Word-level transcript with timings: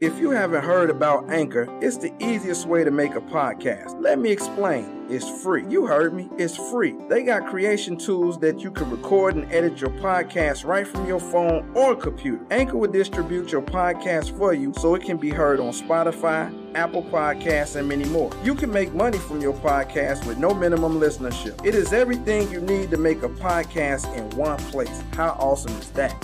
If 0.00 0.20
you 0.20 0.30
haven't 0.30 0.62
heard 0.62 0.90
about 0.90 1.28
Anchor, 1.28 1.66
it's 1.80 1.96
the 1.96 2.12
easiest 2.20 2.68
way 2.68 2.84
to 2.84 2.90
make 2.92 3.16
a 3.16 3.20
podcast. 3.20 4.00
Let 4.00 4.20
me 4.20 4.30
explain. 4.30 5.06
It's 5.10 5.28
free. 5.42 5.64
You 5.68 5.86
heard 5.86 6.14
me. 6.14 6.30
It's 6.38 6.56
free. 6.70 6.94
They 7.08 7.24
got 7.24 7.48
creation 7.48 7.96
tools 7.96 8.38
that 8.38 8.60
you 8.60 8.70
can 8.70 8.88
record 8.92 9.34
and 9.34 9.52
edit 9.52 9.80
your 9.80 9.90
podcast 9.90 10.64
right 10.64 10.86
from 10.86 11.08
your 11.08 11.18
phone 11.18 11.68
or 11.74 11.96
computer. 11.96 12.46
Anchor 12.52 12.76
will 12.76 12.92
distribute 12.92 13.50
your 13.50 13.62
podcast 13.62 14.38
for 14.38 14.54
you 14.54 14.72
so 14.78 14.94
it 14.94 15.02
can 15.02 15.16
be 15.16 15.30
heard 15.30 15.58
on 15.58 15.72
Spotify, 15.72 16.54
Apple 16.76 17.02
Podcasts, 17.02 17.74
and 17.74 17.88
many 17.88 18.04
more. 18.04 18.30
You 18.44 18.54
can 18.54 18.70
make 18.70 18.94
money 18.94 19.18
from 19.18 19.40
your 19.40 19.54
podcast 19.54 20.24
with 20.28 20.38
no 20.38 20.54
minimum 20.54 21.00
listenership. 21.00 21.66
It 21.66 21.74
is 21.74 21.92
everything 21.92 22.48
you 22.52 22.60
need 22.60 22.92
to 22.92 22.98
make 22.98 23.24
a 23.24 23.28
podcast 23.28 24.16
in 24.16 24.30
one 24.38 24.58
place. 24.58 25.02
How 25.14 25.30
awesome 25.40 25.72
is 25.72 25.90
that? 25.90 26.14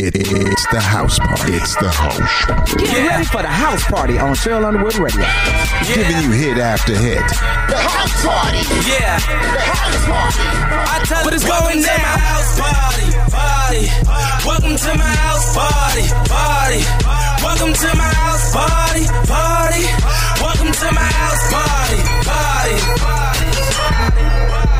It, 0.00 0.16
it's 0.16 0.66
the 0.72 0.80
house 0.80 1.18
party. 1.18 1.52
It's 1.60 1.76
the 1.76 1.90
house 1.90 2.16
party. 2.46 2.84
Get 2.88 3.06
ready 3.06 3.24
for 3.24 3.42
the 3.42 3.48
house 3.52 3.84
party 3.84 4.16
on 4.18 4.32
Sheryl 4.34 4.64
Underwood 4.64 4.96
Radio. 4.96 5.26
Giving 5.84 6.16
you 6.24 6.30
hit 6.32 6.56
after 6.56 6.94
hit. 6.96 7.20
The 7.68 7.76
house 7.76 8.16
party. 8.24 8.64
Yeah. 8.88 9.20
The 9.20 9.60
house 9.60 10.04
party. 10.08 10.46
I 10.88 11.04
tell 11.04 11.24
But 11.24 11.34
it's 11.34 11.44
welcome 11.44 11.68
going 11.68 11.84
to 11.84 11.92
my 11.92 12.00
down. 12.00 12.16
house 12.16 12.52
party, 12.56 13.06
party. 13.28 13.84
Welcome 14.48 14.76
to 14.80 14.90
my 14.96 15.12
house 15.20 15.48
party, 15.52 16.04
party. 16.32 16.80
Welcome 17.44 17.72
to 17.76 17.88
my 18.00 18.08
house 18.24 18.46
party, 18.56 19.04
party. 19.28 19.84
Welcome 20.40 20.72
to 20.80 20.88
my 20.96 21.08
house 21.20 21.44
party, 21.52 22.00
party. 22.24 22.76
Watch, 23.04 23.36
mm, 23.44 23.68
clock, 23.76 24.79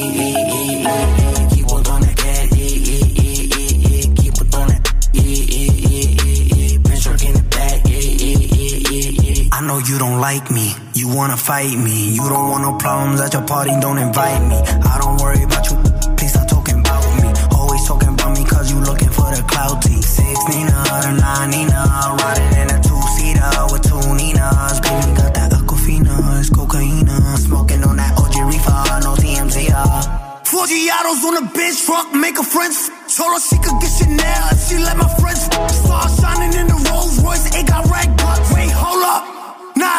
don't 10.01 10.19
like 10.19 10.49
me, 10.49 10.73
you 10.95 11.07
wanna 11.15 11.37
fight 11.37 11.77
me. 11.77 12.09
You 12.17 12.25
don't 12.27 12.49
want 12.49 12.63
no 12.63 12.73
problems 12.75 13.21
at 13.21 13.33
your 13.33 13.43
party, 13.45 13.69
don't 13.79 13.99
invite 13.99 14.41
me. 14.49 14.57
I 14.57 14.97
don't 14.97 15.21
worry 15.21 15.43
about 15.43 15.63
you, 15.69 15.77
please 16.17 16.33
stop 16.33 16.47
talking 16.47 16.79
about 16.79 17.03
me. 17.21 17.29
Always 17.53 17.85
talking 17.87 18.09
about 18.09 18.31
me 18.35 18.43
cause 18.43 18.71
you 18.71 18.79
looking 18.81 19.11
for 19.13 19.29
the 19.29 19.43
clout 19.47 19.77
T. 19.83 20.01
Six 20.01 20.37
Nina, 20.49 20.73
the 21.05 21.11
nine 21.21 21.49
Nina, 21.53 21.81
riding 22.17 22.53
in 22.61 22.67
a 22.73 22.77
two 22.81 23.01
seater 23.13 23.53
with 23.69 23.83
two 23.85 24.01
Ninas. 24.17 24.81
Baby 24.81 25.11
got 25.21 25.31
that 25.37 25.51
Aquafina, 25.53 26.39
it's 26.39 26.49
cocaine. 26.49 27.05
Smoking 27.37 27.83
on 27.83 27.97
that 27.97 28.17
OG 28.17 28.35
reefer, 28.49 28.81
no 29.05 29.13
TMZ. 29.21 29.69
uh. 29.69 30.41
Four 30.49 30.65
Giados 30.65 31.21
on 31.29 31.33
the 31.37 31.45
bench, 31.53 31.77
fuck, 31.77 32.11
make 32.15 32.37
her 32.37 32.43
friends. 32.43 32.89
Told 33.15 33.37
her 33.37 33.39
she 33.39 33.57
could 33.61 33.77
get 33.79 33.91
Chanel 34.01 34.49
she 34.65 34.77
let 34.81 34.97
my 34.97 35.07
friends. 35.21 35.45
Star 35.45 36.09
shining 36.19 36.53
in 36.59 36.65
the 36.67 36.89
Rolls 36.89 37.21
Royce, 37.23 37.53
it 37.55 37.67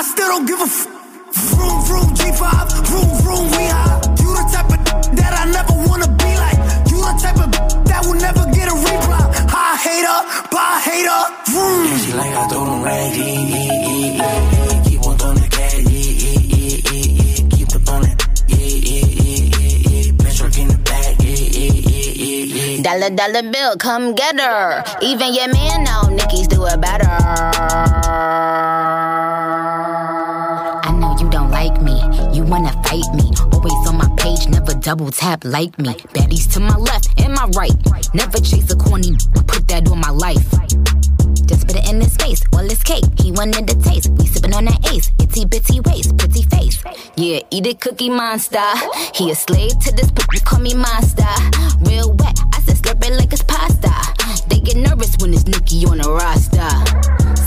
I 0.03 0.05
still 0.05 0.27
don't 0.27 0.47
give 0.47 0.59
a 0.59 0.65
f. 0.65 0.79
Vroom, 1.55 1.79
vroom, 1.87 2.09
G5, 2.19 2.43
vroom, 2.91 3.09
vroom, 3.23 3.45
we 3.55 3.63
high. 3.71 4.03
You 4.19 4.31
the 4.35 4.43
type 4.51 4.67
of 4.75 4.83
that 5.15 5.33
I 5.39 5.45
never 5.55 5.75
wanna 5.87 6.09
be 6.19 6.31
like. 6.43 6.59
You 6.91 6.99
the 7.07 7.13
type 7.23 7.39
of 7.39 7.51
that 7.87 8.01
will 8.03 8.19
never 8.19 8.43
get 8.51 8.67
a 8.67 8.75
reply. 8.75 9.23
High 9.47 9.77
hater, 9.87 10.19
bye 10.51 10.83
hater, 10.83 11.23
vroom. 11.55 11.87
And 11.87 12.01
she 12.03 12.11
like 12.19 12.35
I 12.35 12.43
told 12.51 12.67
him 12.67 12.83
right, 12.83 13.15
eh, 13.15 13.23
eh, 13.23 13.63
eh, 13.63 14.19
eh, 14.19 14.75
eh, 14.75 14.83
keep 14.91 15.07
on 15.07 15.15
throwing 15.19 15.39
that 15.39 15.51
cash, 15.55 15.79
eh, 15.79 15.87
eh, 15.87 15.95
eh, 15.95 16.83
eh, 16.83 17.23
eh, 17.23 17.47
keep 17.55 17.71
on 17.71 17.81
throwing 17.87 18.03
that, 18.11 18.19
eh, 18.51 18.59
eh, 18.59 18.91
eh, 18.91 19.55
eh, 19.55 19.87
eh, 19.87 20.11
bitch 20.19 20.39
working 20.43 20.67
the 20.67 20.79
back, 20.83 21.15
eh, 21.23 21.47
eh, 21.63 21.79
eh, 21.79 22.19
eh, 22.27 22.75
eh. 22.75 22.83
Dollar 22.83 23.11
dollar 23.15 23.45
bill, 23.55 23.77
come 23.79 24.17
get 24.19 24.35
her. 24.35 24.83
Even 25.01 25.31
your 25.33 25.47
man 25.47 25.85
know 25.87 26.11
Nicki's 26.11 26.49
do 26.51 26.67
it 26.67 26.81
better. 26.83 27.07
Double 34.83 35.13
tap 35.13 35.45
like 35.45 35.79
me. 35.79 35.95
Baddies 36.13 36.53
to 36.55 36.61
my 36.61 36.77
left 36.77 37.09
and 37.21 37.33
my 37.35 37.47
right. 37.57 37.73
Never 38.15 38.39
chase 38.39 38.71
a 38.71 38.77
corny, 38.77 39.17
put 39.47 39.67
that 39.69 39.89
on 39.89 40.01
my 40.01 40.11
life. 40.11 40.51
Just 41.47 41.67
put 41.69 41.77
it 41.77 41.89
in 41.89 42.01
his 42.01 42.17
face, 42.17 42.43
well 42.53 42.67
it's 42.67 42.83
cake. 42.83 43.05
He 43.19 43.31
wanted 43.31 43.69
the 43.69 43.77
taste. 43.83 44.11
We 44.19 44.27
sippin' 44.27 44.55
on 44.55 44.65
that 44.67 44.93
ace, 44.93 45.11
itty 45.21 45.45
bitty 45.45 45.81
waist, 45.81 46.17
pretty 46.19 46.43
face. 46.43 46.83
Yeah, 47.17 47.41
eat 47.51 47.67
it, 47.67 47.81
cookie 47.81 48.11
monster. 48.11 48.65
He 49.15 49.31
a 49.31 49.35
slave 49.35 49.79
to 49.81 49.93
this, 49.95 50.11
but 50.11 50.27
call 50.45 50.59
me 50.61 50.75
monster. 50.75 51.31
Real 51.83 52.13
wet, 52.15 52.39
I 52.53 52.61
said 52.93 53.11
it 53.11 53.17
like 53.17 53.33
it's 53.33 53.43
pasta. 53.43 53.91
They 54.49 54.59
get 54.61 54.77
nervous 54.77 55.17
when 55.21 55.33
it's 55.33 55.47
Nicki 55.47 55.85
on 55.87 55.99
the 55.99 56.11
roster. 56.11 56.69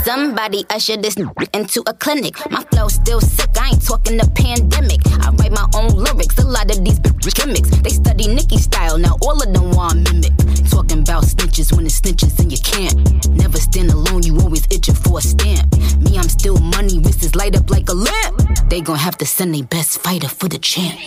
Somebody 0.03 0.65
usher 0.69 0.97
this 0.97 1.17
into 1.53 1.83
a 1.87 1.93
clinic. 1.93 2.35
My 2.51 2.61
flow 2.71 2.87
still 2.87 3.21
sick, 3.21 3.49
I 3.59 3.69
ain't 3.69 3.85
talking 3.85 4.17
the 4.17 4.29
pandemic. 4.35 5.01
I 5.21 5.29
write 5.31 5.51
my 5.51 5.67
own 5.75 5.89
lyrics, 5.89 6.37
a 6.39 6.45
lot 6.45 6.69
of 6.71 6.83
these 6.83 6.99
gimmicks. 7.33 7.69
They 7.81 7.89
study 7.89 8.27
Nicki 8.27 8.57
style, 8.57 8.97
now 8.97 9.17
all 9.21 9.41
of 9.41 9.53
them 9.53 9.71
want 9.71 10.03
mimic. 10.05 10.33
Talking 10.69 10.99
about 10.99 11.23
snitches 11.23 11.75
when 11.75 11.85
it's 11.85 11.99
snitches 11.99 12.39
and 12.39 12.51
you 12.51 12.59
can't. 12.59 12.95
Never 13.29 13.57
stand 13.57 13.91
alone, 13.91 14.23
you 14.23 14.37
always 14.39 14.65
itching 14.71 14.95
for 14.95 15.19
a 15.19 15.21
stamp. 15.21 15.75
Me, 15.97 16.17
I'm 16.17 16.29
still 16.29 16.57
money, 16.57 16.99
wrists 16.99 17.35
light 17.35 17.55
up 17.55 17.69
like 17.69 17.89
a 17.89 17.93
lamp. 17.93 18.69
They 18.69 18.81
gon' 18.81 18.97
have 18.97 19.17
to 19.19 19.25
send 19.25 19.55
their 19.55 19.63
best 19.63 20.01
fighter 20.01 20.27
for 20.27 20.47
the 20.47 20.59
champ. 20.59 20.99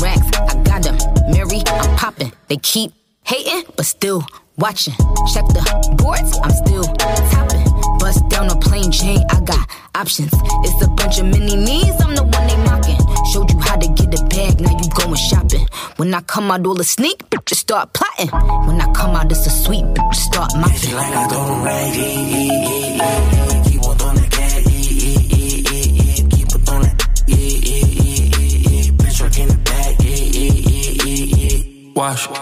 Racks, 0.00 0.28
I 0.36 0.62
got 0.64 0.82
them. 0.82 0.96
Mary, 1.30 1.62
I'm 1.66 1.96
popping. 1.96 2.32
They 2.48 2.56
keep 2.56 2.92
hating, 3.24 3.64
but 3.76 3.86
still 3.86 4.24
watching. 4.56 4.94
Check 5.32 5.46
the 5.48 5.62
boards, 5.98 6.38
I'm 6.42 6.50
still 6.50 6.84
topping. 6.84 7.64
Bust 7.98 8.28
down 8.28 8.50
a 8.50 8.56
plain 8.56 8.90
Jane, 8.90 9.22
I 9.30 9.40
got 9.40 9.68
options. 9.94 10.32
It's 10.64 10.84
a 10.84 10.88
bunch 10.88 11.18
of 11.18 11.26
mini 11.26 11.56
me's, 11.56 12.00
I'm 12.00 12.14
the 12.14 12.22
one 12.22 12.46
they 12.46 12.56
mocking. 12.64 12.98
Showed 13.32 13.50
you 13.50 13.58
how 13.60 13.76
to 13.76 13.88
get 13.88 14.18
a 14.18 14.24
bag, 14.26 14.60
now 14.60 14.70
you 14.70 14.88
going 14.94 15.14
shopping. 15.14 15.66
When 15.96 16.12
I 16.14 16.20
come 16.22 16.50
out, 16.50 16.66
all 16.66 16.74
the 16.74 16.84
sneak, 16.84 17.18
bitches 17.30 17.56
start 17.56 17.92
plotting. 17.92 18.30
When 18.66 18.80
I 18.80 18.90
come 18.92 19.14
out, 19.16 19.30
it's 19.30 19.46
a 19.46 19.50
sweet, 19.50 19.84
bitch 19.84 20.14
start 20.14 20.50
mopping. 20.56 20.94
Like 20.94 21.14
I 21.14 21.28
told 21.28 21.48
him 21.48 21.62
right, 21.62 21.94
eh, 21.94 22.02
eh, 22.02 22.48
eh, 22.52 22.98
eh, 23.00 23.18
eh, 23.50 23.62
keep 23.68 23.82
on 23.84 23.96
throwing 23.96 24.16
that 24.16 24.30
cash, 24.30 24.66
eh, 24.66 24.70
eh, 24.70 25.16
eh, 25.32 25.62
eh, 25.72 25.86
eh, 26.18 26.28
keep 26.30 26.52
on 26.54 26.60
throwing 26.66 26.82
that, 26.82 26.96
eh, 27.28 27.32
eh, 27.32 27.62
eh, 27.62 27.86
eh, 28.02 28.86
eh, 28.86 28.90
bitch 28.98 29.20
working 29.22 29.48
the 29.48 29.56
back, 29.62 29.94
eh, 30.00 30.10
eh, 30.10 30.50
eh, 30.66 31.06
eh, 31.06 31.46
eh. 31.46 31.92
Wash, 31.94 32.26
mm, 32.26 32.41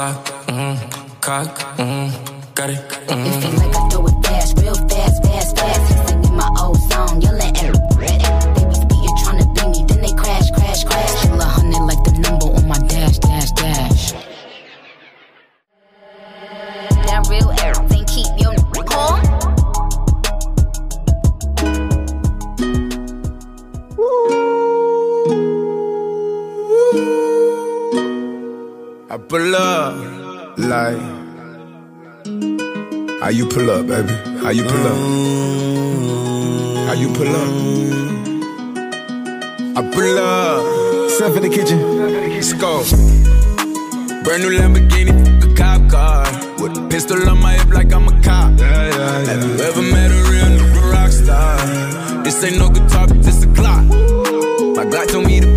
clock, 0.00 0.24
mm, 0.46 0.76
cock, 1.20 1.58
mm, 1.76 2.08
got 2.54 2.70
it, 2.70 2.78
mm. 3.08 3.26
It 3.26 3.42
feel 3.42 3.52
like 3.52 3.76
I 3.76 3.88
throw 3.90 4.06
it 4.06 4.19
you 33.40 33.46
pull 33.46 33.70
up, 33.70 33.86
baby? 33.86 34.12
How 34.42 34.50
you 34.50 34.64
pull 34.64 34.86
up? 34.86 34.98
How 36.86 36.92
you 36.92 37.08
pull 37.14 37.34
up? 37.42 37.48
I 39.78 39.80
pull 39.94 40.18
up. 40.18 41.10
Step 41.10 41.36
in 41.36 41.42
the 41.44 41.48
kitchen. 41.48 41.80
Let's 42.34 42.52
go. 42.52 42.84
Brand 44.24 44.42
new 44.42 44.50
Lamborghini, 44.58 45.14
a 45.42 45.54
cop 45.56 45.80
car. 45.90 46.24
With 46.60 46.76
a 46.76 46.86
pistol 46.90 47.26
on 47.30 47.40
my 47.40 47.54
hip 47.54 47.72
like 47.72 47.94
I'm 47.94 48.08
a 48.08 48.20
cop. 48.20 48.60
Have 48.60 49.42
you 49.42 49.54
ever 49.68 49.82
met 49.94 50.10
a 50.10 50.20
real 50.30 50.92
rock 50.92 51.10
star? 51.10 52.22
This 52.22 52.44
ain't 52.44 52.58
no 52.58 52.68
guitar, 52.68 53.06
this 53.06 53.42
a 53.42 53.46
clock. 53.54 53.84
My 54.76 54.84
Glock 54.84 55.08
told 55.12 55.24
me 55.24 55.40
to 55.40 55.56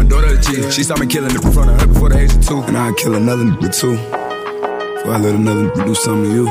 Daughter 0.11 0.35
a 0.35 0.37
G. 0.41 0.69
She 0.71 0.83
saw 0.83 0.97
me 0.97 1.07
killing 1.07 1.31
it 1.31 1.41
in 1.41 1.51
front 1.53 1.69
of 1.69 1.79
her 1.79 1.87
before 1.87 2.09
the 2.09 2.19
age 2.19 2.35
of 2.35 2.45
two. 2.45 2.59
And 2.63 2.77
I'd 2.77 2.97
kill 2.97 3.15
another 3.15 3.45
nigga 3.45 3.71
too. 3.71 3.95
Before 3.95 5.13
I 5.13 5.17
let 5.17 5.35
another 5.35 5.69
nigga 5.69 5.85
do 5.85 5.95
something 5.95 6.29
to 6.29 6.35
you. 6.35 6.47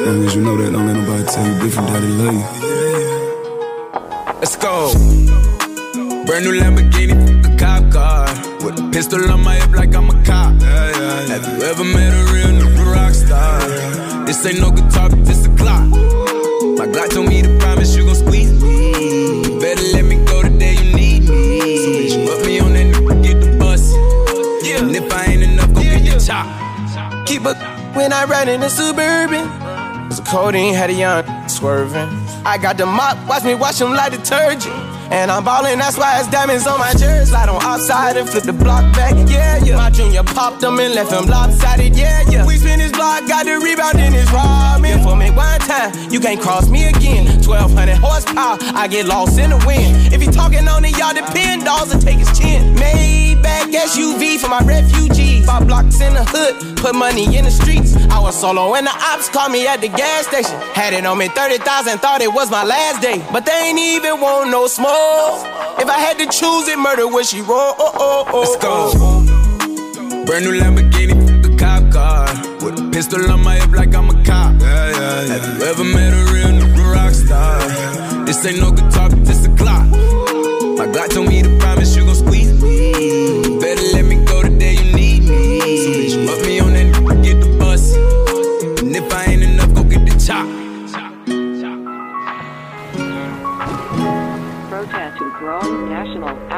As 0.00 0.06
long 0.06 0.24
as 0.24 0.34
you 0.34 0.40
know 0.40 0.56
that, 0.56 0.72
don't 0.72 0.86
let 0.86 0.96
nobody 0.96 1.22
tell 1.28 1.44
you 1.46 1.60
different, 1.60 1.88
daddy 1.88 2.08
love 2.16 2.32
you. 2.32 2.46
Let's 4.40 4.56
go. 4.56 4.94
Brand 6.24 6.46
new 6.46 6.54
Lamborghini, 6.58 7.12
a 7.44 7.56
cop 7.58 7.92
car. 7.92 8.24
With 8.64 8.80
a 8.80 8.90
pistol 8.90 9.30
on 9.30 9.44
my 9.44 9.56
hip 9.56 9.72
like 9.72 9.94
I'm 9.94 10.08
a 10.08 10.14
cop. 10.24 10.62
Have 10.62 11.44
you 11.44 11.62
ever 11.66 11.84
met 11.84 12.14
a 12.14 12.32
real 12.32 12.52
nigga 12.56 12.86
rock 12.94 13.12
star? 13.12 13.60
This 14.24 14.46
ain't 14.46 14.60
no 14.60 14.70
guitar, 14.70 15.10
but 15.10 15.26
this 15.26 15.44
a 15.44 15.50
clock. 15.56 15.90
My 16.78 16.86
Glock 16.88 17.10
told 17.10 17.28
me 17.28 17.42
to 17.42 17.54
promise 17.58 17.94
you 17.94 18.06
gon' 18.06 18.14
squeeze 18.14 18.50
me. 18.62 19.42
You 19.44 19.60
better 19.60 19.82
let 19.92 20.06
me 20.06 20.21
Keep 27.32 27.46
up 27.46 27.56
when 27.96 28.12
I 28.12 28.24
ride 28.26 28.48
in 28.48 28.60
the 28.60 28.68
suburban. 28.68 29.48
Cause 29.48 30.20
the 30.20 30.26
codeine 30.28 30.74
had 30.74 30.90
a 30.90 30.92
young 30.92 31.24
swerving. 31.48 32.10
I 32.44 32.58
got 32.60 32.76
the 32.76 32.84
mop, 32.84 33.16
watch 33.26 33.42
me 33.42 33.54
wash 33.54 33.78
them 33.78 33.94
like 33.94 34.12
detergent. 34.12 34.76
And 35.10 35.30
I'm 35.30 35.42
ballin', 35.42 35.78
that's 35.78 35.96
why 35.96 36.20
it's 36.20 36.28
diamonds 36.28 36.66
on 36.66 36.78
my 36.78 36.92
jersey. 36.92 37.30
Slide 37.30 37.48
on 37.48 37.62
outside 37.62 38.18
and 38.18 38.28
flip 38.28 38.44
the 38.44 38.52
block 38.52 38.84
back, 38.92 39.14
yeah, 39.30 39.56
yeah. 39.64 39.76
My 39.76 39.88
junior 39.88 40.22
popped 40.22 40.60
them 40.60 40.78
and 40.78 40.92
left 40.94 41.10
him 41.10 41.24
lopsided, 41.24 41.96
yeah, 41.96 42.22
yeah. 42.28 42.46
We 42.46 42.58
spin 42.58 42.80
his 42.80 42.92
block, 42.92 43.26
got 43.26 43.46
the 43.46 43.56
rebound 43.56 43.98
in 43.98 44.12
his 44.12 44.28
ramen. 44.28 44.90
Yeah, 44.90 45.02
for 45.02 45.16
me 45.16 45.30
one 45.30 45.60
time, 45.60 46.12
you 46.12 46.20
can't 46.20 46.38
cross 46.38 46.68
me 46.68 46.84
again. 46.84 47.31
1200 47.46 47.96
horsepower, 47.96 48.56
I 48.74 48.88
get 48.88 49.06
lost 49.06 49.38
in 49.38 49.50
the 49.50 49.58
wind. 49.66 50.12
If 50.12 50.20
he 50.20 50.28
talking 50.28 50.66
on 50.68 50.84
it, 50.84 50.96
y'all 50.98 51.14
depend, 51.14 51.64
dolls 51.64 51.92
and 51.92 52.00
take 52.00 52.18
his 52.18 52.30
chin. 52.38 52.74
Maybach 52.76 53.72
SUV 53.72 54.38
for 54.38 54.48
my 54.48 54.60
refugees. 54.60 55.44
Five 55.46 55.66
blocks 55.66 56.00
in 56.00 56.14
the 56.14 56.24
hood, 56.24 56.76
put 56.78 56.94
money 56.94 57.36
in 57.36 57.44
the 57.44 57.50
streets. 57.50 57.96
I 58.10 58.20
was 58.20 58.38
solo 58.38 58.74
and 58.74 58.86
the 58.86 58.94
ops 59.12 59.28
called 59.28 59.52
me 59.52 59.66
at 59.66 59.80
the 59.80 59.88
gas 59.88 60.26
station. 60.26 60.58
Had 60.74 60.94
it 60.94 61.04
on 61.04 61.18
me 61.18 61.28
30,000, 61.28 61.98
thought 61.98 62.20
it 62.20 62.32
was 62.32 62.50
my 62.50 62.64
last 62.64 63.02
day. 63.02 63.24
But 63.32 63.46
they 63.46 63.52
ain't 63.68 63.78
even 63.78 64.20
want 64.20 64.50
no 64.50 64.66
smoke. 64.66 65.46
If 65.78 65.88
I 65.88 65.98
had 65.98 66.18
to 66.18 66.26
choose 66.26 66.68
it, 66.68 66.78
murder 66.78 67.08
would 67.08 67.26
she 67.26 67.40
roll? 67.40 67.74
Oh, 67.78 67.92
oh, 67.96 68.24
oh, 68.32 68.40
Let's 68.40 68.56
go. 68.62 70.24
Brand 70.24 70.44
new 70.44 70.52
Lamborghini, 70.52 71.14
a 71.44 71.56
cop 71.56 71.90
car. 71.92 72.26
With 72.64 72.78
a 72.78 72.90
pistol 72.92 73.30
on 73.30 73.42
my 73.42 73.56
hip 73.56 73.72
like 73.72 73.94
I'm 73.94 74.08
a 74.08 74.24
cop. 74.24 74.60
Have 74.62 75.58
you 75.58 75.64
ever 75.66 75.84
met 75.84 76.12
a 76.12 76.32
real 76.32 76.48
nigga 76.48 76.71
rock 76.71 76.71
This 78.26 78.46
ain't 78.46 78.60
no 78.60 78.70
guitar, 78.70 79.10
but 79.10 79.24
this 79.24 79.46
a 79.46 79.50
clock. 79.56 79.86
My 80.78 80.86
Glock 80.86 81.08
told 81.10 81.28
me 81.28 81.42
to 81.42 81.51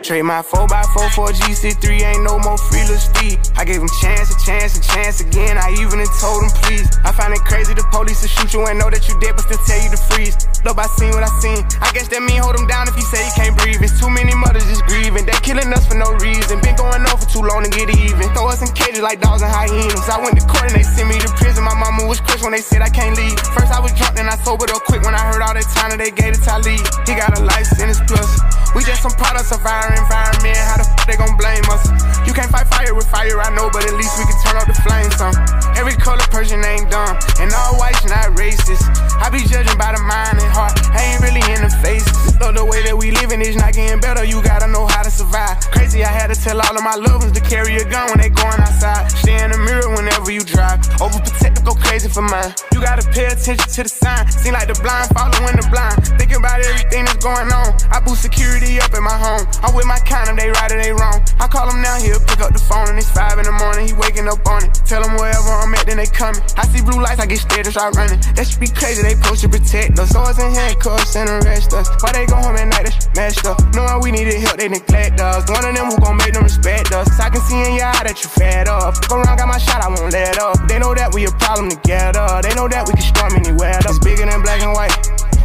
Trade 0.00 0.24
my 0.24 0.40
4x4 0.40 1.12
for 1.12 1.28
a 1.28 1.32
GC3, 1.32 1.84
ain't 2.00 2.24
no 2.24 2.40
more 2.40 2.56
freeless 2.56 3.04
speed. 3.04 3.36
I 3.60 3.68
gave 3.68 3.84
him 3.84 3.92
chance, 4.00 4.32
a 4.32 4.36
chance, 4.40 4.72
a 4.72 4.80
chance 4.80 5.20
again. 5.20 5.60
I 5.60 5.76
even 5.76 6.00
told 6.16 6.40
him 6.40 6.50
please. 6.64 6.88
I 7.04 7.12
find 7.12 7.36
it 7.36 7.44
crazy 7.44 7.76
the 7.76 7.84
police 7.92 8.24
to 8.24 8.28
shoot 8.28 8.56
you 8.56 8.64
and 8.64 8.80
know 8.80 8.88
that 8.88 9.04
you 9.04 9.14
dead, 9.20 9.36
but 9.36 9.44
still 9.44 9.60
tell 9.68 9.76
you 9.76 9.92
to 9.92 10.00
freeze. 10.08 10.40
Look, 10.64 10.80
I 10.80 10.88
seen 10.96 11.12
what 11.12 11.20
I 11.20 11.28
seen. 11.44 11.60
I 11.84 11.92
guess 11.92 12.08
that 12.16 12.24
mean 12.24 12.40
hold 12.40 12.56
him 12.56 12.64
down 12.64 12.88
if 12.88 12.96
he 12.96 13.04
say 13.04 13.20
he 13.20 13.32
can't 13.36 13.52
breathe. 13.60 13.84
It's 13.84 14.00
too 14.00 14.08
many 14.08 14.32
mothers 14.32 14.64
just 14.72 14.88
grieving. 14.88 15.28
They 15.28 15.36
killing 15.44 15.68
us 15.68 15.84
for 15.84 16.00
no 16.00 16.08
reason. 16.24 16.64
Been 16.64 16.80
going 16.80 17.04
on 17.04 17.16
for 17.20 17.28
too 17.28 17.44
long 17.44 17.60
to 17.68 17.70
get 17.70 17.92
even. 17.92 18.24
Throw 18.32 18.48
us 18.48 18.64
in 18.64 18.72
cages 18.72 19.04
like 19.04 19.20
dogs 19.20 19.44
and 19.44 19.52
hyenas. 19.52 20.08
I 20.08 20.16
went 20.16 20.40
to 20.40 20.44
court 20.48 20.72
and 20.72 20.80
they 20.80 20.86
sent 20.86 21.12
me 21.12 21.20
to 21.20 21.28
prison. 21.36 21.60
My 21.60 21.76
mama 21.76 22.08
was 22.08 22.24
crushed 22.24 22.40
when 22.40 22.56
they 22.56 22.64
said 22.64 22.80
I 22.80 22.88
can't 22.88 23.12
leave. 23.20 23.36
First 23.52 23.68
I 23.68 23.84
was 23.84 23.92
drunk, 24.00 24.16
then 24.16 24.32
I 24.32 24.40
sobered 24.40 24.72
up 24.72 24.80
quick 24.88 25.04
when 25.04 25.12
I 25.12 25.20
heard 25.28 25.44
all 25.44 25.52
that 25.52 25.68
time 25.76 25.92
that 25.92 26.00
they 26.00 26.08
gave 26.08 26.32
to 26.32 26.40
Talib. 26.40 26.80
He 27.04 27.12
got 27.12 27.36
a 27.36 27.44
life 27.44 27.68
sentence 27.68 28.00
plus. 28.08 28.32
We 28.72 28.80
just 28.86 29.02
some 29.02 29.12
products 29.12 29.52
of 29.52 29.60
our 29.66 29.89
environment. 29.94 30.58
How 30.58 30.78
the 30.78 30.86
f 30.86 31.06
they 31.06 31.16
gon' 31.16 31.36
blame 31.36 31.64
us? 31.70 31.84
You 32.26 32.32
can't 32.34 32.50
fight 32.50 32.68
fire 32.68 32.94
with 32.94 33.08
fire, 33.08 33.40
I 33.40 33.50
know, 33.54 33.70
but 33.70 33.86
at 33.86 33.94
least 33.94 34.14
we 34.18 34.24
can 34.24 34.38
turn 34.44 34.56
up 34.56 34.66
the 34.66 34.78
flames 34.86 35.14
some. 35.20 35.34
Every 35.76 35.94
color 35.94 36.24
person 36.32 36.64
ain't 36.64 36.90
dumb, 36.90 37.16
and 37.40 37.52
all 37.52 37.76
whites 37.76 38.04
not 38.08 38.32
racist. 38.36 38.84
I 39.20 39.28
be 39.28 39.44
judging 39.44 39.76
by 39.76 39.92
the 39.92 40.02
mind 40.02 40.40
and 40.40 40.48
heart, 40.48 40.72
I 40.96 41.12
ain't 41.12 41.20
really 41.20 41.44
in 41.52 41.60
the 41.60 41.72
faces. 41.84 42.38
Though 42.40 42.52
the 42.52 42.64
way 42.64 42.80
that 42.88 42.96
we 42.96 43.10
living 43.10 43.40
is 43.40 43.56
not 43.56 43.74
getting 43.74 44.00
better, 44.00 44.24
you 44.24 44.40
gotta 44.42 44.66
know 44.66 44.86
how 44.86 45.02
to 45.02 45.10
survive. 45.10 45.60
Crazy, 45.72 46.04
I 46.04 46.08
had 46.08 46.32
to 46.32 46.36
tell 46.36 46.56
all 46.56 46.72
of 46.72 46.82
my 46.82 46.96
loved 46.96 47.28
ones 47.28 47.36
to 47.36 47.42
carry 47.44 47.76
a 47.76 47.84
gun 47.84 48.08
when 48.08 48.18
they 48.20 48.32
going 48.32 48.60
outside. 48.60 49.12
Stay 49.12 49.36
in 49.36 49.52
the 49.52 49.58
mirror 49.58 49.92
whenever 49.92 50.30
you 50.32 50.40
drive. 50.40 50.80
Overprotective, 51.04 51.64
go 51.64 51.74
crazy 51.74 52.08
for 52.08 52.22
mine. 52.22 52.54
You 52.72 52.80
gotta 52.80 53.04
pay 53.12 53.26
attention 53.28 53.68
to 53.68 53.82
the 53.84 53.92
sign. 53.92 54.24
Seem 54.32 54.54
like 54.54 54.72
the 54.72 54.78
blind 54.80 55.12
following 55.12 55.56
the 55.56 55.66
blind. 55.68 56.00
Thinking 56.16 56.40
about 56.40 56.64
everything 56.64 57.04
that's 57.04 57.20
going 57.20 57.52
on. 57.52 57.76
I 57.92 58.00
boost 58.00 58.22
security 58.22 58.80
up 58.80 58.94
in 58.96 59.04
my 59.04 59.16
home. 59.16 59.44
I'm 59.60 59.76
with 59.80 59.88
my 59.88 59.98
kind 60.04 60.28
of 60.28 60.36
they 60.36 60.52
right 60.52 60.68
or 60.68 60.76
they 60.76 60.92
wrong. 60.92 61.24
I 61.40 61.48
call 61.48 61.64
him 61.72 61.80
now, 61.80 61.96
he'll 61.96 62.20
pick 62.20 62.44
up 62.44 62.52
the 62.52 62.60
phone 62.60 62.92
and 62.92 63.00
it's 63.00 63.08
five 63.08 63.40
in 63.40 63.48
the 63.48 63.56
morning. 63.56 63.88
He 63.88 63.96
waking 63.96 64.28
up 64.28 64.44
on 64.44 64.68
it. 64.68 64.76
Tell 64.84 65.00
him 65.00 65.16
wherever 65.16 65.48
I'm 65.56 65.72
at, 65.72 65.88
then 65.88 65.96
they 65.96 66.06
coming. 66.06 66.44
I 66.60 66.68
see 66.68 66.84
blue 66.84 67.00
lights, 67.00 67.18
I 67.18 67.24
get 67.24 67.40
scared 67.40 67.64
and 67.64 67.72
start 67.72 67.96
running. 67.96 68.20
That 68.36 68.44
should 68.44 68.60
be 68.60 68.68
crazy, 68.68 69.00
they 69.00 69.16
post 69.16 69.40
to 69.42 69.48
protect 69.48 69.96
us. 69.96 70.12
Swords 70.12 70.36
and 70.36 70.52
handcuffs 70.52 71.16
and 71.16 71.28
arrest 71.32 71.72
us. 71.72 71.88
Why 72.04 72.12
they 72.12 72.28
go 72.28 72.36
home 72.36 72.60
at 72.60 72.68
night, 72.68 72.84
that's 72.84 73.08
messed 73.16 73.48
up. 73.48 73.56
Knowing 73.72 74.04
we 74.04 74.10
needed 74.12 74.36
help, 74.44 74.60
they 74.60 74.68
neglect 74.68 75.16
us. 75.18 75.48
One 75.48 75.64
of 75.64 75.72
them 75.72 75.88
who 75.88 75.96
gon' 75.96 76.20
make 76.20 76.36
them 76.36 76.44
respect 76.44 76.92
us. 76.92 77.08
I 77.16 77.32
can 77.32 77.40
see 77.48 77.56
in 77.56 77.80
your 77.80 77.88
eye 77.88 78.04
that 78.04 78.20
you 78.20 78.28
fed 78.28 78.68
up. 78.68 79.00
Go 79.08 79.16
around, 79.16 79.40
got 79.40 79.48
my 79.48 79.56
shot, 79.56 79.80
I 79.80 79.88
won't 79.88 80.12
let 80.12 80.36
up. 80.36 80.60
They 80.68 80.78
know 80.78 80.92
that 80.92 81.14
we 81.16 81.24
a 81.24 81.32
problem 81.40 81.72
together. 81.72 82.44
They 82.44 82.52
know 82.52 82.68
that 82.68 82.84
we 82.84 82.92
can 82.92 83.06
storm 83.08 83.32
anywhere. 83.32 83.80
It's 83.80 83.98
bigger 84.04 84.28
than 84.28 84.44
black 84.44 84.60
and 84.60 84.76
white. 84.76 84.92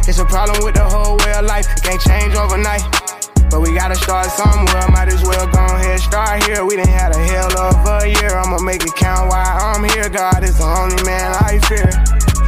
It's 0.04 0.20
a 0.20 0.28
problem 0.28 0.60
with 0.60 0.76
the 0.76 0.84
whole 0.84 1.16
way 1.24 1.32
of 1.32 1.46
life. 1.48 1.64
It 1.72 1.82
can't 1.82 2.00
change 2.04 2.34
overnight. 2.36 3.15
But 3.50 3.60
we 3.60 3.74
gotta 3.74 3.94
start 3.94 4.26
somewhere, 4.26 4.88
might 4.90 5.08
as 5.08 5.22
well 5.22 5.46
go 5.46 5.64
ahead, 5.64 6.00
start 6.00 6.44
here. 6.44 6.64
We 6.64 6.76
done 6.76 6.88
had 6.88 7.14
a 7.14 7.18
hell 7.18 7.56
of 7.58 8.02
a 8.02 8.08
year, 8.08 8.36
I'ma 8.36 8.58
make 8.58 8.84
it 8.84 8.94
count 8.94 9.30
while 9.30 9.58
I'm 9.60 9.84
here. 9.84 10.08
God 10.08 10.42
is 10.44 10.58
the 10.58 10.64
only 10.64 11.02
man 11.04 11.34
I 11.34 11.58
fear. 11.60 12.25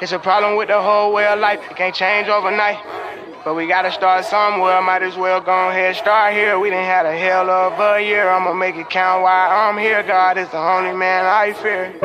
It's 0.00 0.12
a 0.12 0.18
problem 0.18 0.54
with 0.54 0.68
the 0.68 0.80
whole 0.80 1.12
way 1.12 1.26
of 1.26 1.40
life, 1.40 1.58
it 1.68 1.76
can't 1.76 1.92
change 1.92 2.28
overnight. 2.28 2.78
But 3.44 3.54
we 3.54 3.66
gotta 3.66 3.90
start 3.90 4.24
somewhere, 4.24 4.80
might 4.80 5.02
as 5.02 5.16
well 5.16 5.40
go 5.40 5.70
ahead, 5.70 5.96
start 5.96 6.34
here. 6.34 6.56
We 6.60 6.70
done 6.70 6.84
had 6.84 7.04
a 7.04 7.18
hell 7.18 7.50
of 7.50 7.72
a 7.80 8.00
year, 8.00 8.28
I'ma 8.28 8.52
make 8.52 8.76
it 8.76 8.88
count 8.90 9.22
while 9.22 9.50
I'm 9.50 9.76
here. 9.76 10.04
God 10.04 10.38
is 10.38 10.48
the 10.50 10.58
only 10.58 10.96
man 10.96 11.26
I 11.26 11.52
fear. 11.52 11.98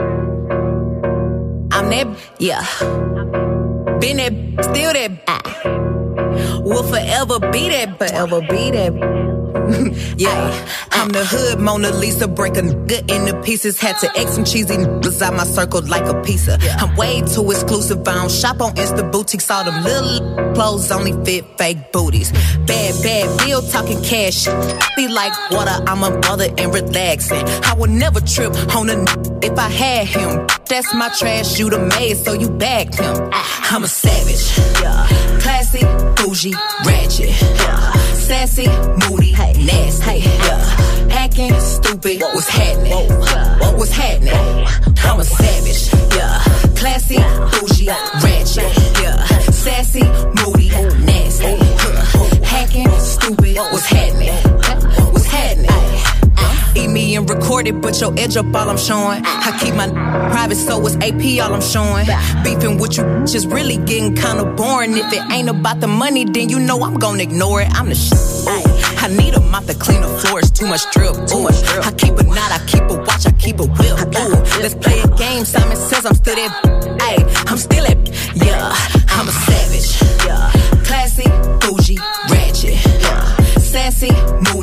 I'm 1.71 1.89
that, 1.89 2.07
yeah. 2.39 2.63
Been 3.99 4.17
that, 4.17 4.63
still 4.63 4.93
that. 4.93 6.61
Will 6.63 6.83
forever 6.83 7.39
be 7.51 7.69
that, 7.69 7.99
forever 7.99 8.41
be 8.41 8.71
that. 8.71 9.22
yeah, 10.17 10.67
I'm 10.91 11.09
the 11.09 11.23
hood 11.25 11.59
Mona 11.59 11.91
Lisa, 11.91 12.27
break 12.27 12.57
a 12.57 12.61
nigga 12.61 12.99
into 13.09 13.39
pieces. 13.41 13.79
Had 13.79 13.97
to 13.99 14.09
X 14.17 14.33
some 14.33 14.43
cheesy 14.45 14.75
niggas 14.75 15.21
out 15.21 15.33
my 15.35 15.43
circle 15.45 15.81
like 15.87 16.05
a 16.05 16.21
pizza. 16.23 16.57
I'm 16.77 16.95
way 16.95 17.21
too 17.21 17.49
exclusive. 17.51 17.99
I 18.07 18.15
don't 18.15 18.31
shop 18.31 18.61
on 18.61 18.75
Insta 18.75 19.09
boutiques. 19.11 19.49
All 19.49 19.63
them 19.63 19.83
little 19.83 20.53
clothes 20.53 20.91
only 20.91 21.13
fit 21.25 21.45
fake 21.57 21.91
booties. 21.91 22.31
Bad, 22.65 23.03
bad 23.03 23.37
bill 23.39 23.61
talking 23.61 24.01
cash. 24.03 24.45
Be 24.95 25.07
like 25.07 25.33
water. 25.51 25.83
I'm 25.87 26.03
a 26.03 26.11
mother 26.19 26.49
and 26.57 26.73
relaxing. 26.73 27.43
I 27.63 27.73
would 27.77 27.89
never 27.89 28.19
trip 28.21 28.53
on 28.75 28.89
a 28.89 28.93
n- 28.93 29.07
if 29.41 29.57
I 29.57 29.69
had 29.69 30.07
him. 30.07 30.47
That's 30.67 30.93
my 30.93 31.09
trash. 31.17 31.57
You 31.59 31.69
the 31.69 31.79
maid, 31.79 32.17
so 32.17 32.33
you 32.33 32.49
bagged 32.49 32.95
him. 32.95 33.29
I'm 33.31 33.83
a 33.83 33.87
savage. 33.87 34.57
Yeah. 34.81 35.07
Classy, 35.39 35.83
bougie, 36.15 36.53
ratchet. 36.85 38.02
Yeah. 38.33 38.45
Sassy, 38.45 38.67
moody, 39.09 39.31
nasty. 39.31 40.19
Yeah. 40.19 41.09
Hacking, 41.09 41.53
stupid. 41.59 42.21
What's 42.21 42.49
happening? 42.49 43.07
What's 43.77 43.91
happening? 43.91 44.33
I'm 45.03 45.19
a 45.19 45.23
savage. 45.23 45.93
Yeah. 46.15 46.39
Classy, 46.75 47.17
bougie, 47.17 47.87
ratchet. 48.23 49.01
Yeah. 49.01 49.23
Sassy, 49.51 50.03
moody, 50.41 50.69
nasty. 51.05 51.57
Hacking, 52.43 52.89
stupid. 52.99 53.55
What's 53.55 53.85
happening? 53.85 55.02
Eat 56.75 56.87
me 56.87 57.15
and 57.15 57.29
record 57.29 57.67
it, 57.67 57.81
but 57.81 57.99
your 58.01 58.13
edge 58.17 58.35
up 58.35 58.47
all 58.55 58.69
I'm 58.69 58.77
showing. 58.77 59.21
I 59.25 59.57
keep 59.59 59.75
my 59.75 59.87
private, 60.31 60.55
so 60.55 60.85
it's 60.87 60.95
AP 60.95 61.39
all 61.43 61.53
I'm 61.53 61.61
showing. 61.61 62.07
Beefing 62.43 62.79
with 62.79 62.97
you 62.97 63.03
just 63.25 63.47
really 63.47 63.77
getting 63.77 64.15
kinda 64.15 64.45
boring. 64.55 64.97
If 64.97 65.13
it 65.13 65.21
ain't 65.31 65.49
about 65.49 65.81
the 65.81 65.87
money, 65.87 66.25
then 66.25 66.49
you 66.49 66.59
know 66.59 66.83
I'm 66.83 66.95
gonna 66.95 67.21
ignore 67.21 67.61
it. 67.61 67.69
I'm 67.73 67.89
the 67.89 67.95
shit. 67.95 68.17
I 69.03 69.07
need 69.09 69.33
a 69.35 69.41
mop 69.41 69.65
to 69.65 69.75
clean 69.75 70.01
the 70.01 70.07
floors, 70.07 70.49
too 70.49 70.65
much 70.65 70.89
drip. 70.91 71.13
Too 71.27 71.41
much 71.43 71.61
drip. 71.63 71.85
I 71.85 71.91
keep 71.91 72.17
a 72.17 72.23
knot, 72.23 72.51
I 72.51 72.59
keep 72.65 72.83
a 72.83 72.95
watch, 72.95 73.27
I 73.27 73.31
keep 73.33 73.59
a 73.59 73.65
whip. 73.65 73.99
Ooh, 73.99 74.61
let's 74.63 74.75
play 74.75 75.01
a 75.01 75.07
game. 75.09 75.43
Simon 75.43 75.75
says 75.75 76.05
I'm 76.05 76.15
still 76.15 76.35
that. 76.35 76.97
Ay, 77.01 77.17
I'm 77.47 77.57
still 77.57 77.83
that. 77.83 77.99
Yeah, 78.33 78.73
I'm 79.09 79.27
a 79.27 79.31
savage. 79.31 79.89
Yeah, 80.25 80.49
classy, 80.85 81.27
bougie, 81.59 81.99
ratchet. 82.31 82.79
Yeah, 83.01 83.35
sassy, 83.59 84.11
moody, 84.53 84.62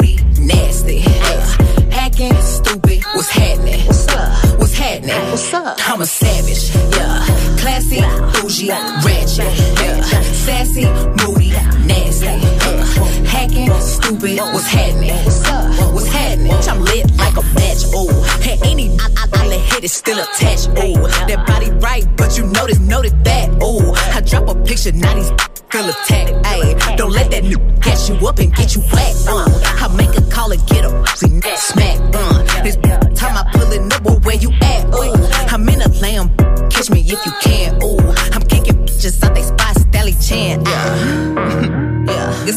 What's 3.14 3.28
happening? 3.28 3.80
What's 3.86 4.06
up? 4.08 4.60
What's 4.60 4.74
happening? 4.74 5.30
What's 5.30 5.52
up? 5.52 5.76
I'm 5.88 6.00
a 6.00 6.06
savage, 6.06 6.70
yeah. 6.94 7.26
Classy, 7.58 8.00
bougie, 8.34 8.68
ratchet, 8.68 9.52
yeah. 9.80 10.00
Sassy, 10.44 10.84
moody, 11.18 11.50
nasty, 11.86 12.26
yeah. 12.26 12.84
Hacking, 13.26 13.70
stupid. 13.80 14.38
What's 14.38 14.68
happening? 14.68 15.10
What's 15.24 15.44
up? 15.48 15.94
What's 15.94 16.06
happening? 16.06 16.52
I'm 16.52 16.84
lit 16.84 17.10
like 17.16 17.36
a 17.36 17.42
match, 17.58 17.82
ooh. 17.94 18.10
And 18.48 18.62
any 18.64 18.96
I, 19.00 19.08
I, 19.16 19.46
I 19.48 19.58
hit 19.58 19.82
is 19.82 19.92
still 19.92 20.18
attached, 20.18 20.68
ooh. 20.68 21.02
That 21.26 21.44
body 21.48 21.70
right, 21.82 22.06
but 22.16 22.38
you 22.38 22.46
notice, 22.46 22.78
notice 22.78 23.14
that, 23.24 23.50
ooh. 23.62 23.92
I 24.14 24.20
drop 24.20 24.48
a 24.48 24.54
picture, 24.62 24.92
now 24.92 25.14
these 25.14 25.30
feel 25.70 25.88
attacked, 25.88 26.30
ayy. 26.46 26.96
Don't 26.96 27.12
let 27.12 27.30
that 27.32 27.42
n- 27.44 27.80
catch 27.80 28.08
you 28.08 28.14
up 28.28 28.38
and 28.38 28.54
get 28.54 28.76
you 28.76 28.82
whacked, 28.82 29.26
uh. 29.26 29.48
I 29.82 29.88
make 29.96 30.16
a 30.16 30.22
call 30.30 30.52
and 30.52 30.64
get 30.68 30.84
a 30.84 30.90
pussy 31.02 31.28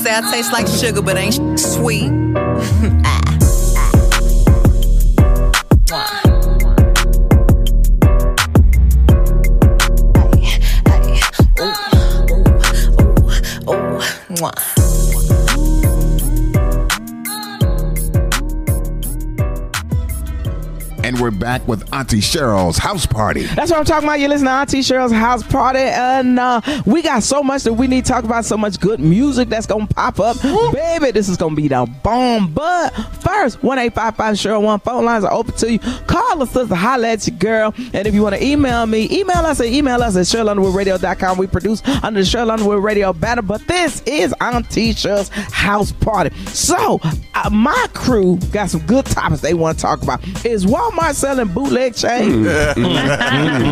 say 0.04 0.14
I 0.14 0.22
taste 0.32 0.52
like 0.52 0.68
sugar, 0.68 1.02
but 1.02 1.18
ain't 1.18 1.60
sweet. 1.60 2.12
Ah. 3.06 3.23
We're 21.24 21.32
back 21.32 21.66
with 21.70 21.94
Auntie 21.94 22.18
Sheryl's 22.18 22.78
house 22.78 23.06
party. 23.06 23.44
That's 23.44 23.72
what 23.72 23.80
I'm 23.80 23.86
talking 23.86 24.10
about. 24.10 24.20
You 24.20 24.28
listen 24.28 24.46
to 24.46 24.52
Auntie 24.52 24.80
Sheryl's 24.80 25.14
house 25.14 25.42
party, 25.42 25.80
and 25.80 26.38
uh, 26.38 26.60
we 26.86 27.02
got 27.02 27.24
so 27.24 27.42
much 27.42 27.64
that 27.64 27.72
we 27.72 27.88
need 27.88 28.04
to 28.04 28.12
talk 28.12 28.26
about. 28.26 28.44
So 28.44 28.58
much 28.58 28.78
good 28.78 29.00
music 29.00 29.48
that's 29.48 29.66
gonna 29.66 29.88
pop 29.88 30.20
up, 30.20 30.36
baby. 30.74 31.12
This 31.12 31.30
is 31.30 31.38
gonna 31.38 31.56
be 31.56 31.70
the 31.70 31.90
bomb. 32.04 32.52
But 32.54 32.90
first, 33.22 33.64
one 33.64 33.80
eight 33.80 33.96
five 33.96 34.18
five 34.18 34.36
Sheryl 34.36 34.64
one 34.64 34.82
phone 34.82 35.06
lines 35.06 35.24
are 35.24 35.32
open 35.32 35.56
to 35.56 35.72
you. 35.72 35.80
Call 35.80 36.44
us, 36.44 36.52
sister, 36.52 36.76
holla 36.76 37.08
at 37.12 37.26
your 37.26 37.38
girl, 37.38 37.74
and 37.78 38.06
if 38.06 38.14
you 38.14 38.22
want 38.22 38.36
to 38.36 38.44
email 38.44 38.86
me, 38.86 39.08
email 39.10 39.46
us 39.46 39.62
at 39.62 39.68
email 39.68 40.04
us 40.04 40.18
at 40.18 40.26
SherylUnderwoodRadio.com. 40.26 41.38
We 41.38 41.48
produce 41.48 41.82
under 42.04 42.20
the 42.20 42.26
Sheryl 42.26 42.52
Underwood 42.52 42.84
Radio 42.84 43.14
banner. 43.14 43.44
But 43.44 43.66
this 43.66 44.02
is 44.02 44.36
Auntie 44.42 44.94
Sheryl's 44.94 45.30
house 45.30 45.94
party. 45.94 46.36
So 46.48 47.00
uh, 47.34 47.50
my 47.50 47.88
crew 47.94 48.40
got 48.52 48.72
some 48.72 48.82
good 48.82 49.06
topics 49.06 49.40
they 49.40 49.54
want 49.54 49.78
to 49.78 49.82
talk 49.82 50.04
about. 50.04 50.22
Is 50.46 50.66
Walmart 50.66 51.13
selling 51.14 51.48
bootleg 51.48 51.96
chains? 51.96 52.46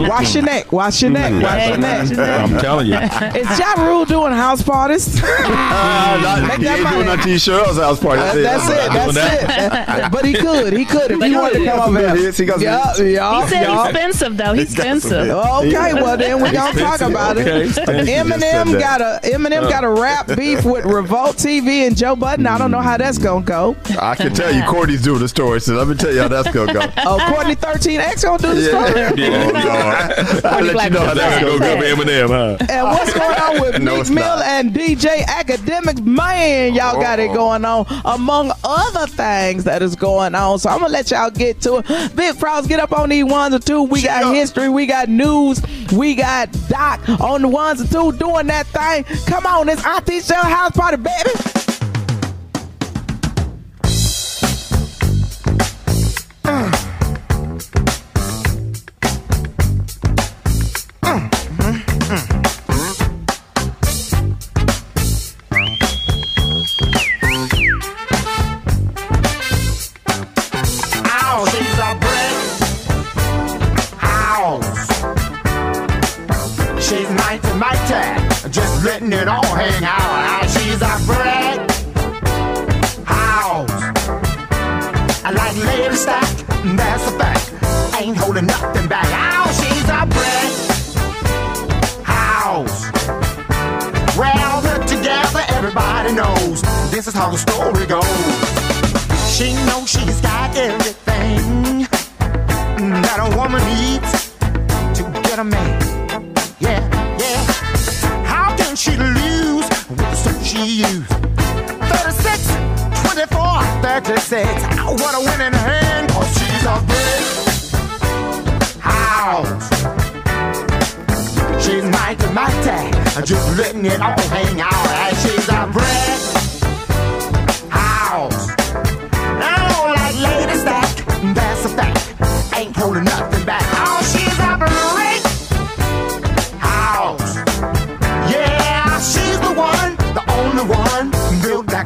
Wash 0.09 0.35
your 0.35 0.43
neck. 0.43 0.71
Wash 0.71 1.01
your 1.01 1.11
neck. 1.11 1.31
Wash 1.43 1.67
your 1.67 1.77
neck. 1.77 2.17
I'm 2.17 2.59
telling 2.59 2.87
you. 2.87 2.95
Is 2.95 3.59
Ja 3.59 3.73
Rule 3.77 4.05
doing 4.05 4.33
house 4.33 4.61
parties? 4.61 5.21
Uh, 5.21 5.27
not, 6.21 6.47
Make 6.47 6.57
he 6.59 6.63
that 6.65 6.79
ain't 6.79 6.89
doing 6.89 7.05
money. 7.07 7.21
Auntie 7.21 7.35
Sheryl's 7.35 7.77
house 7.77 7.99
party. 7.99 8.21
Uh, 8.21 8.33
that's 8.35 8.69
it. 8.69 8.91
That's 9.15 10.05
it. 10.05 10.11
but 10.11 10.25
he 10.25 10.33
could. 10.33 10.73
He 10.73 10.85
could 10.85 11.11
if 11.11 11.19
But 11.19 11.25
he 11.27 11.33
he 11.33 11.37
wanted 11.39 11.59
to 11.59 11.65
got 11.65 11.75
come 11.77 11.85
some 11.87 11.97
over 11.97 12.07
good 12.07 12.15
here. 12.17 12.25
hits. 12.27 12.37
He 12.37 12.45
got 12.45 12.53
some 12.55 12.63
yeah, 12.63 12.87
hits. 12.87 12.99
yeah, 12.99 13.41
He 13.43 13.49
said 13.49 13.61
yeah. 13.63 13.83
expensive 13.85 14.37
though. 14.37 14.53
He's 14.53 14.67
He's 14.69 14.75
got 14.75 14.83
some 14.83 14.93
expensive. 14.97 15.29
Okay, 15.35 15.93
well 15.95 16.17
then 16.17 16.41
we 16.41 16.51
gonna 16.51 16.79
talk 16.79 17.01
about 17.01 17.37
it. 17.37 17.41
Okay, 17.41 17.65
expensive. 17.67 17.95
Just 17.95 18.07
said 18.07 18.25
Eminem 18.27 18.71
that. 18.73 18.79
got 18.79 19.01
a 19.01 19.19
Eminem 19.27 19.69
got 19.69 19.83
a 19.83 19.89
rap 19.89 20.27
beef 20.37 20.63
with 20.65 20.85
Revolt 20.85 21.37
TV 21.37 21.87
and 21.87 21.97
Joe 21.97 22.15
Budden. 22.15 22.45
I 22.47 22.57
don't 22.57 22.71
know 22.71 22.81
how 22.81 22.97
that's 22.97 23.17
gonna 23.17 23.45
go. 23.45 23.75
I 23.99 24.15
can 24.15 24.33
tell 24.33 24.53
you, 24.53 24.63
Courtney's 24.67 25.01
doing 25.01 25.19
the 25.19 25.27
story, 25.27 25.59
so 25.61 25.73
let 25.73 25.87
me 25.87 25.95
tell 25.95 26.11
you 26.13 26.21
how 26.21 26.27
that's 26.27 26.51
gonna 26.51 26.73
go. 26.73 26.81
Oh, 27.05 27.17
Courtney 27.31 27.55
13X 27.55 28.23
gonna 28.23 28.37
do 28.41 28.53
the 28.55 28.61
story. 28.67 28.91
Oh, 29.63 30.41
I'll 30.45 30.63
let 30.63 30.83
you 30.85 30.89
know 30.91 31.05
how 31.05 31.13
that's 31.13 31.41
Go 31.43 31.57
going. 31.59 31.59
go 31.59 31.95
for 31.95 32.03
Eminem, 32.03 32.27
huh? 32.29 32.65
And 32.69 32.87
what's 32.87 33.13
going 33.13 33.39
on 33.39 33.61
with 33.61 33.81
No, 33.81 33.97
Meek 33.97 34.09
Mill 34.09 34.23
not. 34.37 34.45
and 34.45 34.73
DJ 34.73 35.21
Akademiks? 35.23 36.03
Man, 36.05 36.73
y'all 36.73 36.99
got 37.01 37.19
it 37.19 37.33
going 37.33 37.63
on 37.65 37.85
among 38.05 38.51
other 38.63 39.07
things 39.07 39.63
that 39.63 39.81
is 39.81 39.95
going 39.95 40.35
on. 40.35 40.59
So 40.59 40.69
I'm 40.69 40.79
gonna 40.81 40.91
let 40.93 41.09
y'all 41.11 41.29
get 41.29 41.61
to 41.61 41.77
it. 41.85 42.15
Big 42.15 42.35
Frost, 42.35 42.67
get 42.69 42.79
up 42.79 42.91
on 42.91 43.09
these 43.09 43.25
ones 43.25 43.55
or 43.55 43.59
two. 43.59 43.83
We 43.83 44.03
got 44.03 44.33
history, 44.33 44.69
we 44.69 44.85
got 44.85 45.09
news, 45.09 45.61
we 45.93 46.15
got 46.15 46.51
Doc 46.67 47.07
on 47.21 47.41
the 47.41 47.47
ones 47.47 47.81
and 47.81 47.91
two 47.91 48.11
doing 48.13 48.47
that 48.47 48.67
thing. 48.67 49.03
Come 49.25 49.45
on, 49.45 49.69
it's 49.69 49.85
Auntie 49.85 50.19
Shell 50.21 50.43
House 50.43 50.71
Party, 50.75 50.97
baby. 50.97 51.29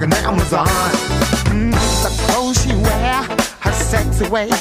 An 0.05 0.13
Amazon. 0.13 0.67
Mm, 1.49 1.73
the 2.03 2.11
clothes 2.25 2.61
she 2.61 2.73
wear, 2.75 3.23
her 3.61 3.71
sexy 3.71 4.27
ways, 4.29 4.51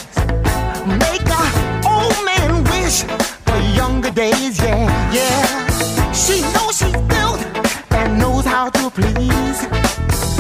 make 1.03 1.27
a 1.29 1.45
old 1.85 2.19
man 2.25 2.65
wish 2.73 3.03
for 3.45 3.59
younger 3.77 4.11
days. 4.11 4.59
Yeah, 4.63 5.13
yeah. 5.13 6.13
She 6.13 6.41
knows 6.55 6.79
she's 6.79 6.97
built 7.13 7.41
and 7.91 8.19
knows 8.19 8.47
how 8.47 8.71
to 8.71 8.91
please. 8.91 9.61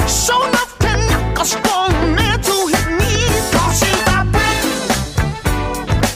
Show 0.08 0.40
enough 0.48 0.78
can 0.78 0.98
knock 1.10 1.38
a 1.38 1.44
strong 1.44 1.92
man 2.16 2.40
to 2.48 2.56
his 2.72 2.86
knees. 2.98 3.44
Cause 3.54 3.74
she's 3.80 4.06
a 4.16 4.20
brick 4.34 4.64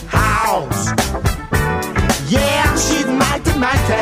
house. 0.07 0.83
Yeah, 2.27 2.75
she's 2.75 3.05
mighty, 3.05 3.53
mighty. 3.59 4.01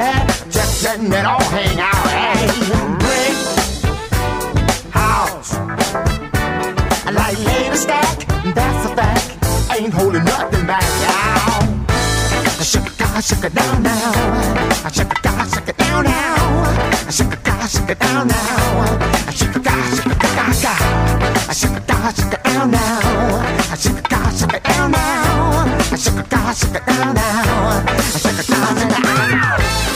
Just 0.49 0.83
letting 0.83 1.12
it 1.12 1.25
all 1.25 1.43
hang 1.55 1.79
out. 1.81 1.87
Shake 13.27 13.43
it, 13.43 13.53
down 13.55 13.83
now. 13.83 14.13
I 14.85 14.89
shake 14.89 15.11
it, 15.11 15.21
God, 15.21 15.49
shake 15.53 15.67
it 15.67 15.77
down 15.77 16.05
now. 16.05 16.63
I 17.05 17.11
shake 17.11 17.27
it, 17.27 17.43
God, 17.43 17.67
shake 17.69 17.89
it 17.89 17.99
down 17.99 18.25
now. 18.25 18.97
I 19.27 19.31
shake 19.31 19.53
it, 19.53 19.63
God, 19.65 19.95
shake 19.97 20.05
it, 20.05 20.19
God. 20.21 20.47
I 21.49 21.53
shake 21.53 21.71
it, 21.75 21.87
God, 21.87 22.15
shake 22.15 22.33
it 22.33 22.43
down 22.45 22.71
now. 22.71 23.43
I 23.69 23.75
shake 23.75 23.97
it, 23.97 24.07
God, 24.07 24.33
shake 24.33 24.53
it 24.53 24.63
down 24.63 24.91
now. 24.91 25.65
I 25.91 25.95
shake 25.97 26.15
it, 26.15 26.29
God, 26.29 26.55
shake 26.55 26.73
it 26.73 26.85
down 26.85 27.15
now. 27.15 27.83
I 27.85 28.17
shake 28.17 28.39
it, 28.39 28.47
God, 28.47 28.77
shake 28.77 28.87
it 28.87 28.95
down. 28.95 29.17
Break 29.17 29.87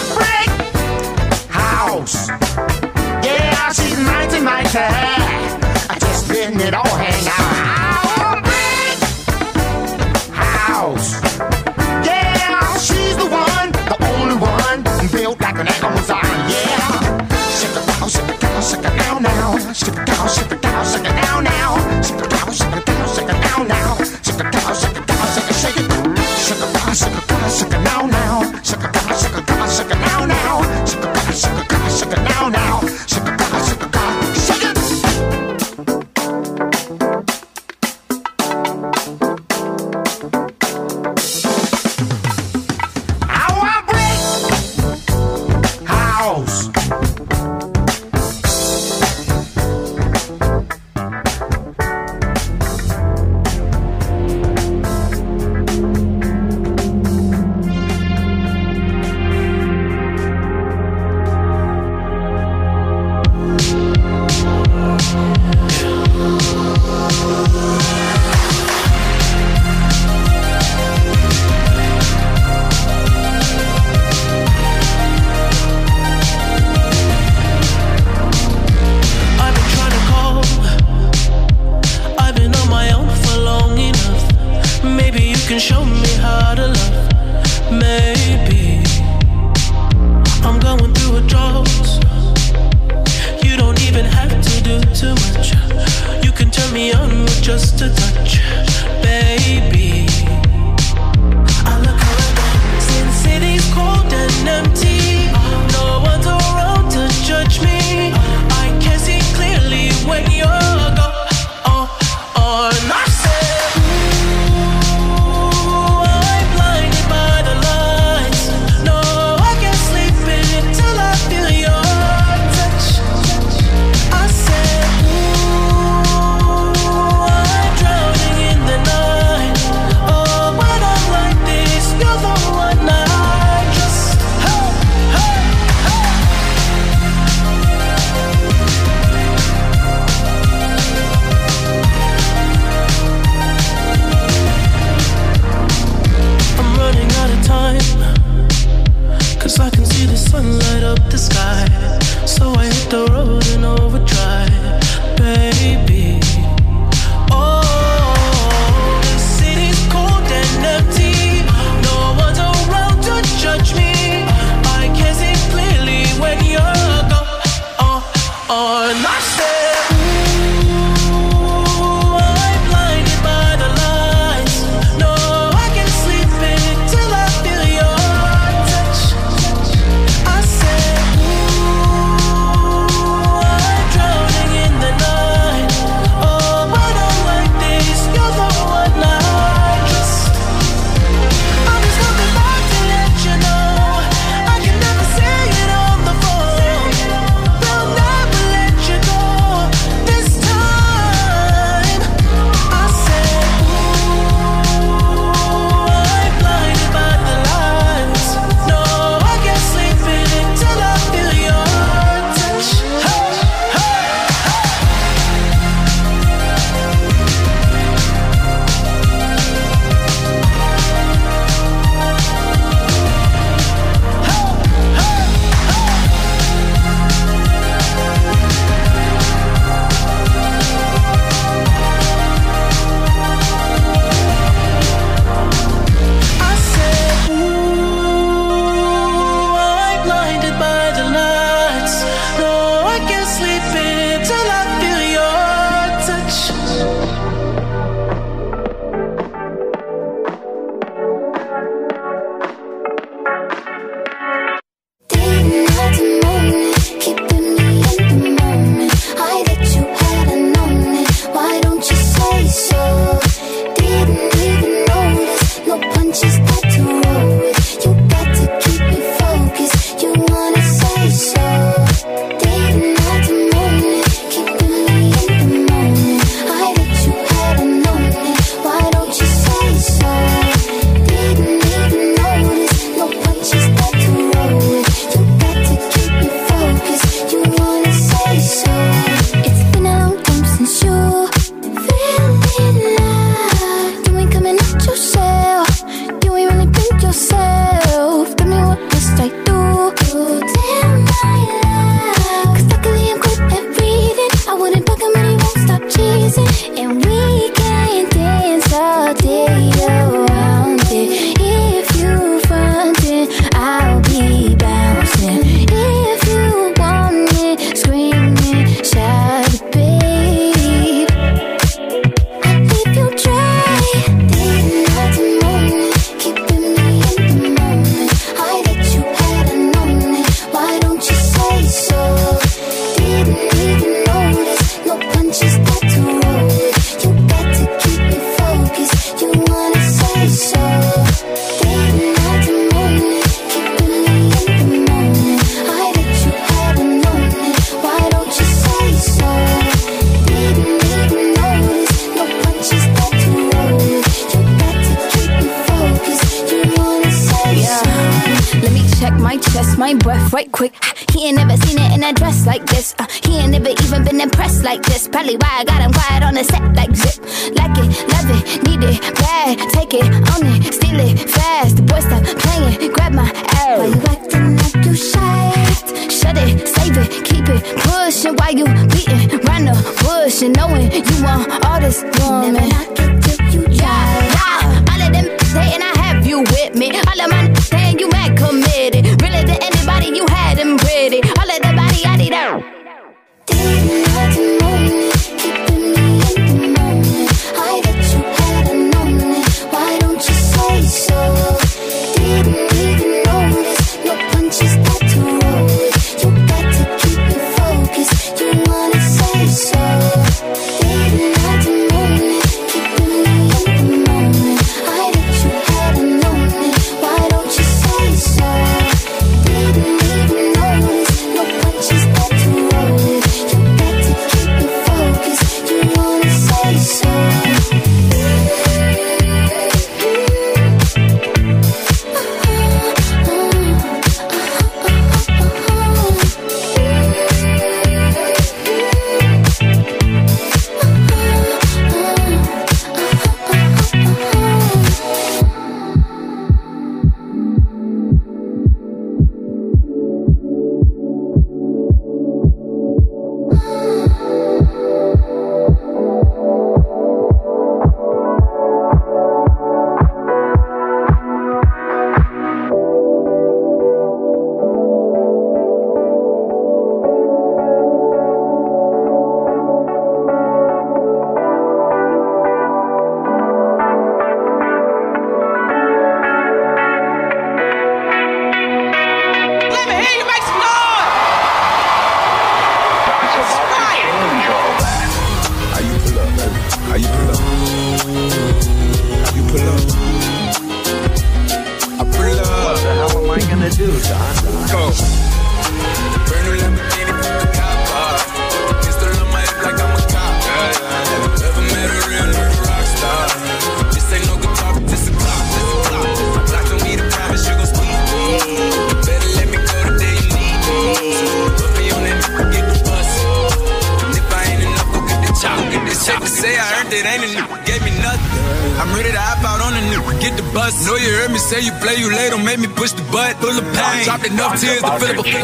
get 520.22 520.38
the 520.38 520.46
bus. 520.54 520.86
Know 520.86 520.96
you 520.96 521.10
heard 521.18 521.32
me 521.32 521.40
say 521.40 521.60
you 521.60 521.74
play, 521.82 521.98
you 521.98 522.14
late, 522.14 522.30
don't 522.30 522.46
make 522.46 522.60
me 522.60 522.68
push 522.68 522.94
the 522.94 523.04
butt. 523.12 523.36
Full 523.42 523.58
of 523.58 523.66
pain, 523.74 524.06
dropped 524.06 524.26
enough 524.30 524.62
tears 524.62 524.82
to 524.82 524.92
fill 525.02 525.20
up 525.20 525.26
a 525.26 525.42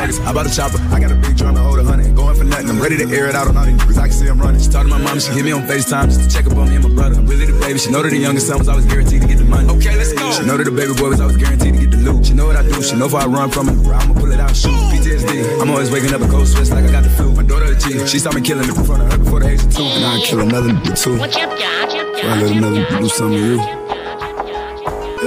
I 0.00 0.32
bought 0.32 0.46
a 0.46 0.54
chopper, 0.54 0.78
I 0.94 0.98
got 1.00 1.10
a 1.10 1.14
big 1.14 1.36
drum 1.36 1.54
to 1.54 1.60
hold 1.60 1.78
a 1.78 1.84
hundred. 1.84 2.14
Going 2.16 2.36
for 2.36 2.44
nothing, 2.44 2.70
I'm 2.70 2.80
ready 2.80 2.96
to 2.96 3.06
air 3.10 3.26
it 3.28 3.34
out 3.34 3.48
on 3.48 3.56
all 3.56 3.66
these 3.66 3.76
niggas. 3.76 3.98
I 3.98 4.08
can 4.08 4.16
see 4.16 4.28
I'm 4.28 4.40
running. 4.40 4.60
She 4.60 4.70
talked 4.70 4.88
to 4.88 4.90
my 4.90 5.02
mom, 5.02 5.18
she 5.18 5.32
hit 5.32 5.44
me 5.44 5.52
on 5.52 5.62
FaceTime 5.62 6.06
just 6.06 6.22
to 6.22 6.28
check 6.30 6.46
up 6.46 6.56
on 6.56 6.68
me 6.68 6.76
and 6.76 6.88
my 6.88 6.94
brother. 6.94 7.16
I'm 7.16 7.26
really 7.26 7.46
the 7.46 7.58
baby. 7.60 7.78
She 7.78 7.90
know 7.90 8.02
that 8.02 8.10
the 8.10 8.18
youngest 8.18 8.46
son 8.46 8.58
was 8.58 8.68
always 8.68 8.86
guaranteed 8.86 9.22
to 9.22 9.28
get 9.28 9.38
the 9.38 9.44
money. 9.44 9.68
Okay, 9.68 9.96
let's 9.96 10.12
go. 10.12 10.30
She 10.32 10.42
know 10.46 10.56
that 10.56 10.64
the 10.64 10.70
baby 10.70 10.94
boy 10.94 11.10
was 11.10 11.20
always 11.20 11.36
guaranteed 11.36 11.74
to 11.74 11.80
get 11.80 11.90
the 11.90 11.98
loot. 11.98 12.26
She 12.26 12.34
know 12.34 12.46
what 12.46 12.56
I 12.56 12.62
do. 12.62 12.82
She 12.82 12.96
know 12.96 13.06
if 13.06 13.14
I 13.14 13.26
run 13.26 13.50
from 13.50 13.68
it, 13.68 13.76
I'ma 13.86 14.14
pull 14.14 14.32
it 14.32 14.40
out 14.40 14.50
and 14.50 14.56
shoot. 14.56 14.72
PTSD. 14.94 15.60
I'm 15.60 15.70
always 15.70 15.90
waking 15.90 16.14
up 16.14 16.22
a 16.22 16.28
cold 16.28 16.48
sweats 16.48 16.70
like 16.70 16.84
I 16.84 16.92
got 16.92 17.04
the 17.04 17.10
flu. 17.10 17.32
My 17.32 17.42
daughter 17.42 17.66
a 17.66 17.76
G. 17.76 18.06
She 18.06 18.18
saw 18.18 18.32
me 18.32 18.40
killing 18.40 18.68
it 18.68 18.76
in 18.76 18.84
front 18.84 19.02
of 19.02 19.12
her 19.12 19.18
before 19.18 19.40
the 19.40 19.48
age 19.50 19.62
of 19.62 19.74
two. 19.74 19.84
And 19.84 20.04
I 20.04 20.18
kill 20.24 20.40
another 20.40 20.70
nigga 20.70 20.94
too. 20.96 21.18
What's 21.18 21.36
up, 21.36 21.50
Dodge? 21.50 21.94
I 22.24 22.40
let 22.40 22.50
another 22.50 22.84
nigga 22.84 23.00
do 23.00 23.08
something 23.08 23.38
to 23.38 23.62
you. 23.62 23.79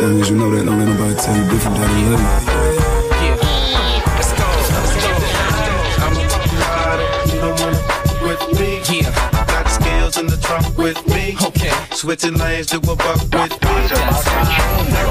Long 0.04 0.20
as 0.20 0.30
you 0.30 0.36
know 0.36 0.50
that, 0.52 0.66
don't 0.66 0.78
let 0.78 0.86
nobody 0.86 1.16
tell 1.16 1.34
you 1.34 1.50
different 1.50 1.78
love 1.80 1.98
you. 1.98 2.18
with 8.28 8.60
me. 8.60 8.82
Yeah. 8.92 9.48
Got 9.48 9.70
skills 9.70 10.18
in 10.18 10.28
the 10.28 10.36
trunk 10.44 10.78
with 10.78 11.08
me. 11.08 11.38
Okay. 11.42 11.72
Switching 11.92 12.34
lanes 12.34 12.68
to 12.68 12.80
a 12.80 12.82
buck 12.82 13.22
with 13.22 13.32
me. 13.32 13.38
I 13.40 13.88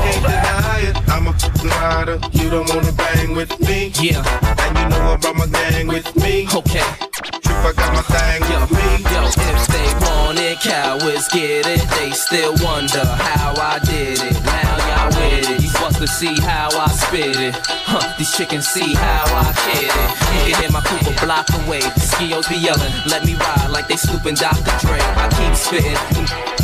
can't 0.05 0.25
deny 0.29 0.81
it. 0.85 0.97
I'm 1.09 1.27
a 1.27 1.33
rider. 1.67 2.21
You 2.33 2.51
don't 2.51 2.69
wanna 2.69 2.93
bang 2.93 3.35
with 3.35 3.59
me. 3.61 3.93
Yeah. 3.99 4.23
And 4.61 4.77
you 4.77 4.89
know 4.91 5.15
I 5.15 5.17
brought 5.17 5.37
my 5.37 5.47
gang 5.47 5.87
with 5.89 6.15
me. 6.17 6.47
Okay. 6.55 7.12
Trip, 7.53 7.65
I 7.65 7.73
got 7.73 7.93
my 7.93 8.03
thing 8.03 8.41
with 8.49 8.71
me. 8.73 8.89
Yo, 9.13 9.29
if 9.29 9.67
they 9.69 9.89
want 10.07 10.39
it, 10.39 10.61
cowards 10.61 11.29
get 11.29 11.67
it. 11.67 11.85
They 11.91 12.11
still 12.13 12.55
wonder 12.65 13.05
how 13.05 13.55
I 13.59 13.79
did 13.85 14.21
it. 14.23 14.43
Now 14.45 14.77
y'all 14.89 15.09
with 15.09 15.51
it. 15.51 15.61
These 15.61 15.73
to 16.03 16.09
see 16.09 16.35
how 16.43 16.67
I 16.75 16.91
spit 16.91 17.39
it. 17.39 17.55
Huh, 17.87 18.03
these 18.19 18.35
chickens 18.35 18.67
see 18.67 18.95
how 18.95 19.23
I 19.31 19.55
kid 19.55 19.87
it. 19.87 20.09
You 20.35 20.41
can 20.51 20.55
hear 20.63 20.73
my 20.75 20.83
coupe 20.83 21.07
a 21.07 21.15
block 21.23 21.47
away. 21.63 21.79
The 21.79 22.03
skios 22.03 22.51
be 22.51 22.59
yelling, 22.59 22.91
let 23.07 23.23
me 23.23 23.39
ride 23.39 23.71
like 23.71 23.87
they 23.87 23.95
snooping 23.95 24.35
Dr. 24.35 24.75
Dre. 24.83 24.99
I 24.99 25.31
keep 25.31 25.55
spitting. 25.55 25.95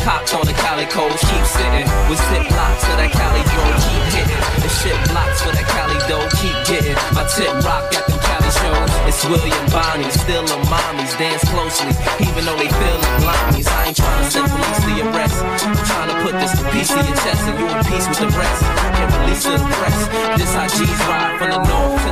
Cops 0.02 0.34
on 0.34 0.42
the 0.42 0.56
Cali 0.58 0.90
codes 0.90 1.22
keep 1.22 1.44
sitting. 1.46 1.86
With 2.10 2.18
zip 2.34 2.50
blocks 2.50 2.82
for 2.82 2.96
that 2.98 3.14
Cali 3.14 3.42
dough 3.46 3.78
keep 3.78 4.04
hitting. 4.10 4.42
The 4.58 4.70
shit 4.74 4.98
blocks 5.06 5.38
for 5.38 5.54
that 5.54 5.66
Cali 5.70 5.98
dough 6.10 6.26
keep 6.34 6.58
getting. 6.66 6.98
My 7.14 7.22
tip 7.30 7.54
rock 7.62 7.86
got 7.94 8.10
them 8.10 8.18
Cali 8.18 8.47
shows. 8.68 8.92
It's 9.08 9.24
William 9.24 9.64
Bonney, 9.72 10.10
still 10.10 10.44
a 10.44 10.58
mommies. 10.68 11.12
Dance 11.18 11.44
closely, 11.48 11.92
even 12.20 12.44
though 12.44 12.56
they 12.56 12.68
feel 12.68 12.98
like 13.00 13.18
limeys. 13.24 13.68
I 13.68 13.88
ain't 13.88 13.96
trying 13.96 14.24
to 14.24 14.30
send 14.30 14.50
police 14.50 14.80
to 14.84 14.90
your 14.92 15.08
arrest. 15.12 15.38
I'm 15.64 15.76
trying 15.90 16.10
to 16.12 16.16
put 16.24 16.34
this 16.40 16.54
piece 16.72 16.92
in 16.92 17.04
your 17.04 17.18
chest 17.24 17.42
and 17.48 17.56
you 17.58 17.66
in 17.66 17.80
peace 17.88 18.06
with 18.08 18.20
the 18.20 18.30
rest. 18.36 18.62
Can't 18.96 19.12
release 19.20 19.42
to 19.44 19.52
the 19.56 19.68
press. 19.80 19.98
This 20.38 20.52
how 20.54 20.68
G's 20.68 21.00
ride 21.08 21.38
from 21.38 21.50
the 21.50 21.60
north 21.64 22.07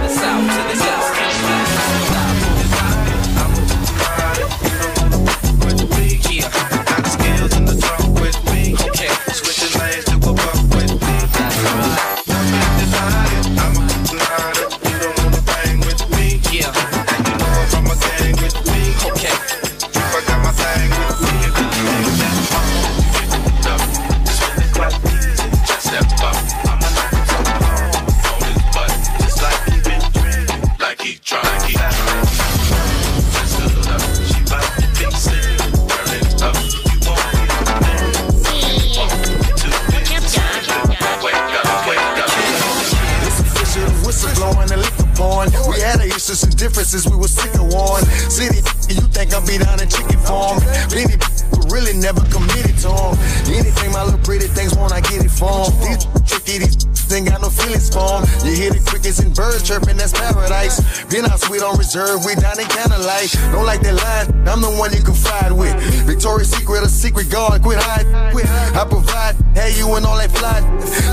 reserve, 61.87 62.25
we 62.25 62.35
down 62.35 62.59
in 62.59 62.67
candlelight. 62.67 63.31
Don't 63.55 63.65
like 63.65 63.81
that 63.87 63.95
line, 63.95 64.49
I'm 64.49 64.61
the 64.61 64.71
one 64.75 64.93
you 64.93 65.03
can 65.03 65.15
fight 65.15 65.53
with. 65.53 65.71
Victoria's 66.03 66.51
Secret, 66.51 66.83
a 66.83 66.89
secret 66.89 67.31
guard, 67.31 67.63
quit 67.63 67.79
hide. 67.79 68.07
Quit. 68.33 68.47
I 68.75 68.85
provide, 68.85 69.37
hey, 69.55 69.79
you 69.79 69.95
and 69.95 70.05
all 70.05 70.19
that 70.19 70.33
fly. 70.35 70.59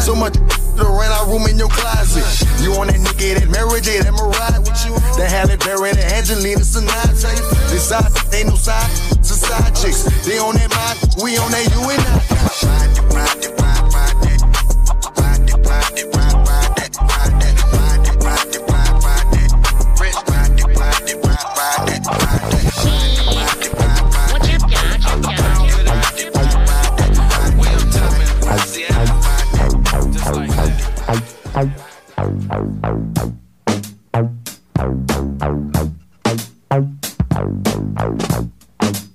So 0.01 0.15
much 0.15 0.33
to 0.33 0.85
rent 0.89 1.13
our 1.13 1.29
room 1.29 1.45
in 1.45 1.61
your 1.61 1.69
closet. 1.69 2.25
You 2.57 2.73
on 2.81 2.87
that 2.87 2.97
nigga, 2.97 3.37
that 3.37 3.49
Mary 3.53 3.81
J, 3.81 4.01
that 4.01 4.13
Mariah 4.17 4.61
with 4.65 4.81
you. 4.85 4.97
That 5.21 5.29
Halle 5.29 5.57
Berry, 5.61 5.93
that 5.93 6.09
Angelina 6.09 6.65
Sinatra. 6.65 7.37
This 7.69 7.89
side, 7.89 8.09
ain't 8.33 8.49
no 8.49 8.55
side, 8.55 8.89
it's 9.13 9.29
side 9.29 9.75
chicks. 9.77 10.09
They 10.25 10.39
on 10.41 10.55
that 10.57 10.73
mind, 10.73 10.97
we 11.21 11.37
on 11.37 11.51
that 11.53 11.69
you 11.69 11.81
and 11.85 12.01
I. 12.01 12.42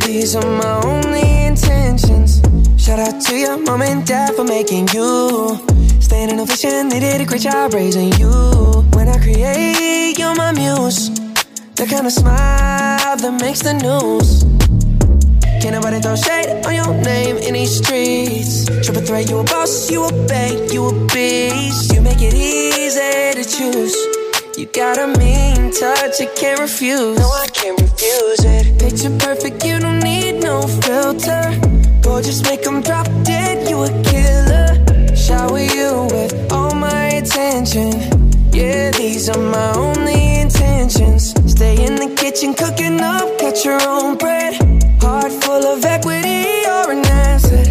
these 0.00 0.34
are 0.36 0.46
my 0.46 0.80
only 0.84 1.44
intentions. 1.44 2.40
Shout 2.82 2.98
out 2.98 3.20
to 3.26 3.36
your 3.36 3.58
mom 3.58 3.82
and 3.82 4.06
dad 4.06 4.34
for 4.34 4.44
making 4.44 4.88
you. 4.88 5.58
Standing 6.00 6.40
ovation, 6.40 6.88
they 6.88 7.00
did 7.00 7.20
a 7.20 7.24
great 7.24 7.42
job 7.42 7.74
raising 7.74 8.12
you. 8.14 8.30
When 8.94 9.08
I 9.08 9.18
create, 9.18 10.18
you're 10.18 10.34
my 10.34 10.52
muse. 10.52 11.10
The 11.74 11.86
kind 11.88 12.06
of 12.06 12.12
smile 12.12 13.16
that 13.16 13.38
makes 13.40 13.62
the 13.62 13.74
news. 13.74 14.44
Can't 15.60 15.74
nobody 15.74 16.00
throw 16.00 16.16
shade 16.16 16.64
on 16.66 16.74
your 16.74 16.94
name 17.02 17.36
in 17.36 17.54
these 17.54 17.76
streets. 17.78 18.66
Triple 18.84 19.02
threat, 19.02 19.28
you 19.28 19.38
a 19.38 19.44
boss, 19.44 19.90
you 19.90 20.04
a 20.04 20.26
bank, 20.26 20.72
you 20.72 20.86
a 20.86 20.92
beast. 21.06 21.92
You 21.92 22.00
make 22.00 22.20
it 22.20 22.34
easy 22.34 23.34
to 23.34 23.44
choose. 23.44 24.11
You 24.62 24.68
got 24.68 24.96
a 24.96 25.08
mean 25.18 25.72
touch, 25.72 26.20
I 26.20 26.26
can't 26.36 26.60
refuse. 26.60 27.18
No, 27.18 27.26
I 27.26 27.48
can't 27.48 27.80
refuse 27.80 28.44
it. 28.44 28.78
Picture 28.78 29.10
perfect, 29.18 29.64
you 29.64 29.80
don't 29.80 29.98
need 29.98 30.38
no 30.38 30.62
filter. 30.62 31.42
Gorgeous, 32.00 32.44
make 32.44 32.62
them 32.62 32.80
drop 32.80 33.08
dead, 33.24 33.68
you 33.68 33.82
a 33.82 33.88
killer. 34.04 35.16
Shower 35.16 35.58
you 35.58 36.06
with 36.14 36.52
all 36.52 36.76
my 36.76 37.06
attention. 37.20 37.90
Yeah, 38.52 38.92
these 38.92 39.28
are 39.30 39.42
my 39.50 39.72
only 39.74 40.42
intentions. 40.42 41.34
Stay 41.50 41.84
in 41.84 41.96
the 41.96 42.14
kitchen, 42.16 42.54
cooking 42.54 43.00
up, 43.00 43.36
catch 43.40 43.64
your 43.64 43.82
own 43.82 44.16
bread. 44.16 44.54
Heart 45.02 45.32
full 45.42 45.66
of 45.74 45.84
equity, 45.84 46.62
you're 46.62 46.92
an 46.92 47.04
asset. 47.04 47.66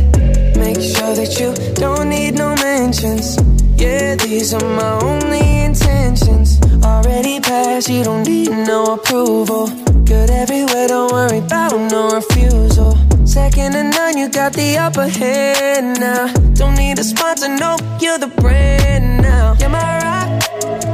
Make 0.57 0.81
sure 0.81 1.15
that 1.15 1.39
you 1.39 1.53
don't 1.73 2.09
need 2.09 2.33
no 2.33 2.53
mentions. 2.55 3.37
Yeah, 3.77 4.15
these 4.15 4.53
are 4.53 4.69
my 4.75 4.99
only 4.99 5.63
intentions. 5.63 6.60
Already 7.03 7.39
passed, 7.39 7.89
you 7.89 8.03
don't 8.03 8.27
need 8.27 8.51
no 8.51 8.93
approval. 8.93 9.65
Good 10.05 10.29
everywhere, 10.29 10.87
don't 10.87 11.11
worry 11.11 11.39
about 11.39 11.73
no 11.89 12.11
refusal. 12.11 12.95
Second 13.25 13.73
to 13.73 13.83
none, 13.85 14.17
you 14.19 14.29
got 14.29 14.53
the 14.53 14.77
upper 14.77 15.07
hand 15.07 15.99
now. 15.99 16.31
Don't 16.53 16.75
need 16.75 16.99
a 16.99 17.03
sponsor, 17.03 17.47
no, 17.47 17.75
you're 17.99 18.19
the 18.19 18.27
brand 18.27 19.23
now. 19.23 19.55
You're 19.59 19.69
my 19.69 19.97
rock, 20.05 20.29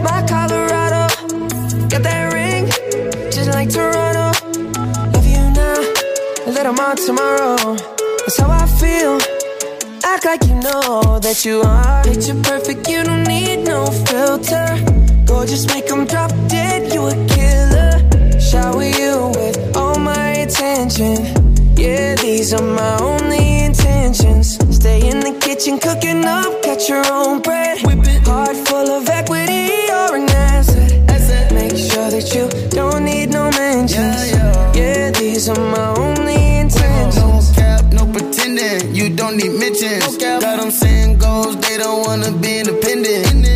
my 0.02 0.26
Colorado. 0.26 1.12
Got 1.90 2.04
that 2.04 2.32
ring, 2.32 2.68
just 3.30 3.50
like 3.50 3.70
Toronto. 3.70 4.32
Love 5.12 5.28
you 5.28 5.44
now, 5.60 5.76
a 6.46 6.52
little 6.52 6.72
more 6.72 6.96
tomorrow. 6.96 7.76
That's 8.20 8.38
how 8.40 8.50
I 8.50 8.66
feel. 8.80 9.20
Act 10.06 10.24
like 10.24 10.44
you 10.46 10.56
know 10.56 11.20
that 11.20 11.44
you 11.44 11.64
are. 11.64 12.02
Picture 12.06 12.40
perfect, 12.44 12.88
you 12.88 13.04
don't 13.04 13.26
need 13.26 13.66
no 13.66 13.88
filter. 14.08 15.07
Gorgeous, 15.28 15.68
make 15.68 15.88
them 15.88 16.06
drop 16.06 16.32
dead, 16.48 16.94
you 16.94 17.06
a 17.06 17.16
killer. 17.28 18.40
Shower 18.40 18.84
you 18.84 19.32
with 19.36 19.76
all 19.76 20.00
my 20.00 20.30
attention. 20.46 21.18
Yeah, 21.76 22.16
these 22.16 22.54
are 22.54 22.62
my 22.62 22.98
only 23.02 23.66
intentions. 23.66 24.58
Stay 24.74 25.08
in 25.08 25.20
the 25.20 25.38
kitchen, 25.40 25.80
cooking 25.80 26.24
up, 26.26 26.64
catch 26.64 26.88
your 26.90 27.04
own 27.12 27.42
bread. 27.42 27.78
Heart 28.26 28.56
full 28.68 28.90
of 28.90 29.08
equity, 29.10 29.70
you're 29.88 30.16
an 30.16 30.30
asset. 30.30 31.52
Make 31.52 31.76
sure 31.76 32.10
that 32.10 32.34
you 32.34 32.48
don't 32.70 33.04
need 33.04 33.30
no 33.30 33.50
mentions. 33.52 34.32
Yeah, 34.76 35.12
these 35.12 35.50
are 35.50 35.60
my 35.60 35.94
only 35.98 36.60
intentions. 36.60 37.16
No 37.18 37.42
cap, 37.54 37.84
no 37.92 38.06
pretending. 38.12 38.96
You 38.96 39.16
don't 39.16 39.38
need 39.38 39.54
mentions. 39.60 40.18
Got 40.18 40.42
them 40.42 40.72
saying 40.72 41.18
goals, 41.20 41.58
they 41.58 41.78
don't 41.78 42.08
wanna 42.08 42.32
be 42.32 42.60
independent. 42.60 43.47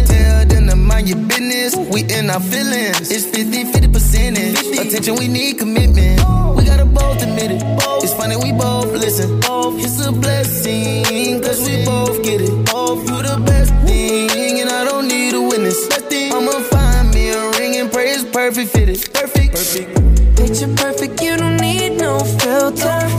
Mind 1.02 1.10
your 1.10 1.28
business. 1.28 1.76
We 1.92 2.04
in 2.14 2.30
our 2.30 2.40
feelings. 2.40 3.10
It's 3.10 3.26
50 3.26 3.72
50 3.72 3.88
percentage. 3.88 4.60
Attention, 4.78 5.16
we 5.16 5.28
need 5.28 5.58
commitment. 5.58 6.20
We 6.56 6.64
gotta 6.64 6.86
both 6.86 7.24
admit 7.24 7.50
it. 7.50 7.64
It's 8.04 8.14
funny, 8.14 8.36
we 8.36 8.52
both 8.52 8.92
listen. 8.92 9.40
It's 9.80 10.06
a 10.06 10.12
blessing, 10.12 11.42
cause 11.42 11.68
we 11.68 11.84
both 11.86 12.22
get 12.24 12.42
it. 12.42 12.50
You 12.50 13.24
the 13.24 13.42
best 13.44 13.74
thing, 13.88 14.62
and 14.62 14.70
I 14.70 14.84
don't 14.86 15.08
need 15.08 15.34
a 15.34 15.42
witness. 15.42 15.90
I'ma 16.32 16.60
find 16.70 17.12
me 17.16 17.30
a 17.30 17.50
ring 17.58 17.78
and 17.78 17.92
pray 17.92 18.12
it's 18.12 18.24
perfect 18.24 18.70
fitted. 18.70 19.12
Perfect. 19.12 19.54
Perfect. 19.54 20.38
Picture 20.38 20.74
perfect, 20.76 21.20
you 21.20 21.36
don't 21.36 21.58
need 21.58 21.98
no 21.98 22.20
filter. 22.20 23.11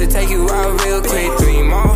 To 0.00 0.06
take 0.06 0.30
you 0.30 0.48
out 0.48 0.82
real 0.82 1.02
quick. 1.02 1.30
Three 1.38 1.62
more, 1.62 1.94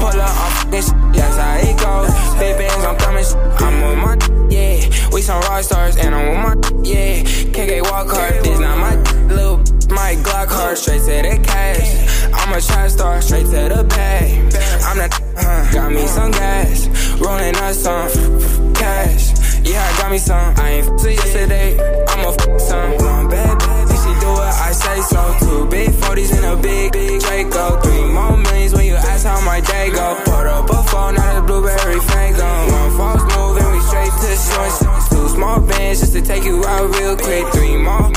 pull 0.00 0.20
up 0.20 0.40
on 0.40 0.50
fucking 0.56 0.80
shit, 0.80 1.12
that's 1.12 1.36
how 1.36 1.56
it 1.60 1.76
goes. 1.76 2.08
Big 2.40 2.56
bands, 2.56 2.84
I'm 2.84 2.96
coming. 2.96 3.24
I'm 3.60 3.82
on 3.84 3.98
my 4.00 4.48
yeah. 4.48 5.10
We 5.12 5.20
some 5.20 5.40
rock 5.42 5.62
stars 5.62 5.96
and 5.98 6.14
I'm 6.14 6.28
on 6.32 6.42
my 6.42 6.54
yeah. 6.82 7.22
KK 7.52 7.82
walk 7.82 8.08
hard, 8.08 8.42
this 8.42 8.58
not 8.58 8.78
my 8.78 8.94
little 9.26 9.58
my 9.90 10.14
Glock 10.24 10.48
hard, 10.48 10.78
straight 10.78 11.00
to 11.00 11.28
the 11.28 11.38
cash. 11.44 12.32
I'm 12.32 12.56
a 12.56 12.60
trap 12.60 12.90
star, 12.90 13.20
straight 13.20 13.46
to 13.46 13.74
the 13.74 13.84
bag. 13.84 14.54
I'm 14.88 14.96
the 14.96 15.08
uh, 15.36 15.72
got 15.72 15.92
me 15.92 16.06
some 16.06 16.30
gas, 16.30 16.88
rolling 17.20 17.56
up 17.56 17.74
some 17.74 18.72
cash. 18.72 19.60
Yeah, 19.62 19.82
I 19.82 19.98
got 19.98 20.10
me 20.10 20.18
some. 20.18 20.54
I 20.56 20.70
ain't 20.70 20.88
f- 20.88 21.04
yesterday. 21.04 21.76
I'm 22.08 22.24
a 22.24 22.30
f- 22.30 22.60
some. 22.60 22.96
One 22.96 23.28
bad 23.28 23.56
she 23.62 23.85
do 24.20 24.28
what 24.28 24.54
I 24.68 24.72
say 24.72 25.00
so. 25.02 25.20
Two 25.40 25.66
big 25.68 25.90
40s 25.90 26.36
in 26.36 26.44
a 26.44 26.56
big, 26.56 26.92
big 26.92 27.20
Draco. 27.20 27.80
Three 27.80 28.04
more 28.12 28.36
millions 28.36 28.72
when 28.74 28.86
you 28.86 28.94
ask 28.94 29.26
how 29.26 29.40
my 29.44 29.60
day 29.60 29.90
go. 29.90 30.14
Put 30.24 30.46
up 30.46 30.70
a 30.70 30.82
phone, 30.90 31.14
now 31.14 31.40
the 31.40 31.42
blueberry 31.46 32.00
fango. 32.00 32.48
One 32.72 32.90
false 32.96 33.24
move 33.34 33.56
and 33.58 33.70
we 33.72 33.80
straight 33.88 34.14
to 34.22 34.32
shorts. 34.36 35.08
Two 35.08 35.28
small 35.28 35.60
bands 35.60 36.00
just 36.00 36.12
to 36.14 36.22
take 36.22 36.44
you 36.44 36.64
out 36.64 36.86
real 36.96 37.16
quick. 37.16 37.46
Three 37.52 37.76
more, 37.76 38.10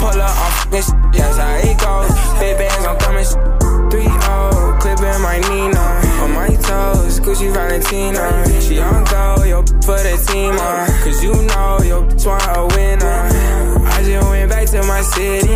pull 0.00 0.20
up 0.20 0.34
on 0.44 0.50
fucking 0.58 0.82
shit. 0.82 1.12
That's 1.12 1.38
how 1.38 1.68
it 1.68 1.76
goes. 1.78 2.10
Big 2.40 2.58
bands, 2.58 2.84
I'm 2.86 2.98
coming. 2.98 3.58
Three 3.90 4.04
oh, 4.06 4.76
clipping 4.80 5.20
my 5.22 5.38
Nina 5.48 5.86
on 6.22 6.30
my 6.34 6.48
toes. 6.48 7.20
Gucci 7.20 7.52
Valentina, 7.52 8.44
she 8.60 8.78
on 8.78 9.04
go, 9.04 9.44
yo 9.44 9.62
for 9.82 9.96
the 9.96 10.16
team, 10.28 10.54
uh, 10.58 10.86
cause 11.02 11.22
you 11.24 11.32
know 11.32 11.78
yo 11.82 12.02
want 12.26 12.44
a 12.56 12.66
winner. 12.76 13.77
I 13.86 14.02
just 14.02 14.28
went 14.28 14.50
back 14.50 14.66
to 14.68 14.82
my 14.84 15.02
city, 15.02 15.48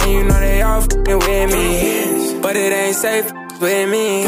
and 0.00 0.10
you 0.10 0.24
know 0.24 0.40
they 0.40 0.62
all 0.62 0.80
fing 0.80 1.18
with 1.18 1.52
me, 1.52 2.40
but 2.40 2.56
it 2.56 2.72
ain't 2.72 2.96
safe 2.96 3.32
with 3.60 3.88
me. 3.90 4.26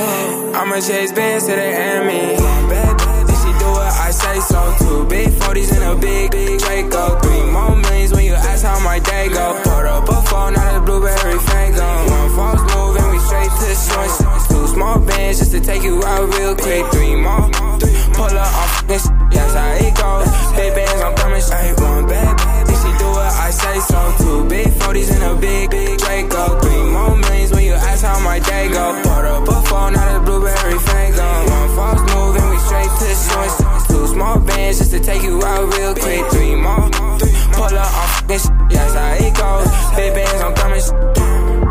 I'ma 0.54 0.76
chase 0.80 1.12
bands 1.12 1.46
to 1.46 1.52
the 1.52 1.62
enemy. 1.62 2.36
Bad 2.70 2.98
bitch, 2.98 3.36
she 3.42 3.50
do 3.58 3.68
what 3.70 3.92
I 4.06 4.10
say 4.10 4.40
so. 4.40 4.74
Two 4.78 5.06
big 5.06 5.28
40s 5.28 5.72
and 5.76 5.84
a 5.84 6.00
big, 6.00 6.30
big 6.30 6.60
Draco. 6.60 7.18
Three 7.20 7.44
more 7.50 7.76
millions 7.76 8.12
when 8.12 8.24
you 8.24 8.34
ask 8.34 8.64
how 8.64 8.78
my 8.80 8.98
day 8.98 9.28
go. 9.28 9.60
Put 9.62 9.84
up 9.86 10.08
a 10.08 10.22
phone, 10.28 10.54
now 10.54 10.78
the 10.78 10.84
blueberry 10.84 11.38
fango. 11.38 11.86
One 12.10 12.30
false 12.36 12.62
move 12.74 12.96
and 12.96 13.10
we 13.12 13.15
straight 13.46 13.58
to 13.58 13.66
the 13.66 13.74
shorts. 13.74 14.48
Two 14.48 14.66
small 14.66 14.98
bands 14.98 15.38
just 15.38 15.52
to 15.52 15.60
take 15.60 15.82
you 15.82 16.02
out 16.04 16.34
real 16.34 16.54
quick. 16.56 16.86
Three 16.92 17.14
more, 17.14 17.50
pull 18.14 18.36
up 18.36 18.54
on 18.60 18.68
fucking 18.74 18.98
shit, 18.98 19.30
that's 19.30 19.54
how 19.54 19.72
it 19.74 19.94
goes. 19.94 20.28
Big 20.56 20.74
bands, 20.74 21.02
I'm 21.02 21.14
coming 21.16 21.40
straight. 21.40 21.80
One 21.80 22.06
bad 22.06 22.36
bitch, 22.66 22.80
she 22.82 22.90
do 22.98 23.08
what 23.10 23.32
I 23.32 23.50
say 23.50 23.78
so. 23.80 24.14
Two 24.18 24.48
big 24.48 24.66
40s 24.68 25.10
and 25.14 25.22
a 25.24 25.40
big, 25.40 25.70
big 25.70 25.98
Draco. 25.98 26.60
Three 26.60 26.76
like 28.36 28.42
Dago. 28.42 29.02
Put 29.02 29.24
up 29.24 29.48
a 29.48 29.68
phone, 29.68 29.92
now 29.94 30.18
the 30.18 30.24
blueberry 30.24 30.78
fango. 30.78 31.28
One 31.50 31.68
false 31.76 32.00
move 32.12 32.36
and 32.36 32.50
we 32.50 32.58
straight 32.58 32.90
to 32.98 33.04
the 33.04 33.16
joint. 33.30 33.88
Two 33.88 34.06
small 34.08 34.38
bands 34.40 34.78
just 34.78 34.90
to 34.90 35.00
take 35.00 35.22
you 35.22 35.42
out 35.42 35.72
real 35.74 35.94
quick. 35.94 36.26
Three 36.32 36.54
more, 36.54 36.90
pull 37.56 37.64
up 37.64 38.20
on 38.20 38.26
this. 38.26 38.48
That's 38.70 38.94
how 38.94 39.14
it 39.14 39.34
goes. 39.34 39.96
Big 39.96 40.14
bands, 40.14 40.42
I'm 40.42 40.54
coming. 40.54 41.65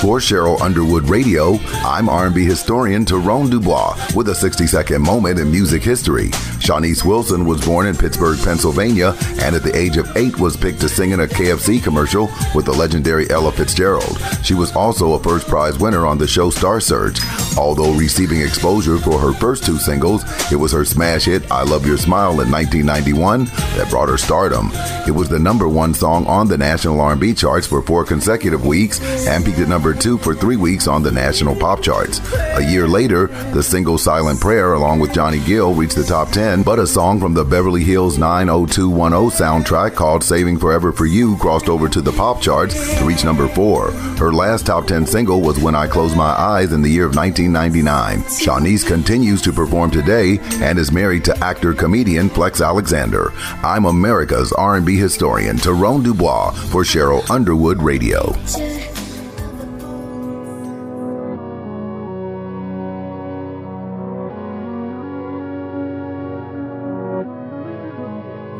For 0.00 0.16
Sheryl 0.16 0.58
Underwood 0.62 1.10
Radio, 1.10 1.58
I'm 1.84 2.08
R&B 2.08 2.46
historian 2.46 3.04
Tyrone 3.04 3.50
Dubois 3.50 3.94
with 4.16 4.30
a 4.30 4.32
60-second 4.32 5.02
moment 5.02 5.38
in 5.38 5.50
music 5.50 5.82
history. 5.82 6.30
Shanice 6.60 7.04
Wilson 7.04 7.46
was 7.46 7.64
born 7.64 7.86
in 7.86 7.96
Pittsburgh, 7.96 8.38
Pennsylvania, 8.38 9.16
and 9.40 9.56
at 9.56 9.62
the 9.62 9.74
age 9.74 9.96
of 9.96 10.14
eight 10.16 10.38
was 10.38 10.56
picked 10.56 10.80
to 10.82 10.88
sing 10.88 11.10
in 11.10 11.20
a 11.20 11.26
KFC 11.26 11.82
commercial 11.82 12.30
with 12.54 12.66
the 12.66 12.72
legendary 12.72 13.28
Ella 13.30 13.50
Fitzgerald. 13.50 14.18
She 14.42 14.54
was 14.54 14.74
also 14.76 15.14
a 15.14 15.22
first 15.22 15.48
prize 15.48 15.78
winner 15.78 16.06
on 16.06 16.18
the 16.18 16.26
show 16.26 16.50
Star 16.50 16.80
Search. 16.80 17.18
Although 17.56 17.94
receiving 17.94 18.40
exposure 18.40 18.98
for 18.98 19.18
her 19.18 19.32
first 19.32 19.64
two 19.64 19.78
singles, 19.78 20.22
it 20.52 20.56
was 20.56 20.72
her 20.72 20.84
smash 20.84 21.24
hit 21.24 21.50
I 21.50 21.62
Love 21.62 21.86
Your 21.86 21.96
Smile 21.96 22.40
in 22.40 22.50
1991 22.50 23.46
that 23.76 23.88
brought 23.90 24.08
her 24.08 24.18
stardom. 24.18 24.70
It 25.06 25.14
was 25.14 25.28
the 25.28 25.38
number 25.38 25.68
one 25.68 25.94
song 25.94 26.26
on 26.26 26.48
the 26.48 26.58
national 26.58 27.00
R&B 27.00 27.34
charts 27.34 27.66
for 27.66 27.82
four 27.82 28.04
consecutive 28.04 28.66
weeks 28.66 29.00
and 29.26 29.44
peaked 29.44 29.58
at 29.58 29.68
number 29.68 29.94
two 29.94 30.18
for 30.18 30.34
three 30.34 30.56
weeks 30.56 30.86
on 30.86 31.02
the 31.02 31.10
national 31.10 31.56
pop 31.56 31.82
charts. 31.82 32.20
A 32.34 32.62
year 32.70 32.86
later, 32.86 33.28
the 33.52 33.62
single 33.62 33.98
Silent 33.98 34.40
Prayer, 34.40 34.74
along 34.74 35.00
with 35.00 35.14
Johnny 35.14 35.40
Gill, 35.40 35.74
reached 35.74 35.96
the 35.96 36.04
top 36.04 36.30
10, 36.30 36.49
but 36.50 36.80
a 36.80 36.86
song 36.86 37.20
from 37.20 37.32
the 37.32 37.44
Beverly 37.44 37.84
Hills 37.84 38.18
90210 38.18 39.30
soundtrack 39.30 39.94
called 39.94 40.24
Saving 40.24 40.58
Forever 40.58 40.90
for 40.90 41.06
You 41.06 41.36
crossed 41.36 41.68
over 41.68 41.88
to 41.88 42.00
the 42.00 42.10
pop 42.10 42.42
charts 42.42 42.98
to 42.98 43.04
reach 43.04 43.24
number 43.24 43.46
four. 43.46 43.92
Her 44.18 44.32
last 44.32 44.66
top 44.66 44.88
10 44.88 45.06
single 45.06 45.42
was 45.42 45.60
When 45.60 45.76
I 45.76 45.86
Close 45.86 46.16
My 46.16 46.30
Eyes 46.30 46.72
in 46.72 46.82
the 46.82 46.88
year 46.88 47.06
of 47.06 47.14
1999. 47.14 48.18
Shanice 48.24 48.84
continues 48.84 49.40
to 49.42 49.52
perform 49.52 49.92
today 49.92 50.40
and 50.54 50.76
is 50.76 50.90
married 50.90 51.24
to 51.26 51.38
actor 51.38 51.72
comedian 51.72 52.28
Flex 52.28 52.60
Alexander. 52.60 53.30
I'm 53.62 53.84
America's 53.84 54.52
R&B 54.52 54.96
historian 54.96 55.56
Tyrone 55.56 56.02
Dubois 56.02 56.50
for 56.50 56.82
Sheryl 56.82 57.30
Underwood 57.30 57.80
Radio. 57.80 58.32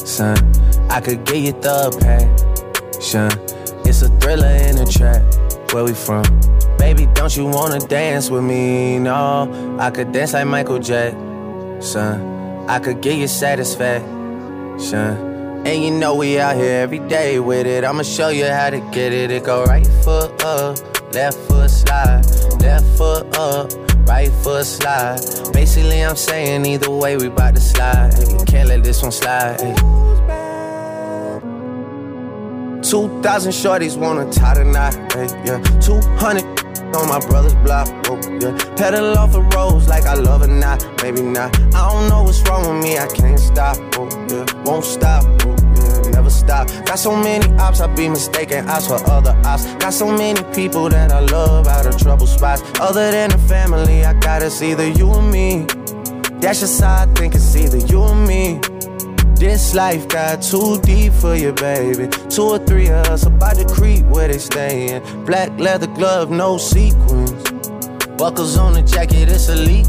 I 0.00 1.00
could 1.00 1.24
get 1.24 1.36
you 1.36 1.52
the 1.52 1.90
passion. 2.00 3.30
It's 3.84 4.00
a 4.02 4.08
thriller 4.18 4.46
in 4.46 4.78
a 4.78 4.86
trap. 4.86 5.22
Where 5.72 5.84
we 5.84 5.92
from? 5.92 6.24
Baby, 6.78 7.06
don't 7.14 7.36
you 7.36 7.44
wanna 7.44 7.80
dance 7.80 8.30
with 8.30 8.42
me? 8.42 8.98
No, 8.98 9.76
I 9.78 9.90
could 9.90 10.12
dance 10.12 10.32
like 10.32 10.46
Michael 10.46 10.78
Jackson. 10.78 12.66
I 12.66 12.78
could 12.78 13.02
get 13.02 13.18
you 13.18 13.28
satisfaction. 13.28 14.06
And 15.66 15.84
you 15.84 15.90
know 15.90 16.14
we 16.14 16.40
out 16.40 16.56
here 16.56 16.80
every 16.80 17.00
day 17.00 17.38
with 17.38 17.66
it. 17.66 17.84
I'ma 17.84 18.02
show 18.02 18.30
you 18.30 18.46
how 18.46 18.70
to 18.70 18.80
get 18.92 19.12
it. 19.12 19.30
It 19.30 19.44
go 19.44 19.64
right 19.64 19.86
foot 20.02 20.42
up, 20.42 20.78
left 21.12 21.36
foot 21.46 21.68
slide, 21.70 22.24
left 22.62 22.86
foot 22.96 23.36
up, 23.36 23.70
right 24.06 24.30
foot 24.42 24.66
slide. 24.66 25.20
Basically, 25.52 26.04
I'm 26.04 26.16
saying 26.16 26.66
either 26.66 26.90
way 26.90 27.16
we 27.16 27.28
bout 27.28 27.54
to 27.54 27.60
slide. 27.60 28.12
Can't 28.46 28.68
let 28.68 28.82
this 28.84 29.02
one 29.02 29.12
slide. 29.12 29.58
2,000 32.82 33.52
shorties 33.52 33.96
wanna 33.96 34.30
tie 34.32 34.54
the 34.54 34.64
knot, 34.64 34.96
eh, 35.14 35.28
yeah. 35.44 35.60
200 35.80 36.44
on 36.96 37.08
my 37.08 37.20
brother's 37.28 37.54
block, 37.56 37.88
oh, 38.08 38.18
yeah. 38.40 38.56
Pedal 38.74 39.16
off 39.16 39.32
the 39.32 39.42
roads 39.54 39.86
like 39.86 40.04
I 40.06 40.14
love 40.14 40.42
it 40.42 40.48
not, 40.48 40.84
maybe 41.02 41.20
not. 41.22 41.54
I 41.74 41.88
don't 41.92 42.08
know 42.08 42.22
what's 42.24 42.40
wrong 42.48 42.62
with 42.74 42.82
me, 42.82 42.98
I 42.98 43.06
can't 43.06 43.38
stop, 43.38 43.76
oh, 43.96 44.08
yeah. 44.28 44.44
Won't 44.64 44.84
stop, 44.84 45.24
oh, 45.44 45.49
stop. 46.40 46.68
Got 46.86 46.98
so 46.98 47.14
many 47.14 47.46
ops, 47.58 47.80
I 47.80 47.86
be 47.94 48.08
mistaken 48.08 48.68
ops 48.68 48.86
for 48.88 49.00
other 49.10 49.34
ops. 49.44 49.64
Got 49.74 49.92
so 49.92 50.06
many 50.06 50.42
people 50.54 50.88
that 50.88 51.12
I 51.12 51.20
love 51.20 51.66
out 51.66 51.86
of 51.86 51.96
trouble 51.98 52.26
spots. 52.26 52.62
Other 52.80 53.10
than 53.10 53.30
the 53.30 53.38
family, 53.38 54.04
I 54.04 54.12
got 54.14 54.42
it's 54.42 54.62
either 54.62 54.88
you 54.88 55.08
or 55.08 55.22
me. 55.22 55.66
That's 56.40 56.60
just 56.60 56.80
how 56.80 57.02
I 57.02 57.06
think 57.14 57.34
it's 57.34 57.54
either 57.54 57.78
you 57.78 58.00
or 58.00 58.14
me. 58.14 58.58
This 59.40 59.74
life 59.74 60.08
got 60.08 60.42
too 60.42 60.80
deep 60.82 61.12
for 61.12 61.34
you, 61.34 61.52
baby. 61.52 62.08
Two 62.28 62.42
or 62.42 62.58
three 62.58 62.88
of 62.88 63.06
us 63.06 63.24
about 63.24 63.56
to 63.56 63.66
creep 63.66 64.04
where 64.06 64.28
they 64.28 64.38
stayin'. 64.38 65.02
Black 65.24 65.50
leather 65.58 65.86
glove, 65.86 66.30
no 66.30 66.58
sequins. 66.58 67.32
Buckles 68.18 68.58
on 68.58 68.74
the 68.74 68.82
jacket, 68.82 69.28
it's 69.30 69.48
elite. 69.48 69.88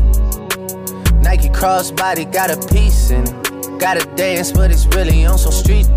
Nike 1.22 1.50
crossbody 1.50 2.32
got 2.32 2.50
a 2.50 2.58
piece 2.74 3.12
in 3.12 3.24
it. 3.24 3.80
Gotta 3.80 4.06
dance, 4.16 4.52
but 4.52 4.72
it's 4.72 4.86
really 4.96 5.26
on 5.26 5.38
some 5.38 5.52
street. 5.52 5.88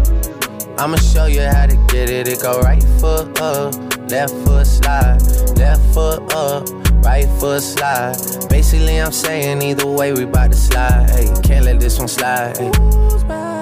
I'ma 0.78 0.96
show 0.96 1.26
you 1.26 1.42
how 1.42 1.66
to 1.66 1.76
get 1.88 2.10
it. 2.10 2.26
It 2.28 2.42
go 2.42 2.60
right 2.60 2.82
foot 3.00 3.40
up, 3.40 3.74
left 4.10 4.34
foot 4.44 4.66
slide, 4.66 5.22
left 5.56 5.82
foot 5.94 6.34
up, 6.34 6.68
right 7.04 7.28
foot 7.38 7.62
slide. 7.62 8.16
Basically, 8.48 9.00
I'm 9.00 9.12
saying 9.12 9.62
either 9.62 9.86
way 9.86 10.12
we 10.12 10.24
bout 10.24 10.50
to 10.50 10.56
slide. 10.56 11.10
Hey, 11.10 11.32
can't 11.42 11.64
let 11.64 11.80
this 11.80 11.98
one 11.98 12.08
slide. 12.08 13.53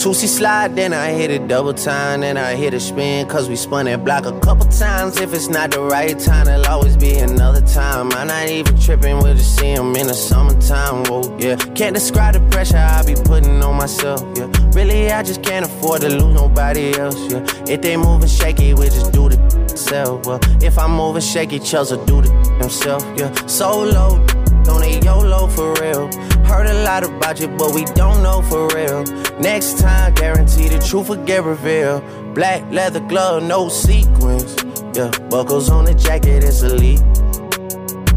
Hey. 0.00 0.08
Toosie 0.08 0.28
Slide, 0.28 0.76
then 0.76 0.92
I 0.92 1.10
hit 1.12 1.30
it 1.30 1.46
double 1.46 1.74
time, 1.74 2.22
then 2.22 2.36
I 2.36 2.56
hit 2.56 2.74
a 2.74 2.80
spin, 2.80 3.28
cause 3.28 3.48
we 3.48 3.56
spun 3.56 3.84
that 3.84 4.04
block 4.04 4.24
a 4.24 4.38
couple 4.40 4.66
times. 4.66 5.20
If 5.20 5.34
it's 5.34 5.48
not 5.48 5.72
the 5.72 5.82
right 5.82 6.18
time, 6.18 6.46
there'll 6.46 6.66
always 6.66 6.96
be 6.96 7.18
another 7.18 7.60
time. 7.60 8.10
I'm 8.12 8.28
not 8.28 8.48
even 8.48 8.78
tripping, 8.78 9.18
we'll 9.18 9.34
just 9.34 9.58
see 9.58 9.72
him 9.72 9.94
in 9.96 10.06
the 10.06 10.14
summertime, 10.14 11.04
whoa, 11.04 11.36
yeah. 11.38 11.56
Can't 11.74 11.94
describe 11.94 12.34
the 12.34 12.40
pressure 12.50 12.78
I 12.78 13.02
be 13.04 13.14
putting 13.14 13.62
on 13.62 13.76
myself, 13.76 14.22
yeah. 14.36 14.50
Really, 14.72 15.10
I 15.10 15.22
just 15.22 15.42
can't 15.42 15.66
afford 15.66 16.00
to 16.00 16.08
lose 16.08 16.34
nobody 16.34 16.98
else, 16.98 17.18
yeah. 17.30 17.44
If 17.68 17.82
they 17.82 17.96
moving 17.96 18.28
shaky, 18.28 18.74
we 18.74 18.86
just 18.86 19.12
do 19.12 19.28
the 19.28 19.68
self, 19.76 20.26
well. 20.26 20.40
If 20.62 20.78
I'm 20.78 20.92
moving 20.92 21.22
shaky, 21.22 21.58
Chelsea 21.58 21.96
do 22.06 22.22
the 22.22 22.30
himself, 22.60 23.04
yeah. 23.16 23.32
Solo, 23.46 24.24
on 24.70 24.82
a 24.82 25.00
YOLO 25.00 25.46
for 25.48 25.74
real. 25.74 26.08
Heard 26.50 26.66
a 26.66 26.82
lot 26.82 27.04
about 27.04 27.38
you, 27.38 27.46
but 27.46 27.72
we 27.72 27.84
don't 27.84 28.24
know 28.24 28.42
for 28.42 28.66
real. 28.74 29.04
Next 29.38 29.78
time, 29.78 30.12
guarantee 30.14 30.68
the 30.68 30.80
truth 30.80 31.08
will 31.08 31.24
get 31.24 31.44
revealed. 31.44 32.02
Black 32.34 32.68
leather 32.72 32.98
glove, 32.98 33.44
no 33.44 33.68
sequins. 33.68 34.56
Yeah, 34.92 35.10
buckles 35.30 35.70
on 35.70 35.84
the 35.84 35.94
jacket, 35.94 36.42
it's 36.42 36.62
elite. 36.62 37.00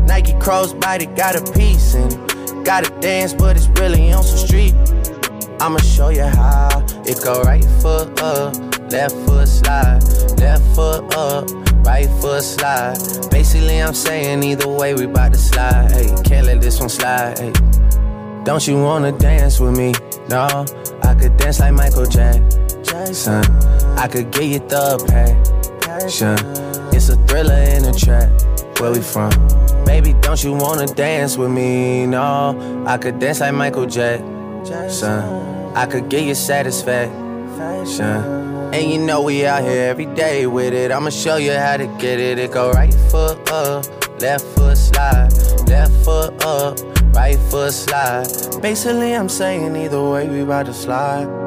Nike 0.08 0.34
crossbody 0.34 1.16
got 1.16 1.36
a 1.36 1.44
piece 1.54 1.94
in 1.94 2.08
it. 2.12 2.66
Gotta 2.66 2.90
dance, 3.00 3.36
but 3.36 3.56
it's 3.56 3.68
really 3.80 4.12
on 4.12 4.24
some 4.24 4.40
street. 4.48 4.74
I'ma 5.62 5.78
show 5.78 6.10
you 6.10 6.24
how. 6.24 6.84
It 7.06 7.24
go 7.24 7.44
right 7.44 7.64
foot 7.82 8.20
up, 8.20 8.56
left 8.92 9.16
foot 9.28 9.48
slide, 9.48 10.02
left 10.40 10.66
foot 10.76 11.16
up 11.16 11.64
right 11.84 12.10
foot 12.22 12.44
slide. 12.44 12.98
Basically, 13.30 13.82
I'm 13.82 13.94
saying 13.94 14.44
either 14.44 14.68
way, 14.68 14.94
we 14.94 15.06
bout 15.06 15.34
to 15.34 15.38
slide. 15.38 15.92
Hey, 15.92 16.16
can't 16.24 16.48
let 16.48 16.62
this 16.62 16.80
one 16.80 16.90
slide. 16.90 17.38
Don't 18.44 18.68
you 18.68 18.76
wanna 18.82 19.14
dance 19.14 19.60
with 19.62 19.78
me? 19.78 19.94
No, 20.30 20.66
I 21.02 21.16
could 21.16 21.38
dance 21.38 21.62
like 21.62 21.74
Michael 21.74 22.06
Jackson. 22.06 23.44
I 23.98 24.08
could 24.10 24.32
get 24.32 24.44
you 24.44 24.60
the 24.60 24.98
passion. 25.82 26.38
It's 26.94 27.08
a 27.08 27.16
thriller 27.26 27.56
in 27.56 27.86
a 27.86 27.94
trap. 27.94 28.30
Where 28.80 28.92
we 28.92 29.00
from? 29.00 29.32
Baby, 29.86 30.14
don't 30.22 30.44
you 30.44 30.52
wanna 30.52 30.88
dance 30.88 31.38
with 31.38 31.52
me? 31.52 32.06
No, 32.06 32.84
I 32.86 32.98
could 32.98 33.18
dance 33.20 33.40
like 33.40 33.54
Michael 33.54 33.86
Jackson. 33.86 35.24
I 35.74 35.86
could 35.86 36.10
get 36.10 36.26
you 36.26 36.36
satisfaction. 36.36 37.14
And 38.74 38.92
you 38.92 38.98
know 38.98 39.22
we 39.22 39.46
out 39.46 39.64
here 39.64 39.88
every 39.90 40.08
day 40.08 40.48
with 40.48 40.74
it. 40.74 40.92
I'ma 40.92 41.12
show 41.12 41.38
you 41.38 41.54
how 41.54 41.78
to 41.78 41.88
get 41.98 42.20
it. 42.20 42.40
It 42.40 42.52
go 42.52 42.72
right 42.72 42.94
foot 43.10 43.38
up, 43.52 43.86
left 44.20 44.44
foot 44.56 44.78
slide, 44.78 45.32
left 45.68 45.94
foot 46.04 46.44
up, 46.44 46.78
right 47.14 47.40
foot 47.50 47.74
slide. 47.74 48.28
Basically, 48.62 49.14
I'm 49.14 49.30
saying 49.30 49.76
either 49.76 50.02
way, 50.02 50.28
we 50.28 50.42
about 50.42 50.66
to 50.66 50.74
slide. 50.74 51.43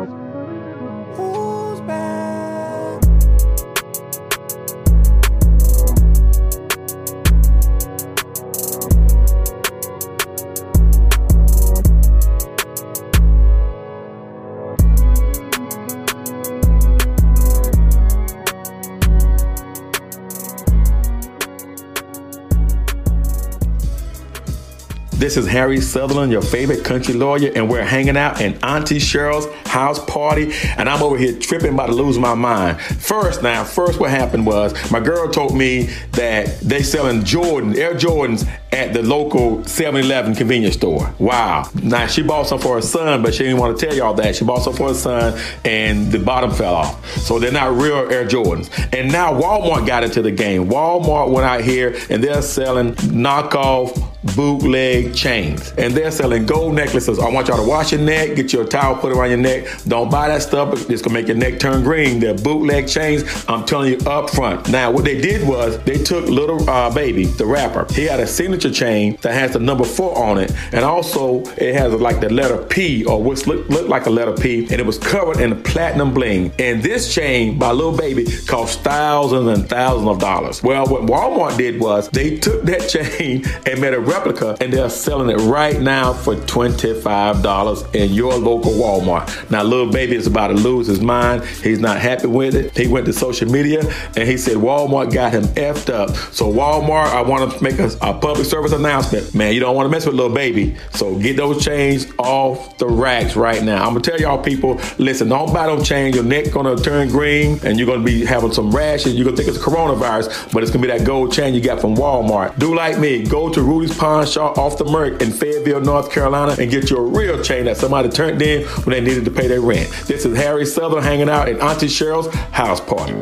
This 25.37 25.45
is 25.45 25.53
Harry 25.53 25.83
Sutherland, 25.83 26.33
your 26.33 26.41
favorite 26.41 26.83
country 26.83 27.13
lawyer, 27.13 27.53
and 27.55 27.69
we're 27.69 27.85
hanging 27.85 28.17
out 28.17 28.41
in 28.41 28.55
Auntie 28.65 28.97
Sheryl's 28.97 29.45
house 29.67 30.03
party, 30.07 30.51
and 30.79 30.89
I'm 30.89 31.03
over 31.03 31.19
here 31.19 31.39
tripping, 31.39 31.75
about 31.75 31.89
to 31.89 31.93
lose 31.93 32.19
my 32.19 32.33
mind. 32.33 32.81
First, 32.81 33.43
now, 33.43 33.63
first 33.63 34.01
what 34.01 34.09
happened 34.09 34.47
was 34.47 34.91
my 34.91 34.99
girl 34.99 35.31
told 35.31 35.55
me 35.55 35.91
that 36.13 36.59
they 36.61 36.83
selling 36.83 37.23
Jordan, 37.23 37.79
Air 37.79 37.93
Jordans 37.93 38.49
at 38.73 38.93
the 38.93 39.03
local 39.03 39.59
7-Eleven 39.59 40.35
convenience 40.35 40.75
store. 40.75 41.15
Wow. 41.19 41.71
Now 41.83 42.07
she 42.07 42.23
bought 42.23 42.47
some 42.47 42.59
for 42.59 42.77
her 42.77 42.83
son, 42.83 43.23
but 43.23 43.35
she 43.35 43.45
didn't 43.45 43.59
want 43.59 43.79
to 43.79 43.87
tell 43.87 43.95
y'all 43.95 44.15
that. 44.15 44.37
She 44.37 44.45
bought 44.45 44.63
some 44.63 44.75
for 44.75 44.89
her 44.89 44.95
son 44.95 45.41
and 45.65 46.13
the 46.13 46.19
bottom 46.19 46.51
fell 46.51 46.75
off. 46.75 47.19
So 47.19 47.39
they're 47.39 47.53
not 47.53 47.75
real 47.77 48.11
Air 48.13 48.27
Jordans. 48.27 48.69
And 48.93 49.11
now 49.11 49.33
Walmart 49.33 49.87
got 49.87 50.05
into 50.05 50.21
the 50.21 50.31
game. 50.31 50.69
Walmart 50.69 51.31
went 51.31 51.47
out 51.47 51.63
here 51.63 51.97
and 52.11 52.23
they're 52.23 52.43
selling 52.43 52.95
knockoff 52.95 54.16
bootleg 54.35 55.15
chains. 55.15 55.73
And 55.79 55.95
they're 55.95 56.11
selling 56.11 56.47
gold 56.47 56.75
necklaces. 56.75 57.19
I 57.19 57.29
want 57.29 57.49
y'all 57.49 57.63
to 57.63 57.69
wash 57.69 57.93
your 57.93 58.01
neck, 58.01 58.37
get 58.37 58.53
your 58.53 58.65
towel, 58.65 58.97
put 58.97 59.13
it 59.13 59.19
around 59.19 59.31
your 59.31 59.39
neck. 59.39 59.67
Don't 59.87 60.11
buy 60.11 60.29
that 60.29 60.43
stuff. 60.43 60.91
It's 60.91 61.03
gonna 61.03 61.15
make 61.15 61.29
your 61.29 61.37
neck 61.37 61.59
turn 61.59 61.83
green. 61.83 62.21
They're 62.21 62.35
bootleg 62.35 62.89
chains. 62.89 63.25
I'm 63.49 63.65
telling 63.65 63.93
you 63.93 63.99
up 64.07 64.31
front. 64.31 64.69
Now, 64.69 64.91
what 64.91 65.05
they 65.05 65.21
did 65.21 65.47
was 65.47 65.79
they 65.85 66.03
took 66.03 66.27
little 66.27 66.69
uh, 66.69 66.93
baby, 66.93 67.25
the 67.27 67.47
rapper. 67.47 67.87
He 67.93 68.05
had 68.05 68.21
a 68.21 68.27
signature 68.27 68.71
chain 68.71 69.19
that 69.23 69.35
has 69.35 69.53
the 69.53 69.61
number 69.61 69.85
four 69.85 70.17
on 70.17 70.39
it, 70.39 70.53
and 70.73 70.85
also 70.85 71.43
it 71.57 71.75
has 71.75 71.93
like 71.95 72.21
the 72.21 72.31
letter 72.31 72.59
P 72.59 73.05
or 73.05 73.23
what 73.23 73.47
looked 73.47 73.71
look 73.71 73.89
like 73.89 74.07
a 74.07 74.11
letter 74.11 74.33
P, 74.33 74.63
and 74.63 74.73
it 74.73 74.87
was 74.87 74.99
covered 74.99 75.41
in 75.41 75.53
a 75.53 75.57
platinum 75.57 76.13
bling. 76.13 76.53
And 76.59 76.83
this 76.83 77.13
chain 77.15 77.59
by 77.59 77.73
Little 77.73 77.97
Baby 77.97 78.25
cost 78.47 78.81
thousands 78.81 79.49
and 79.49 79.69
thousands 79.69 80.09
of 80.09 80.19
dollars. 80.19 80.63
Well, 80.63 80.87
what 80.87 81.03
Walmart 81.03 81.57
did 81.57 81.81
was 81.81 82.09
they 82.11 82.39
took 82.39 82.63
that 82.65 82.89
chain 82.89 83.45
and 83.67 83.81
made 83.81 83.95
a 83.95 84.01
replica, 84.17 84.57
and 84.61 84.73
they're 84.73 84.91
selling 84.91 85.31
it 85.31 85.43
right 85.43 85.81
now 85.81 86.13
for 86.13 86.35
$25 86.35 87.95
in 87.95 88.13
your 88.13 88.35
local 88.35 88.73
Walmart. 88.73 89.51
Now, 89.51 89.63
Little 89.63 89.91
Baby 89.91 90.17
is 90.17 90.27
about 90.27 90.49
to 90.49 90.55
lose 90.55 90.87
his 90.87 91.01
mind. 91.01 91.45
He's 91.45 91.79
not 91.79 92.01
happy 92.01 92.27
with 92.27 92.55
it. 92.55 92.77
He 92.77 92.87
went 92.89 93.07
to 93.07 93.13
social 93.13 93.51
media 93.51 93.83
and 94.17 94.29
he 94.29 94.37
said 94.37 94.57
Walmart 94.57 95.13
got 95.13 95.33
him 95.33 95.45
effed 95.55 95.93
up. 95.93 96.11
So, 96.33 96.53
Walmart, 96.53 97.09
I 97.09 97.23
want 97.23 97.53
to 97.53 97.63
make 97.63 97.79
a, 97.79 97.91
a 98.01 98.15
public 98.15 98.47
service 98.47 98.73
announcement. 98.73 99.35
Man, 99.35 99.55
you 99.55 99.61
don't 99.61 99.77
want 99.77 99.87
to 99.87 99.91
mess 99.91 100.07
with 100.07 100.15
Little 100.15 100.35
Baby. 100.35 100.77
So, 100.93 101.19
get 101.19 101.37
those 101.37 101.65
chains 101.65 102.07
off 102.19 102.79
the 102.79 102.87
racks 102.87 103.37
right 103.37 103.63
now. 103.63 103.85
I'm 103.85 103.93
going 103.93 104.03
to 104.03 104.11
tell 104.11 104.21
y'all 104.21 104.43
people 104.43 104.81
listen, 104.99 105.29
don't 105.29 105.53
buy 105.53 105.67
those 105.67 105.87
chains. 105.87 106.15
Your 106.15 106.25
neck 106.25 106.53
going 106.53 106.77
to 106.77 106.83
turn 106.83 107.09
green 107.09 107.59
and 107.65 107.79
you're 107.79 107.87
going 107.87 108.01
to 108.01 108.05
be 108.05 108.25
having 108.25 108.53
some 108.53 108.71
rashes. 108.71 109.15
You're 109.15 109.25
going 109.25 109.37
to 109.37 109.43
think 109.43 109.55
it's 109.55 109.65
coronavirus, 109.65 110.53
but 110.53 110.63
it's 110.63 110.73
going 110.73 110.83
to 110.83 110.89
be 110.89 110.99
that 110.99 111.07
gold 111.07 111.33
chain 111.33 111.55
you 111.55 111.61
got 111.61 111.81
from 111.81 111.95
Walmart. 111.97 112.59
Do 112.59 112.75
like 112.75 112.99
me. 112.99 113.25
Go 113.25 113.53
to 113.53 113.63
Rudy's 113.63 113.97
Off 114.07 114.79
the 114.79 114.85
Merc 114.85 115.21
in 115.21 115.33
Fayetteville, 115.33 115.81
North 115.81 116.13
Carolina, 116.13 116.55
and 116.61 116.71
get 116.71 116.91
you 116.91 116.97
a 116.97 117.03
real 117.03 117.43
chain 117.43 117.65
that 117.65 117.77
somebody 117.77 118.09
turned 118.09 118.41
in 118.41 118.65
when 118.85 118.93
they 118.93 119.01
needed 119.01 119.25
to 119.25 119.31
pay 119.33 119.49
their 119.49 119.61
rent. 119.61 119.91
This 120.07 120.25
is 120.25 120.37
Harry 120.37 120.65
Southern 120.65 121.03
hanging 121.03 121.29
out 121.29 121.49
at 121.49 121.61
Auntie 121.61 121.87
Sheryl's 121.87 122.33
house 122.53 122.81
party. 122.81 123.15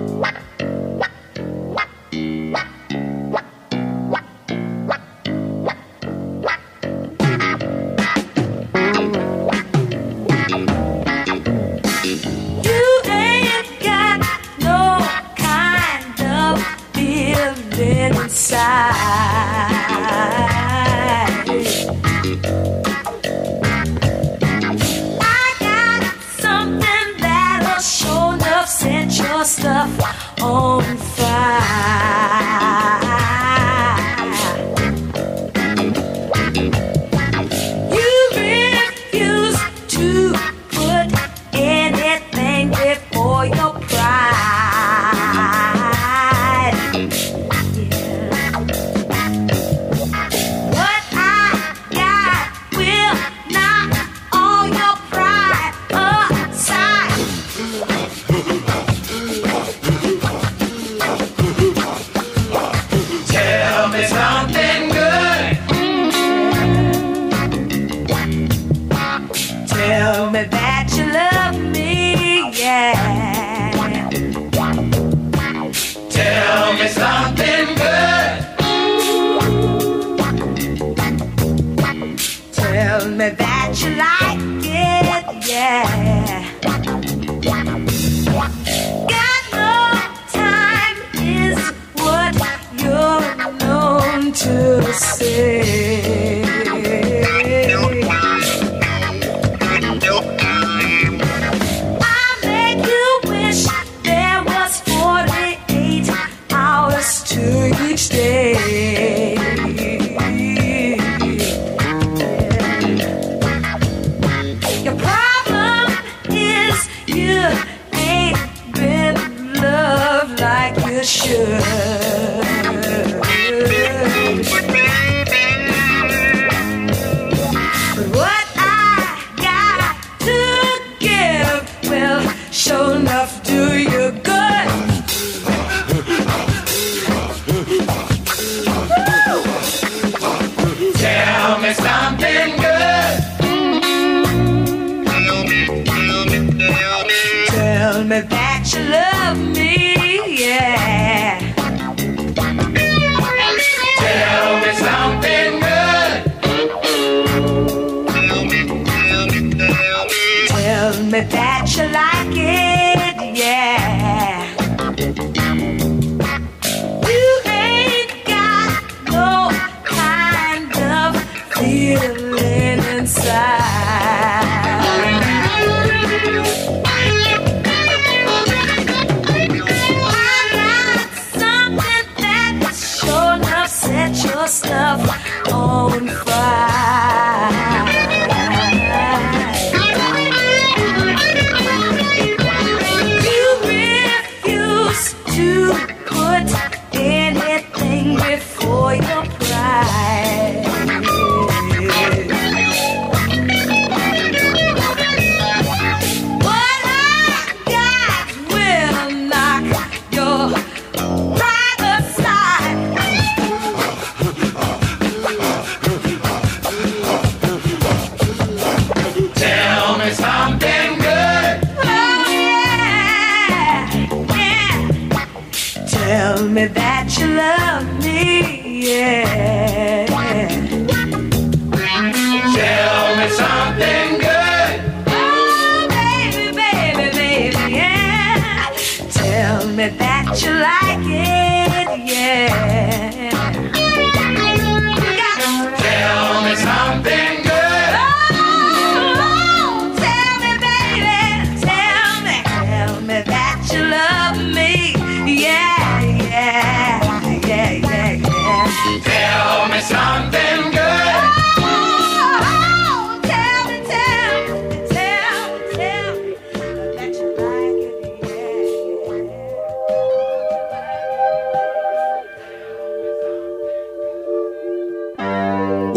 Me 161.11 161.21
that 161.21 161.67
you 161.77 161.85
like 161.85 162.37
it, 162.37 162.94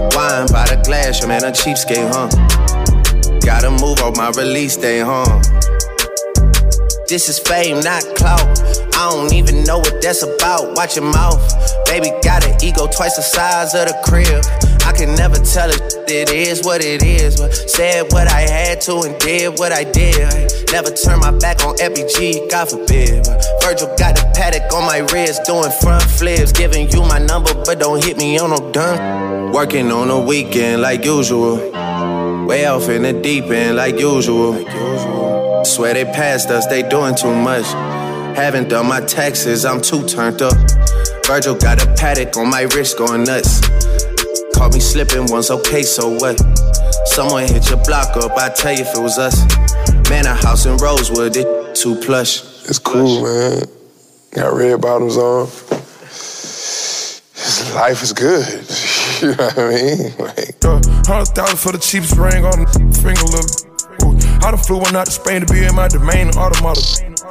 Wine 0.00 0.46
by 0.48 0.64
the 0.64 0.80
glass, 0.84 1.20
your 1.20 1.28
man 1.28 1.44
a 1.44 1.52
cheapskate, 1.52 2.08
huh? 2.08 2.28
Gotta 3.44 3.70
move 3.70 4.00
on 4.00 4.14
my 4.16 4.30
release 4.30 4.76
day, 4.76 5.00
huh? 5.00 5.40
This 7.06 7.28
is 7.28 7.38
fame, 7.38 7.80
not 7.80 8.02
clout. 8.16 8.40
I 8.94 9.10
don't 9.10 9.32
even 9.32 9.64
know 9.64 9.78
what 9.78 10.00
that's 10.00 10.22
about. 10.22 10.76
Watch 10.76 10.96
your 10.96 11.04
mouth. 11.04 11.42
Baby 11.86 12.10
got 12.22 12.46
an 12.46 12.56
ego 12.62 12.86
twice 12.86 13.16
the 13.16 13.22
size 13.22 13.74
of 13.74 13.88
the 13.88 13.96
crib. 14.04 14.69
I 14.90 14.92
can 14.92 15.14
never 15.14 15.36
tell 15.36 15.70
it, 15.70 15.80
it 16.10 16.32
is 16.32 16.64
what 16.64 16.84
it 16.84 17.04
is. 17.04 17.36
But 17.36 17.54
said 17.54 18.12
what 18.12 18.26
I 18.26 18.40
had 18.40 18.80
to 18.82 19.02
and 19.02 19.16
did 19.20 19.56
what 19.56 19.70
I 19.70 19.84
did. 19.84 20.50
Never 20.72 20.90
turn 20.90 21.20
my 21.20 21.30
back 21.30 21.64
on 21.64 21.76
FBG, 21.76 22.50
God 22.50 22.70
forbid. 22.70 23.22
But 23.22 23.40
Virgil 23.62 23.86
got 23.96 24.18
a 24.18 24.24
Patek 24.34 24.72
on 24.72 24.84
my 24.84 24.98
wrist, 25.12 25.44
doing 25.44 25.70
front 25.80 26.02
flips. 26.02 26.50
Giving 26.50 26.90
you 26.90 27.02
my 27.02 27.20
number, 27.20 27.54
but 27.64 27.78
don't 27.78 28.04
hit 28.04 28.16
me 28.16 28.36
on 28.40 28.50
no 28.50 28.72
done. 28.72 29.52
Working 29.52 29.92
on 29.92 30.10
a 30.10 30.18
weekend 30.18 30.82
like 30.82 31.04
usual. 31.04 31.70
Way 32.48 32.66
off 32.66 32.88
in 32.88 33.02
the 33.02 33.12
deep 33.12 33.44
end 33.44 33.76
like 33.76 33.96
usual. 33.96 34.54
Swear 35.64 35.94
they 35.94 36.04
passed 36.04 36.50
us, 36.50 36.66
they 36.66 36.82
doing 36.82 37.14
too 37.14 37.32
much. 37.32 37.66
Haven't 38.36 38.70
done 38.70 38.88
my 38.88 39.02
taxes, 39.02 39.64
I'm 39.64 39.80
too 39.80 40.04
turned 40.08 40.42
up. 40.42 40.56
Virgil 41.26 41.54
got 41.54 41.80
a 41.80 41.86
Patek 41.94 42.36
on 42.36 42.50
my 42.50 42.62
wrist 42.62 42.98
going 42.98 43.22
nuts. 43.22 43.60
Caught 44.60 44.74
me 44.74 44.80
slipping 44.80 45.24
once, 45.32 45.50
okay, 45.50 45.82
so 45.82 46.10
what? 46.20 46.38
Someone 47.06 47.48
hit 47.48 47.70
your 47.70 47.82
block 47.82 48.14
up, 48.18 48.36
I 48.36 48.50
tell 48.50 48.74
you 48.74 48.82
if 48.82 48.94
it 48.94 49.00
was 49.00 49.16
us. 49.16 49.40
Man, 50.10 50.26
a 50.26 50.34
house 50.34 50.66
in 50.66 50.76
Rosewood, 50.76 51.34
it 51.34 51.74
too 51.74 51.94
plush. 51.96 52.42
It's 52.68 52.78
cool, 52.78 53.22
man. 53.22 53.62
Got 54.34 54.52
red 54.52 54.78
bottoms 54.82 55.16
on. 55.16 55.46
Life 57.74 58.02
is 58.02 58.12
good. 58.12 58.44
you 59.22 59.28
know 59.34 59.48
what 59.48 59.58
I 59.58 59.68
mean? 59.70 60.12
Like, 60.18 60.62
uh, 60.62 60.76
Hundred 61.08 61.32
thousand 61.32 61.56
for 61.56 61.72
the 61.72 61.80
cheapest 61.80 62.18
ring 62.18 62.44
on 62.44 62.60
the 62.60 62.68
finger, 63.00 63.24
look. 63.32 63.48
Ooh, 64.04 64.44
I 64.46 64.50
done 64.50 64.60
flew 64.60 64.76
one 64.76 64.94
out 64.94 65.06
to 65.06 65.12
Spain 65.12 65.40
to 65.40 65.50
be 65.50 65.64
in 65.64 65.74
my 65.74 65.88
domain, 65.88 66.28
automata. 66.36 66.84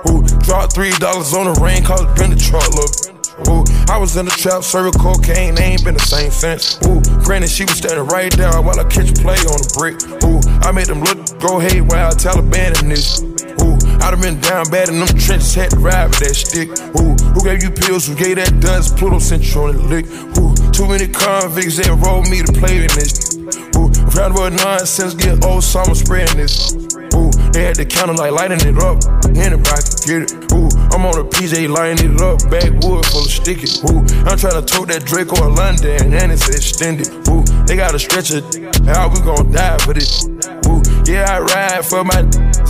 Ooh, 0.10 0.26
dropped 0.42 0.74
three 0.74 0.98
dollars 0.98 1.36
on 1.36 1.46
the 1.46 1.54
rain, 1.62 1.84
cause 1.86 2.02
it 2.02 2.10
been 2.18 2.32
the 2.32 2.42
truck, 2.42 2.66
look. 2.74 3.19
Ooh, 3.48 3.64
I 3.88 3.98
was 3.98 4.18
in 4.18 4.26
the 4.26 4.32
trap, 4.32 4.64
serving 4.64 5.00
cocaine, 5.00 5.56
they 5.56 5.64
ain't 5.78 5.84
been 5.84 5.96
the 5.96 6.04
same 6.04 6.32
since. 6.32 6.76
Ooh, 6.86 7.02
granted, 7.24 7.50
she 7.50 7.64
was 7.64 7.78
standing 7.78 8.06
right 8.08 8.32
there 8.36 8.52
while 8.62 8.80
I 8.80 8.84
catch 8.84 9.14
play 9.16 9.40
on 9.48 9.60
the 9.64 9.72
brick. 9.78 9.96
Ooh, 10.26 10.42
I 10.66 10.72
made 10.72 10.88
them 10.88 11.02
look, 11.02 11.18
go 11.40 11.60
haywire, 11.60 12.12
Taliban 12.12 12.76
in 12.84 12.90
this. 12.90 13.22
Ooh, 13.62 13.76
I 14.02 14.12
done 14.12 14.22
been 14.22 14.40
down 14.40 14.66
bad 14.72 14.90
in 14.90 15.00
them 15.00 15.08
trenches, 15.08 15.54
had 15.54 15.72
to 15.72 15.80
ride 15.80 16.08
with 16.08 16.20
that 16.20 16.36
stick. 16.36 16.70
Ooh, 16.96 17.16
who 17.34 17.42
gave 17.44 17.64
you 17.64 17.72
pills, 17.72 18.08
who 18.08 18.16
gave 18.16 18.38
that 18.38 18.60
dust? 18.60 18.98
Pluto 18.98 19.20
sent 19.20 19.44
you 19.44 19.74
the 19.74 19.80
lick. 19.84 20.06
Ooh, 20.40 20.56
too 20.72 20.88
many 20.88 21.08
convicts 21.08 21.78
that 21.78 21.92
rolled 22.06 22.30
me 22.30 22.42
to 22.42 22.52
play 22.54 22.88
in 22.88 22.92
this. 22.96 23.36
Ooh, 23.76 23.92
round 24.16 24.36
about 24.36 24.54
nonsense, 24.54 25.14
get 25.14 25.44
old 25.44 25.64
summer 25.64 25.96
spreading 25.96 26.38
this. 26.38 26.74
Ooh, 27.16 27.32
they 27.52 27.66
had 27.66 27.76
the 27.76 27.86
counter 27.86 28.14
like 28.14 28.32
lighting 28.32 28.62
it 28.64 28.78
up. 28.80 29.04
Anybody 29.36 29.84
can 29.84 30.00
get 30.08 30.22
it. 30.24 30.32
Ooh, 30.56 30.69
I'm 31.00 31.06
on 31.06 31.18
a 31.18 31.24
PJ 31.24 31.70
lighting 31.70 32.14
it 32.14 32.20
up. 32.20 32.40
Backwood 32.52 33.06
full 33.06 33.24
of 33.24 33.32
sticky. 33.32 33.72
Ooh, 33.88 34.04
I'm 34.28 34.38
trying 34.38 34.60
to 34.60 34.62
tote 34.62 34.90
that 34.90 35.06
Draco 35.06 35.48
in 35.48 35.56
London 35.56 36.14
and 36.14 36.30
it's 36.30 36.50
extended. 36.50 37.08
Ooh, 37.30 37.42
they 37.64 37.78
got 37.78 37.96
a 37.96 38.00
stretcher. 38.00 38.42
How 38.84 39.08
we 39.08 39.22
gon' 39.22 39.50
die 39.50 39.78
for 39.78 39.94
this? 39.94 40.28
Ooh, 40.68 40.84
yeah, 41.10 41.24
I 41.32 41.40
ride 41.40 41.86
for 41.86 42.04
my 42.04 42.20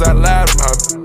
I 0.06 0.12
lie 0.12 0.46
to 0.46 0.58
my 0.60 0.99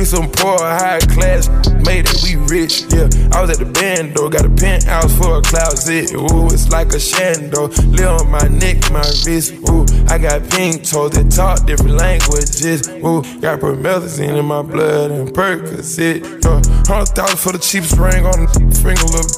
we 0.00 0.06
some 0.06 0.30
poor, 0.30 0.56
high 0.56 0.98
class, 1.12 1.48
made 1.84 2.08
it, 2.08 2.16
we 2.24 2.36
rich, 2.48 2.88
yeah. 2.88 3.04
I 3.36 3.44
was 3.44 3.50
at 3.52 3.60
the 3.60 3.68
band 3.68 4.16
though, 4.16 4.30
got 4.30 4.46
a 4.46 4.50
penthouse 4.50 5.12
for 5.12 5.38
a 5.38 5.42
closet. 5.42 6.16
Ooh, 6.16 6.46
it's 6.46 6.70
like 6.70 6.88
a 6.96 7.00
shando, 7.00 7.68
live 7.92 8.24
on 8.24 8.30
my 8.30 8.48
neck, 8.48 8.80
my 8.90 9.04
wrist. 9.28 9.52
Ooh, 9.68 9.84
I 10.08 10.16
got 10.16 10.48
pink 10.48 10.88
toes 10.88 11.12
that 11.12 11.28
talk 11.28 11.66
different 11.66 12.00
languages. 12.00 12.88
Ooh, 13.04 13.20
got 13.44 13.60
promethazine 13.60 14.38
in 14.40 14.46
my 14.46 14.62
blood 14.62 15.10
and 15.10 15.28
Percocet. 15.28 16.24
Yeah, 16.24 16.64
hundred 16.88 17.12
thousand 17.12 17.36
for 17.36 17.52
the 17.52 17.60
cheapest 17.60 17.98
ring 18.00 18.24
on 18.24 18.40
the 18.40 18.48
finger, 18.80 19.04
look. 19.12 19.28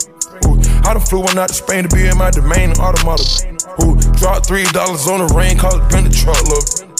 Ooh, 0.46 0.62
I 0.86 0.94
done 0.94 1.02
flew 1.02 1.26
one 1.26 1.38
out 1.38 1.48
to 1.48 1.54
Spain 1.54 1.88
to 1.88 1.90
be 1.90 2.06
in 2.06 2.16
my 2.16 2.30
domain, 2.30 2.70
automata. 2.78 3.26
Ooh, 3.82 3.98
dropped 4.14 4.46
three 4.46 4.64
dollars 4.70 5.08
on 5.08 5.26
the 5.26 5.34
rain, 5.34 5.58
called 5.58 5.82
it 5.82 5.90
been 5.90 6.04
the 6.04 6.14
truck, 6.14 6.38
look. 6.46 6.91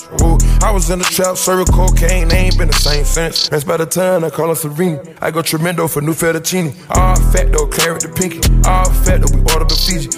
I 0.62 0.70
was 0.70 0.90
in 0.90 1.00
the 1.00 1.04
trap, 1.04 1.36
serving 1.36 1.66
cocaine, 1.66 2.28
they 2.28 2.46
ain't 2.46 2.56
been 2.56 2.68
the 2.68 2.74
same 2.74 3.04
since. 3.04 3.48
That's 3.48 3.64
by 3.64 3.76
the 3.76 3.86
time 3.86 4.24
I 4.24 4.30
call 4.30 4.48
her 4.48 4.54
Serena. 4.54 5.02
I 5.20 5.30
go 5.30 5.42
tremendo 5.42 5.88
for 5.88 6.00
new 6.00 6.14
fettuccine. 6.14 6.72
All 6.90 7.16
fat 7.32 7.50
though, 7.52 7.66
claret 7.66 8.02
the 8.02 8.08
pinky. 8.08 8.38
All 8.68 8.86
fat 9.04 9.20
though, 9.20 9.34
we 9.34 9.40
order 9.52 9.66
the 9.66 9.74
Fiji. 9.74 10.08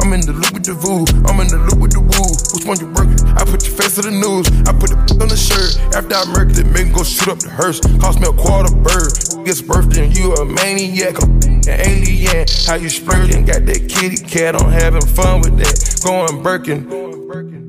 I'm 0.00 0.12
in 0.12 0.20
the 0.20 0.32
loop 0.32 0.52
with 0.52 0.64
the 0.64 0.74
voo, 0.74 1.08
I'm 1.26 1.40
in 1.40 1.48
the 1.48 1.58
loop 1.58 1.80
with 1.80 1.92
the 1.92 2.00
woo. 2.00 2.28
Which 2.52 2.64
one 2.68 2.78
you 2.78 2.88
working? 2.92 3.18
I 3.36 3.44
put 3.44 3.64
your 3.66 3.74
face 3.76 3.96
to 3.96 4.02
the 4.02 4.12
news, 4.12 4.46
I 4.68 4.72
put 4.76 4.92
the 4.92 4.98
on 5.24 5.28
the 5.28 5.36
shirt. 5.36 5.80
After 5.96 6.14
I 6.14 6.24
murked 6.36 6.58
it, 6.60 6.68
make 6.68 6.92
go 6.92 7.02
shoot 7.02 7.28
up 7.28 7.38
the 7.40 7.50
hearse. 7.50 7.80
Cost 7.98 8.20
me 8.20 8.28
a 8.28 8.32
quarter 8.32 8.74
bird. 8.74 9.10
Gets 9.44 9.62
birthday 9.62 10.04
and 10.06 10.16
you 10.16 10.34
a 10.36 10.44
maniac, 10.44 11.16
an 11.24 11.64
alien. 11.68 12.46
How 12.68 12.76
you 12.76 12.88
splurging? 12.88 13.44
Got 13.44 13.64
that 13.66 13.88
kitty 13.88 14.20
cat, 14.20 14.54
I'm 14.54 14.70
having 14.70 15.02
fun 15.02 15.40
with 15.40 15.56
that. 15.58 15.74
Going 16.04 16.42
Birkin. 16.42 17.67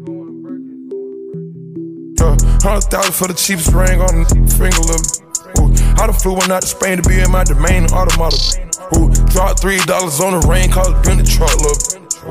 Uh, 2.20 2.36
Hundred 2.60 2.92
thousand 2.92 3.14
for 3.16 3.28
the 3.28 3.34
cheapest 3.34 3.72
ring 3.72 4.02
on 4.04 4.28
the 4.28 4.28
finger, 4.60 4.84
look. 4.84 5.00
Ooh, 5.56 5.72
I 5.96 6.04
done 6.04 6.16
flew 6.20 6.36
one 6.36 6.52
out 6.52 6.62
to 6.62 6.68
Spain 6.68 7.00
to 7.00 7.06
be 7.08 7.20
in 7.20 7.32
my 7.32 7.44
domain, 7.44 7.88
automata. 7.96 8.36
Ooh, 9.00 9.08
dropped 9.32 9.64
three 9.64 9.80
dollars 9.88 10.20
on 10.20 10.36
the 10.36 10.44
rain, 10.44 10.70
cause 10.70 10.92
it 10.92 11.00
been 11.08 11.18
the 11.18 11.24
truck, 11.24 11.56
look. 11.64 11.80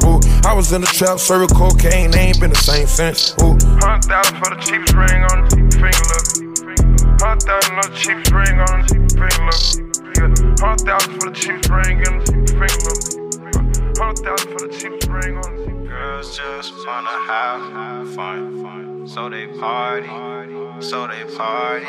Ooh, 0.05 0.21
I 0.45 0.53
was 0.53 0.73
in 0.73 0.83
the 0.85 0.87
trap, 0.93 1.19
serving 1.19 1.57
cocaine, 1.57 2.11
they 2.11 2.29
ain't 2.29 2.41
been 2.41 2.53
the 2.53 2.61
same 2.61 2.87
since. 2.87 3.33
Ooh, 3.41 3.57
hundred 3.81 4.05
thousand 4.13 4.37
for 4.37 4.53
the 4.53 4.61
cheapest 4.61 4.93
ring 4.93 5.25
on 5.33 5.49
the 5.49 5.57
finger, 5.73 6.05
look. 6.13 6.27
Hundred 7.25 7.49
thousand 7.49 7.75
on 7.81 7.89
the 7.89 7.97
cheapest 7.97 8.33
ring 8.37 8.57
on 8.61 8.85
the 8.85 8.97
finger, 9.17 9.43
look. 9.49 9.63
Yeah, 10.21 10.29
hundred 10.61 10.85
thousand 10.85 11.13
for 11.17 11.33
the 11.33 11.37
cheapest 11.37 11.73
ring 11.73 11.97
on 12.05 12.21
the 12.21 12.29
finger, 12.53 12.81
look. 12.85 13.01
Hundred 13.97 14.21
thousand 14.21 14.49
for 14.53 14.61
the 14.69 14.73
cheapest 14.77 15.09
ring 15.09 15.41
on 15.41 15.51
the 15.57 15.69
Girls 15.89 16.37
just 16.37 16.77
wanna 16.87 17.09
have 17.25 18.15
fun, 18.15 18.63
so 19.09 19.31
they 19.31 19.47
party, 19.47 20.07
so 20.83 21.07
they 21.07 21.25
party. 21.35 21.87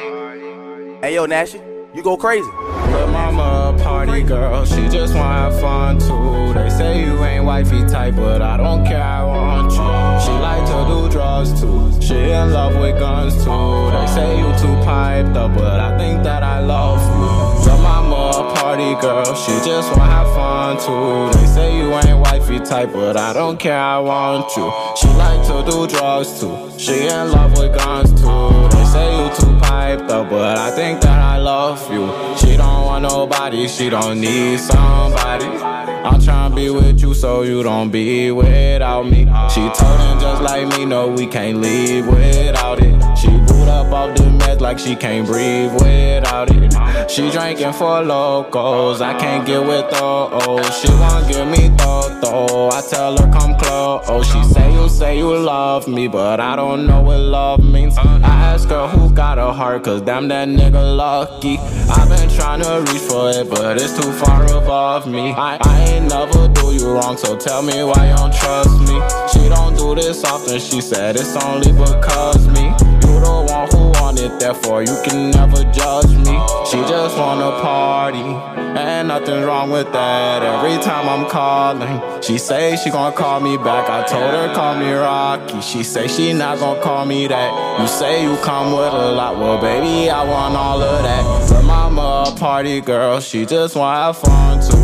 Hey 1.01 1.15
yo, 1.15 1.25
Nashi, 1.25 1.59
you 1.93 2.01
go 2.01 2.15
crazy. 2.15 2.49
But 2.91 3.07
mama 3.07 3.75
a 3.75 3.83
party 3.83 4.23
girl, 4.23 4.63
she 4.63 4.87
just 4.87 5.13
wanna 5.13 5.51
have 5.51 5.59
fun 5.59 5.99
too. 5.99 6.53
They 6.53 6.69
say 6.69 7.03
you 7.03 7.21
ain't 7.25 7.43
wifey 7.43 7.81
type, 7.85 8.15
but 8.15 8.41
I 8.41 8.55
don't 8.55 8.85
care, 8.85 9.03
I 9.03 9.23
want 9.25 9.71
you. 9.71 10.25
She 10.25 10.31
like 10.31 10.65
to 10.65 10.85
do 10.87 11.09
drugs 11.11 11.59
too. 11.59 11.91
She 12.01 12.15
in 12.15 12.53
love 12.53 12.75
with 12.79 12.97
guns 12.97 13.35
too. 13.43 13.91
They 13.91 14.07
say 14.07 14.39
you 14.39 14.57
too 14.57 14.75
piped 14.85 15.35
up, 15.35 15.53
but 15.55 15.79
I 15.79 15.97
think 15.97 16.23
that 16.23 16.41
I 16.41 16.61
love 16.61 17.01
you. 17.01 17.63
So 17.65 17.77
mama 17.81 17.98
a 17.98 17.98
party 18.69 18.93
girl, 19.01 19.33
she 19.33 19.51
just 19.65 19.89
wanna 19.97 20.11
have 20.11 20.27
fun 20.35 20.77
too. 20.77 21.39
They 21.39 21.47
say 21.47 21.77
you 21.79 21.91
ain't 21.91 22.19
wifey 22.19 22.59
type, 22.59 22.93
but 22.93 23.17
I 23.17 23.33
don't 23.33 23.57
care, 23.57 23.79
I 23.79 23.97
want 23.97 24.55
you. 24.55 24.71
She 24.95 25.07
like 25.17 25.41
to 25.47 25.71
do 25.71 25.87
drugs 25.87 26.39
too. 26.39 26.55
She 26.77 27.07
in 27.07 27.31
love 27.31 27.57
with 27.57 27.75
guns 27.75 28.11
too. 28.21 28.77
They 28.77 28.85
say 28.85 29.07
you 29.17 29.27
too 29.35 29.57
piped 29.59 30.11
up, 30.11 30.29
but 30.29 30.55
I 30.57 30.69
think 30.69 31.01
that 31.01 31.19
I 31.19 31.37
love 31.37 31.81
you. 31.91 32.05
She 32.37 32.57
don't 32.57 32.85
want 32.85 33.01
nobody, 33.01 33.67
she 33.67 33.89
don't 33.89 34.21
need 34.21 34.59
somebody. 34.59 35.45
I'm 35.45 36.21
tryna 36.21 36.55
be 36.55 36.69
with 36.69 37.01
you 37.01 37.15
so 37.15 37.41
you 37.41 37.63
don't 37.63 37.89
be 37.89 38.29
without 38.29 39.07
me. 39.07 39.25
She 39.49 39.61
told 39.79 39.99
him 39.99 40.19
just 40.19 40.43
like 40.43 40.67
me, 40.67 40.85
no, 40.85 41.07
we 41.07 41.25
can't 41.25 41.57
leave 41.59 42.05
without 42.05 42.77
it. 42.83 42.98
Boot 43.59 43.67
up 43.67 43.91
off 43.91 44.15
the 44.15 44.23
meds 44.23 44.61
like 44.61 44.79
she 44.79 44.95
can't 44.95 45.27
breathe 45.27 45.73
without 45.73 46.49
it. 46.51 47.11
She 47.11 47.29
drinking 47.29 47.73
for 47.73 48.01
locals, 48.01 49.01
I 49.01 49.17
can't 49.19 49.45
get 49.45 49.65
with 49.65 49.89
those. 49.91 50.79
She 50.79 50.87
won't 50.89 51.27
give 51.27 51.47
me 51.47 51.69
thought 51.77 52.21
though, 52.21 52.69
I 52.69 52.81
tell 52.81 53.17
her 53.17 53.31
come 53.31 53.57
close. 53.57 54.25
She 54.27 54.41
say 54.43 54.71
you 54.71 54.87
say 54.87 55.17
you 55.17 55.35
love 55.37 55.87
me, 55.87 56.07
but 56.07 56.39
I 56.39 56.55
don't 56.55 56.87
know 56.87 57.01
what 57.01 57.19
love 57.19 57.63
means. 57.63 57.97
I 57.97 58.05
ask 58.23 58.69
her 58.69 58.87
who 58.87 59.11
got 59.13 59.37
a 59.37 59.51
heart, 59.51 59.83
cause 59.83 60.01
damn 60.01 60.29
that 60.29 60.47
nigga 60.47 60.95
lucky. 60.95 61.57
I've 61.57 62.07
been 62.07 62.29
trying 62.29 62.61
to 62.61 62.79
reach 62.91 63.01
for 63.01 63.29
it, 63.31 63.49
but 63.49 63.77
it's 63.81 63.99
too 63.99 64.11
far 64.13 64.45
above 64.45 65.05
me. 65.07 65.31
I, 65.31 65.57
I 65.61 65.79
ain't 65.89 66.09
never 66.09 66.47
do 66.47 66.73
you 66.73 66.93
wrong, 66.93 67.17
so 67.17 67.35
tell 67.37 67.61
me 67.61 67.83
why 67.83 68.09
you 68.09 68.15
don't 68.15 68.33
trust 68.33 68.79
me. 68.81 69.01
She 69.33 69.49
don't 69.49 69.75
do 69.75 69.95
this 69.95 70.23
often, 70.23 70.59
she 70.59 70.79
said 70.79 71.17
it's 71.17 71.35
only 71.43 71.71
because 71.71 72.47
me. 72.47 72.73
The 73.19 73.45
one 73.53 73.67
who 73.71 74.01
want 74.01 74.19
it, 74.19 74.39
therefore 74.39 74.81
you 74.83 74.95
can 75.03 75.31
never 75.31 75.63
judge 75.71 76.11
me. 76.25 76.35
She 76.69 76.77
just 76.87 77.17
wanna 77.17 77.51
party, 77.61 78.19
and 78.19 79.07
nothing's 79.07 79.45
wrong 79.45 79.71
with 79.71 79.91
that. 79.91 80.43
Every 80.43 80.81
time 80.83 81.09
I'm 81.09 81.29
calling, 81.29 82.21
she 82.21 82.37
say 82.37 82.75
she 82.77 82.89
gon' 82.89 83.13
call 83.13 83.39
me 83.39 83.57
back. 83.57 83.89
I 83.89 84.03
told 84.07 84.31
her 84.31 84.53
call 84.53 84.75
me 84.77 84.91
Rocky. 84.91 85.61
She 85.61 85.83
say 85.83 86.07
she 86.07 86.33
not 86.33 86.59
gon' 86.59 86.81
call 86.81 87.05
me 87.05 87.27
that. 87.27 87.79
You 87.81 87.87
say 87.87 88.23
you 88.23 88.37
come 88.37 88.71
with 88.71 88.93
a 88.93 89.11
lot, 89.11 89.37
well 89.37 89.59
baby 89.59 90.09
I 90.09 90.23
want 90.23 90.55
all 90.55 90.81
of 90.81 91.03
that. 91.03 91.49
Her 91.51 91.63
mama 91.63 92.25
a 92.27 92.35
party 92.37 92.81
girl, 92.81 93.19
she 93.19 93.45
just 93.45 93.75
wanna 93.75 94.05
have 94.05 94.17
fun 94.17 94.61
too. 94.61 94.78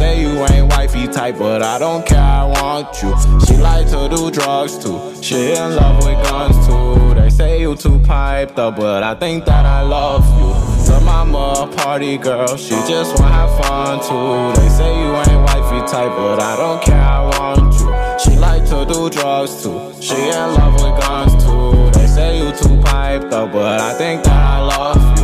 Say 0.00 0.22
you 0.22 0.30
ain't 0.46 0.72
wifey 0.72 1.06
type, 1.08 1.36
but 1.36 1.62
I 1.62 1.78
don't 1.78 2.06
care, 2.06 2.18
I 2.18 2.46
want 2.46 3.02
you. 3.02 3.14
She 3.44 3.60
like 3.60 3.86
to 3.90 4.08
do 4.08 4.30
drugs 4.30 4.78
too. 4.82 4.98
She 5.22 5.52
in 5.52 5.76
love 5.76 6.02
with 6.02 6.16
guns 6.24 6.56
too. 6.66 7.12
They 7.20 7.28
say 7.28 7.60
you 7.60 7.76
too 7.76 7.98
piped 7.98 8.58
up, 8.58 8.76
but 8.76 9.02
I 9.02 9.14
think 9.14 9.44
that 9.44 9.66
I 9.66 9.82
love 9.82 10.24
you. 10.40 10.54
So 10.86 10.98
mama 11.00 11.70
party 11.76 12.16
girl, 12.16 12.56
she 12.56 12.76
just 12.88 13.20
wanna 13.20 13.34
have 13.34 13.52
fun 13.62 14.00
too. 14.00 14.58
They 14.58 14.70
say 14.70 14.90
you 15.02 15.14
ain't 15.16 15.42
wifey 15.48 15.80
type, 15.92 16.12
but 16.16 16.40
I 16.40 16.56
don't 16.56 16.82
care, 16.82 16.96
I 17.18 17.20
want 17.38 17.74
you. 17.74 17.90
She 18.24 18.38
like 18.38 18.64
to 18.70 18.86
do 18.90 19.10
drugs 19.10 19.62
too. 19.62 19.92
She 20.00 20.16
in 20.16 20.54
love 20.54 20.80
with 20.80 20.98
guns 21.04 21.44
too. 21.44 21.90
They 22.00 22.06
say 22.06 22.38
you 22.38 22.52
too 22.52 22.80
piped 22.80 23.34
up, 23.34 23.52
but 23.52 23.78
I 23.78 23.92
think 23.92 24.24
that 24.24 24.32
I 24.32 24.60
love 24.62 25.18
you. 25.18 25.19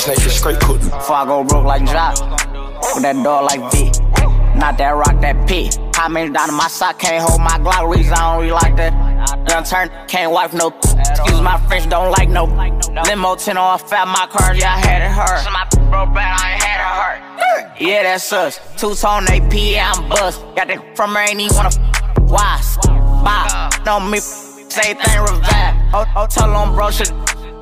This 0.00 0.18
nigga 0.18 0.30
straight 0.30 0.60
cook. 0.60 0.80
Before 0.80 1.16
I 1.16 1.24
go 1.26 1.44
broke 1.44 1.66
like 1.66 1.84
Jock, 1.84 2.16
with 2.94 3.02
that 3.02 3.20
dog 3.22 3.44
like 3.44 3.70
V. 3.70 3.90
Not 4.58 4.78
that 4.78 4.92
rock, 4.92 5.20
that 5.20 5.46
P. 5.46 5.70
How 5.94 6.08
many 6.08 6.32
down 6.32 6.48
in 6.48 6.54
my 6.54 6.68
sock 6.68 6.98
can't 6.98 7.22
hold 7.22 7.38
my 7.38 7.58
Glock? 7.58 7.94
Reason 7.94 8.14
I 8.14 8.32
don't 8.32 8.40
really 8.40 8.52
like 8.52 8.76
that. 8.76 9.46
Done 9.46 9.62
turn, 9.62 9.90
can't 10.08 10.32
wipe 10.32 10.54
no. 10.54 10.68
Excuse 10.68 11.42
my 11.42 11.60
French, 11.68 11.86
don't 11.90 12.10
like 12.12 12.30
no. 12.30 12.44
Limo 13.04 13.34
10 13.36 13.58
on 13.58 13.78
fat, 13.78 14.08
my 14.08 14.26
car, 14.30 14.54
yeah, 14.54 14.72
I 14.72 14.78
had 14.78 15.02
it 15.02 15.10
hurt. 15.10 15.44
So 15.44 15.50
my 15.50 15.68
broke 15.90 16.14
bad, 16.14 16.40
I 16.40 16.52
ain't 16.54 16.62
had 16.62 16.80
it 16.80 17.68
hurt. 17.68 17.80
Yeah, 17.82 18.02
that's 18.04 18.32
us. 18.32 18.58
Two 18.78 18.94
tone 18.94 19.24
AP, 19.24 19.52
yeah, 19.52 19.92
I'm 19.94 20.08
bust. 20.08 20.40
Got 20.56 20.68
that 20.68 20.96
from 20.96 21.12
her, 21.12 21.20
ain't 21.20 21.40
even 21.40 21.54
wanna. 21.54 21.68
f- 21.68 22.20
Why? 22.22 22.58
Bye. 23.22 23.82
No, 23.84 24.00
me, 24.00 24.18
say 24.20 24.94
thing 24.94 25.20
revive. 25.20 25.76
Oh, 25.92 26.06
oh, 26.16 26.26
tell 26.26 26.50
on 26.54 26.74
bro, 26.74 26.90
shit. 26.90 27.12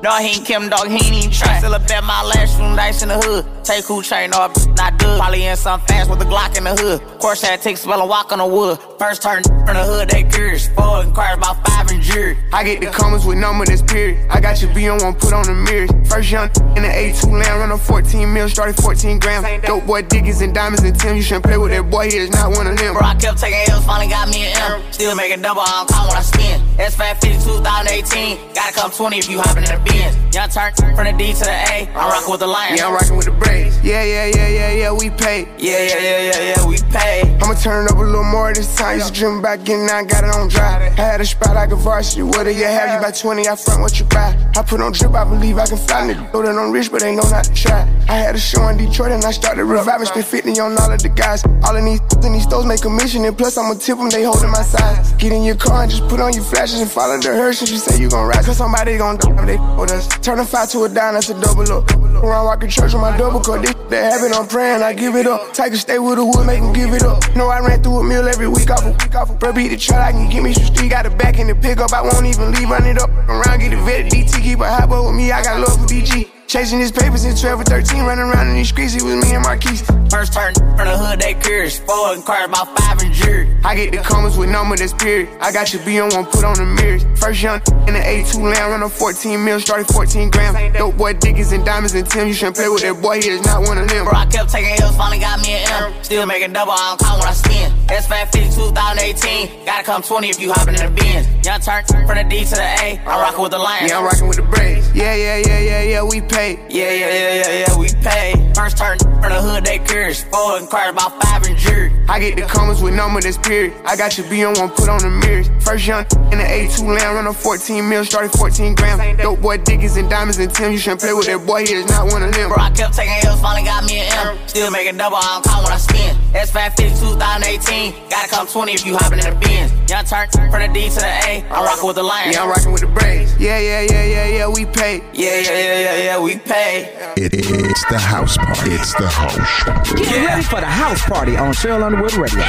No, 0.01 0.15
he 0.15 0.37
ain't 0.37 0.45
Kim, 0.45 0.69
dog, 0.69 0.87
he 0.87 0.95
ain't 0.95 1.13
even 1.13 1.31
try. 1.31 1.59
Still 1.59 1.73
a 1.73 1.79
bet 1.79 2.03
my 2.05 2.23
last 2.23 2.57
room 2.57 2.75
dice 2.75 3.01
in 3.03 3.09
the 3.09 3.17
hood. 3.17 3.45
Take 3.65 3.83
who 3.83 4.01
chain 4.01 4.33
off, 4.33 4.55
not 4.77 4.97
good. 4.97 5.19
Probably 5.19 5.45
in 5.45 5.57
some 5.57 5.81
fast 5.81 6.09
with 6.09 6.21
a 6.21 6.25
Glock 6.25 6.57
in 6.57 6.63
the 6.63 6.73
hood. 6.75 7.01
Course 7.19 7.41
had 7.41 7.61
take 7.61 7.75
spell 7.75 7.99
and 7.99 8.09
walk 8.09 8.31
on 8.31 8.37
the 8.39 8.47
wood. 8.47 8.79
First 8.97 9.21
turn 9.21 9.43
from 9.43 9.75
the 9.75 9.83
hood, 9.83 10.09
they 10.09 10.23
curious. 10.23 10.69
Four 10.69 11.03
inquires 11.03 11.37
about 11.37 11.67
five 11.67 11.91
and 11.91 12.01
jury. 12.01 12.37
I 12.53 12.63
get 12.63 12.79
the 12.79 12.87
comments 12.87 13.25
with 13.25 13.37
number 13.37 13.65
that's 13.65 13.81
period. 13.81 14.25
I 14.29 14.39
got 14.39 14.61
your 14.61 14.73
B 14.73 14.87
on 14.87 14.99
one, 15.03 15.15
put 15.15 15.33
on 15.33 15.43
the 15.43 15.53
mirrors. 15.53 15.91
First 16.09 16.31
young 16.31 16.47
in 16.77 16.83
the 16.83 16.89
A2 16.89 17.31
land, 17.31 17.59
run 17.59 17.71
on 17.71 17.79
14 17.79 18.33
mil, 18.33 18.47
started 18.47 18.81
14 18.81 19.19
grams. 19.19 19.45
Dope 19.67 19.85
boy 19.85 20.03
Dickies 20.03 20.39
and 20.41 20.55
diamonds 20.55 20.83
and 20.83 20.97
Tim. 20.97 21.17
You 21.17 21.21
shouldn't 21.21 21.43
play 21.43 21.57
with 21.57 21.71
that 21.71 21.89
boy, 21.89 22.09
he 22.09 22.17
is 22.17 22.31
not 22.31 22.51
one 22.55 22.67
of 22.67 22.77
them. 22.77 22.93
Bro, 22.93 23.03
I 23.03 23.15
kept 23.15 23.37
taking 23.37 23.59
L's, 23.67 23.85
finally 23.85 24.07
got 24.07 24.29
me 24.29 24.47
an 24.47 24.55
M. 24.79 24.93
Still 24.93 25.15
making 25.15 25.41
double, 25.41 25.61
I 25.61 25.83
don't 25.83 25.89
count 25.89 26.07
when 26.07 26.17
I 26.17 26.21
spin. 26.21 26.61
S 26.79 26.95
Fat 26.95 27.19
50 27.21 27.43
2018. 27.43 28.53
Gotta 28.53 28.73
come 28.73 28.91
20 28.91 29.17
if 29.17 29.29
you 29.29 29.41
hopping 29.41 29.63
in 29.63 29.75
the 29.75 29.88
Benz. 29.89 30.35
Young 30.35 30.49
turn 30.49 30.73
from 30.95 31.05
the 31.05 31.13
D 31.17 31.33
to 31.33 31.39
the 31.39 31.51
A. 31.51 31.89
I'm 31.89 31.97
oh. 31.97 32.09
rocking 32.09 32.31
with 32.31 32.39
the 32.39 32.47
Lions. 32.47 32.79
Yeah, 32.79 32.87
I'm 32.87 32.93
rocking 32.93 33.17
with 33.17 33.25
the 33.25 33.31
Braves. 33.31 33.83
Yeah, 33.83 34.03
yeah, 34.03 34.25
yeah, 34.25 34.47
yeah, 34.47 34.71
yeah, 34.71 34.91
we 34.91 35.09
pay. 35.09 35.47
Yeah, 35.57 35.83
yeah, 35.83 35.99
yeah, 35.99 36.21
yeah, 36.21 36.55
yeah, 36.55 36.67
we 36.67 36.77
pay. 36.91 37.21
I'ma 37.41 37.53
turn 37.55 37.85
it 37.85 37.91
up 37.91 37.97
a 37.97 38.01
little 38.01 38.23
more 38.23 38.53
this 38.53 38.75
time. 38.75 38.99
Used 38.99 39.13
to 39.13 39.19
dream 39.19 39.39
about 39.39 39.63
getting 39.65 39.89
out, 39.89 40.07
got 40.07 40.23
it 40.23 40.35
on 40.35 40.47
dry. 40.49 40.87
I 40.87 41.01
had 41.01 41.21
a 41.21 41.25
spot 41.25 41.55
like 41.55 41.71
a 41.71 41.75
varsity. 41.75 42.23
What 42.23 42.43
do 42.43 42.51
you 42.51 42.65
have? 42.65 42.93
You 42.93 43.01
buy 43.01 43.11
20, 43.11 43.47
I 43.47 43.55
front 43.55 43.81
what 43.81 43.99
you 43.99 44.05
buy. 44.05 44.37
I 44.55 44.61
put 44.61 44.81
on 44.81 44.91
drip, 44.91 45.13
I 45.13 45.23
believe 45.23 45.57
I 45.57 45.65
can 45.65 45.77
fly. 45.77 46.07
Nigga, 46.07 46.33
know 46.33 46.41
that 46.41 46.55
I'm 46.55 46.71
rich, 46.71 46.91
but 46.91 47.01
they 47.01 47.15
know 47.15 47.27
not 47.29 47.45
to 47.45 47.53
try. 47.53 47.81
I 48.07 48.13
had 48.13 48.35
a 48.35 48.39
show 48.39 48.67
in 48.67 48.77
Detroit 48.77 49.11
and 49.11 49.23
I 49.23 49.31
started 49.31 49.65
reviving. 49.65 50.05
Spent 50.05 50.25
50 50.25 50.59
on 50.59 50.77
all 50.77 50.91
of 50.91 51.01
the 51.01 51.09
guys. 51.09 51.43
All 51.65 51.75
of 51.75 51.83
these 51.83 52.01
in 52.25 52.33
these 52.33 52.43
stores 52.43 52.65
make 52.65 52.83
a 52.85 52.89
mission. 52.89 53.25
And 53.25 53.37
plus, 53.37 53.57
I'ma 53.57 53.75
tip 53.75 53.97
them, 53.97 54.09
they 54.09 54.23
holding 54.23 54.51
my 54.51 54.61
size. 54.61 55.13
Get 55.13 55.31
in 55.31 55.43
your 55.43 55.55
car 55.55 55.83
and 55.83 55.91
just 55.91 56.07
put 56.07 56.19
on 56.19 56.33
your 56.33 56.43
flashes 56.43 56.81
and 56.81 56.89
follow 56.89 57.17
the 57.17 57.29
hearse. 57.29 57.61
And 57.61 57.69
you 57.69 57.77
say 57.77 57.99
you 57.99 58.09
gon' 58.09 58.27
ride. 58.27 58.45
Cause 58.45 58.57
somebody 58.57 58.97
gon' 58.97 59.17
die. 59.17 59.45
They 59.45 59.57
with. 59.79 60.21
Turn 60.21 60.39
a 60.39 60.45
five 60.45 60.69
to 60.71 60.83
a 60.83 60.89
dime, 60.89 61.13
that's 61.13 61.29
a 61.29 61.39
double 61.39 61.71
up. 61.71 61.89
Around 62.23 62.45
rockin' 62.45 62.69
church 62.69 62.93
with 62.93 63.01
my 63.01 63.15
double 63.17 63.39
cut. 63.39 63.61
This 63.61 63.73
that 63.89 64.13
happen, 64.13 64.33
I'm 64.33 64.47
praying, 64.47 64.83
I 64.83 64.93
give 64.93 65.15
it 65.15 65.27
up. 65.27 65.53
Take 65.53 65.73
a 65.73 65.77
stay 65.77 65.99
with 65.99 66.17
the 66.17 66.25
wood, 66.25 66.45
make 66.45 66.59
him 66.59 66.73
give 66.73 66.93
it 66.93 67.03
up. 67.03 67.23
No, 67.35 67.47
I 67.47 67.59
ran 67.59 67.81
through 67.81 67.99
a 67.99 68.03
meal 68.03 68.27
every 68.27 68.47
week 68.47 68.69
off 68.69 68.85
a 68.85 68.91
week 68.91 69.15
off. 69.15 69.37
Bro, 69.39 69.53
beat 69.53 69.69
the 69.69 69.77
truck, 69.77 69.99
I 69.99 70.11
can 70.11 70.29
give 70.29 70.43
me 70.43 70.53
some 70.53 70.65
street. 70.65 70.89
Got 70.89 71.05
a 71.05 71.09
back 71.09 71.39
in 71.39 71.47
the 71.47 71.55
pickup, 71.55 71.93
I 71.93 72.01
won't 72.01 72.25
even 72.25 72.51
leave. 72.51 72.69
Run 72.69 72.85
it 72.85 72.99
up 72.99 73.09
around, 73.09 73.59
get 73.59 73.71
the 73.71 73.77
vet. 73.77 74.11
DT, 74.11 74.41
keep 74.41 74.59
a 74.59 74.69
hot 74.69 74.89
boy 74.89 75.07
with 75.07 75.15
me, 75.15 75.31
I 75.31 75.43
got 75.43 75.59
love 75.59 75.79
for 75.79 75.87
DG. 75.87 76.38
Chasing 76.49 76.79
his 76.79 76.91
papers 76.91 77.25
in 77.25 77.35
12 77.35 77.61
or 77.61 77.63
13, 77.63 78.05
running 78.05 78.25
around 78.25 78.47
in 78.47 78.55
these 78.55 78.69
streets, 78.69 78.95
it 78.95 79.03
was 79.03 79.13
me 79.21 79.35
and 79.35 79.43
Marquise. 79.43 79.85
First 80.09 80.33
turn 80.33 80.51
from 80.55 80.89
the 80.89 80.97
hood, 80.97 81.21
they 81.21 81.35
curious. 81.35 81.77
Four 81.77 82.15
inquires 82.15 82.49
about 82.49 82.75
five 82.75 82.97
and 83.03 83.13
jury. 83.13 83.55
I 83.63 83.75
get 83.75 83.91
the 83.91 83.99
comments 83.99 84.35
with 84.35 84.49
number 84.49 84.75
that's 84.75 84.91
period. 84.91 85.29
I 85.39 85.51
got 85.51 85.71
your 85.71 85.85
B 85.85 85.99
on 85.99 86.09
one, 86.09 86.25
put 86.25 86.43
on 86.43 86.57
the 86.57 86.65
mirrors. 86.65 87.05
First 87.21 87.43
young 87.43 87.61
in 87.85 87.93
the 87.93 88.01
A2 88.01 88.41
land, 88.41 88.71
run 88.71 88.81
on 88.81 88.89
14 88.89 89.45
mil, 89.45 89.59
started 89.59 89.93
14 89.93 90.31
grams. 90.31 90.75
Dope 90.75 90.97
boy 90.97 91.13
Dickies 91.13 91.51
and 91.51 91.63
diamonds 91.63 91.93
and 91.93 92.09
Tim. 92.09 92.27
You 92.27 92.33
shouldn't 92.33 92.55
play 92.55 92.67
with 92.67 92.81
that 92.81 92.99
boy, 92.99 93.21
he 93.21 93.29
is 93.29 93.45
not 93.45 93.61
one 93.69 93.77
of 93.77 93.87
them. 93.87 94.05
Bro, 94.05 94.17
I 94.17 94.25
kept 94.25 94.49
taking 94.49 94.73
L's, 94.81 94.97
finally 94.97 95.19
got 95.19 95.39
me 95.45 95.53
an 95.53 95.93
M. 95.93 96.03
Still 96.03 96.25
making 96.25 96.53
double, 96.53 96.73
I 96.73 96.97
don't 96.97 96.99
count 97.05 97.19
when 97.19 97.27
I 97.29 97.33
spin. 97.33 97.69
S 97.93 98.07
Fat 98.07 98.33
50 98.33 98.49
2018. 98.57 99.65
Gotta 99.65 99.83
come 99.83 100.01
20 100.01 100.29
if 100.29 100.39
you 100.41 100.51
hopping 100.51 100.73
in 100.73 100.81
the 100.81 100.89
Benz. 100.99 101.29
Young 101.45 101.61
turn 101.61 101.85
from 101.85 102.17
the 102.17 102.25
D 102.25 102.43
to 102.45 102.55
the 102.57 102.69
A. 102.81 102.97
I'm 103.05 103.21
rocking 103.21 103.41
with 103.41 103.51
the 103.51 103.59
Lions. 103.59 103.91
Yeah, 103.91 103.99
I'm 103.99 104.05
rocking 104.05 104.27
with 104.27 104.37
the 104.37 104.49
Braves. 104.49 104.89
Yeah, 104.95 105.13
yeah, 105.13 105.37
yeah, 105.45 105.59
yeah, 105.59 105.81
yeah, 105.83 106.03
we 106.03 106.21
pay. 106.21 106.38
Yeah, 106.39 106.55
yeah, 106.69 106.91
yeah, 106.93 107.33
yeah, 107.35 107.65
yeah, 107.67 107.77
we 107.77 107.89
pay. 108.01 108.31
First 108.55 108.77
turn 108.77 108.97
from 108.97 109.27
the 109.27 109.41
hood, 109.41 109.65
they 109.65 109.79
curious. 109.79 110.23
Four 110.23 110.57
inquires 110.57 110.91
about 110.91 111.21
five 111.21 111.45
in 111.45 111.57
jury. 111.57 111.91
I 112.07 112.19
get 112.19 112.37
the 112.37 112.43
comments 112.43 112.81
with 112.81 112.93
number 112.93 113.19
that's 113.19 113.37
period. 113.37 113.73
I 113.83 113.97
got 113.97 114.17
your 114.17 114.29
B 114.29 114.45
on 114.45 114.53
one, 114.55 114.69
put 114.69 114.87
on 114.87 114.99
the 115.01 115.09
mirrors. 115.09 115.49
First 115.59 115.85
young 115.85 116.05
in 116.31 116.37
the 116.39 116.47
A2 116.47 116.87
land, 116.87 117.15
run 117.15 117.27
on 117.27 117.33
14 117.33 117.89
mil, 117.89 118.05
started 118.05 118.31
14 118.31 118.75
grams. 118.75 119.21
Dope 119.21 119.41
boy 119.41 119.57
Dickies 119.57 119.97
and 119.97 120.09
diamonds 120.09 120.37
and 120.39 120.53
Tim. 120.53 120.71
You 120.71 120.77
shouldn't 120.77 121.01
play 121.01 121.11
with 121.13 121.25
that 121.27 121.45
boy, 121.45 121.65
he 121.67 121.73
is 121.73 121.89
not 121.89 122.07
one 122.07 122.23
of 122.23 122.31
them. 122.33 122.47
Bro, 122.49 122.63
I 122.63 122.71
kept 122.71 122.95
taking 122.95 123.19
L's, 123.25 123.41
finally 123.41 123.65
got 123.65 123.83
me 123.83 123.99
an 123.99 124.07
M. 124.27 124.37
Still 124.47 124.71
making 124.71 124.95
double, 124.95 125.17
I 125.17 125.41
don't 125.41 125.43
count 125.43 125.63
when 125.65 125.73
I 125.73 125.77
spin. 125.77 126.15
S 126.35 126.51
Fat 126.51 126.77
50 126.77 126.93
2018. 126.93 128.09
Gotta 128.09 128.29
come 128.29 128.45
20 128.45 128.73
if 128.73 128.85
you 128.85 128.95
hopping 128.95 129.17
in 129.17 129.25
the 129.25 129.35
Benz. 129.41 129.73
Young 129.89 130.05
turn 130.05 130.29
from 130.29 130.61
the 130.61 130.69
D 130.69 130.89
to 130.89 131.01
the 131.01 131.09
A. 131.25 131.41
I'm 131.49 131.63
oh. 131.63 131.65
rocking 131.65 131.87
with 131.87 131.95
the 131.95 132.03
Lions. 132.03 132.35
Yeah, 132.35 132.43
I'm 132.43 132.49
rocking 132.49 132.71
with 132.71 132.81
the 132.81 132.87
Braves. 132.93 133.33
Yeah, 133.39 133.57
yeah, 133.57 133.81
yeah, 133.81 134.05
yeah, 134.05 134.27
yeah, 134.27 134.47
we 134.47 134.65
pay. 134.65 135.01
Yeah, 135.13 135.41
yeah, 135.41 135.49
yeah, 135.49 135.79
yeah, 135.79 135.97
yeah, 135.97 136.21
we 136.21 136.37
pay. 136.37 136.93
It, 137.17 137.33
it's 137.33 137.85
the 137.89 137.97
house 137.97 138.37
party. 138.37 138.77
It's 138.77 138.93
the 138.93 139.09
house 139.09 139.63
party. 139.65 140.05
Get 140.05 140.25
ready 140.25 140.43
for 140.43 140.61
the 140.61 140.69
house 140.69 141.01
party 141.01 141.35
on 141.35 141.53
Sheryl 141.53 141.81
Underwood 141.81 142.13
Radio. 142.13 142.45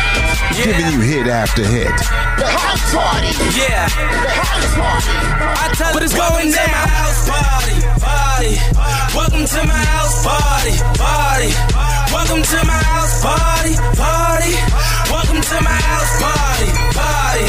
Giving 0.52 0.92
you 0.92 1.00
hit 1.00 1.26
after 1.26 1.64
hit. 1.64 1.96
The 2.36 2.44
house 2.52 2.84
party. 2.92 3.32
Yeah. 3.56 3.88
The 3.88 4.28
house 4.28 4.74
party. 4.76 5.16
I 5.56 5.72
tell 5.72 5.94
But 5.94 6.02
it's 6.02 6.14
going 6.14 6.52
down. 6.52 6.68
House 6.68 7.24
party, 7.24 7.80
party. 7.96 8.52
welcome 9.16 9.46
to 9.48 9.66
my 9.66 9.80
house 9.88 10.20
party, 10.20 10.76
party. 11.00 11.89
Welcome 12.12 12.42
to 12.42 12.56
my 12.66 12.72
house 12.72 13.22
party, 13.22 13.74
party. 13.96 14.54
Welcome 15.10 15.40
to 15.42 15.60
my 15.62 15.78
house 15.88 16.22
party, 16.22 16.70
party. 16.98 17.46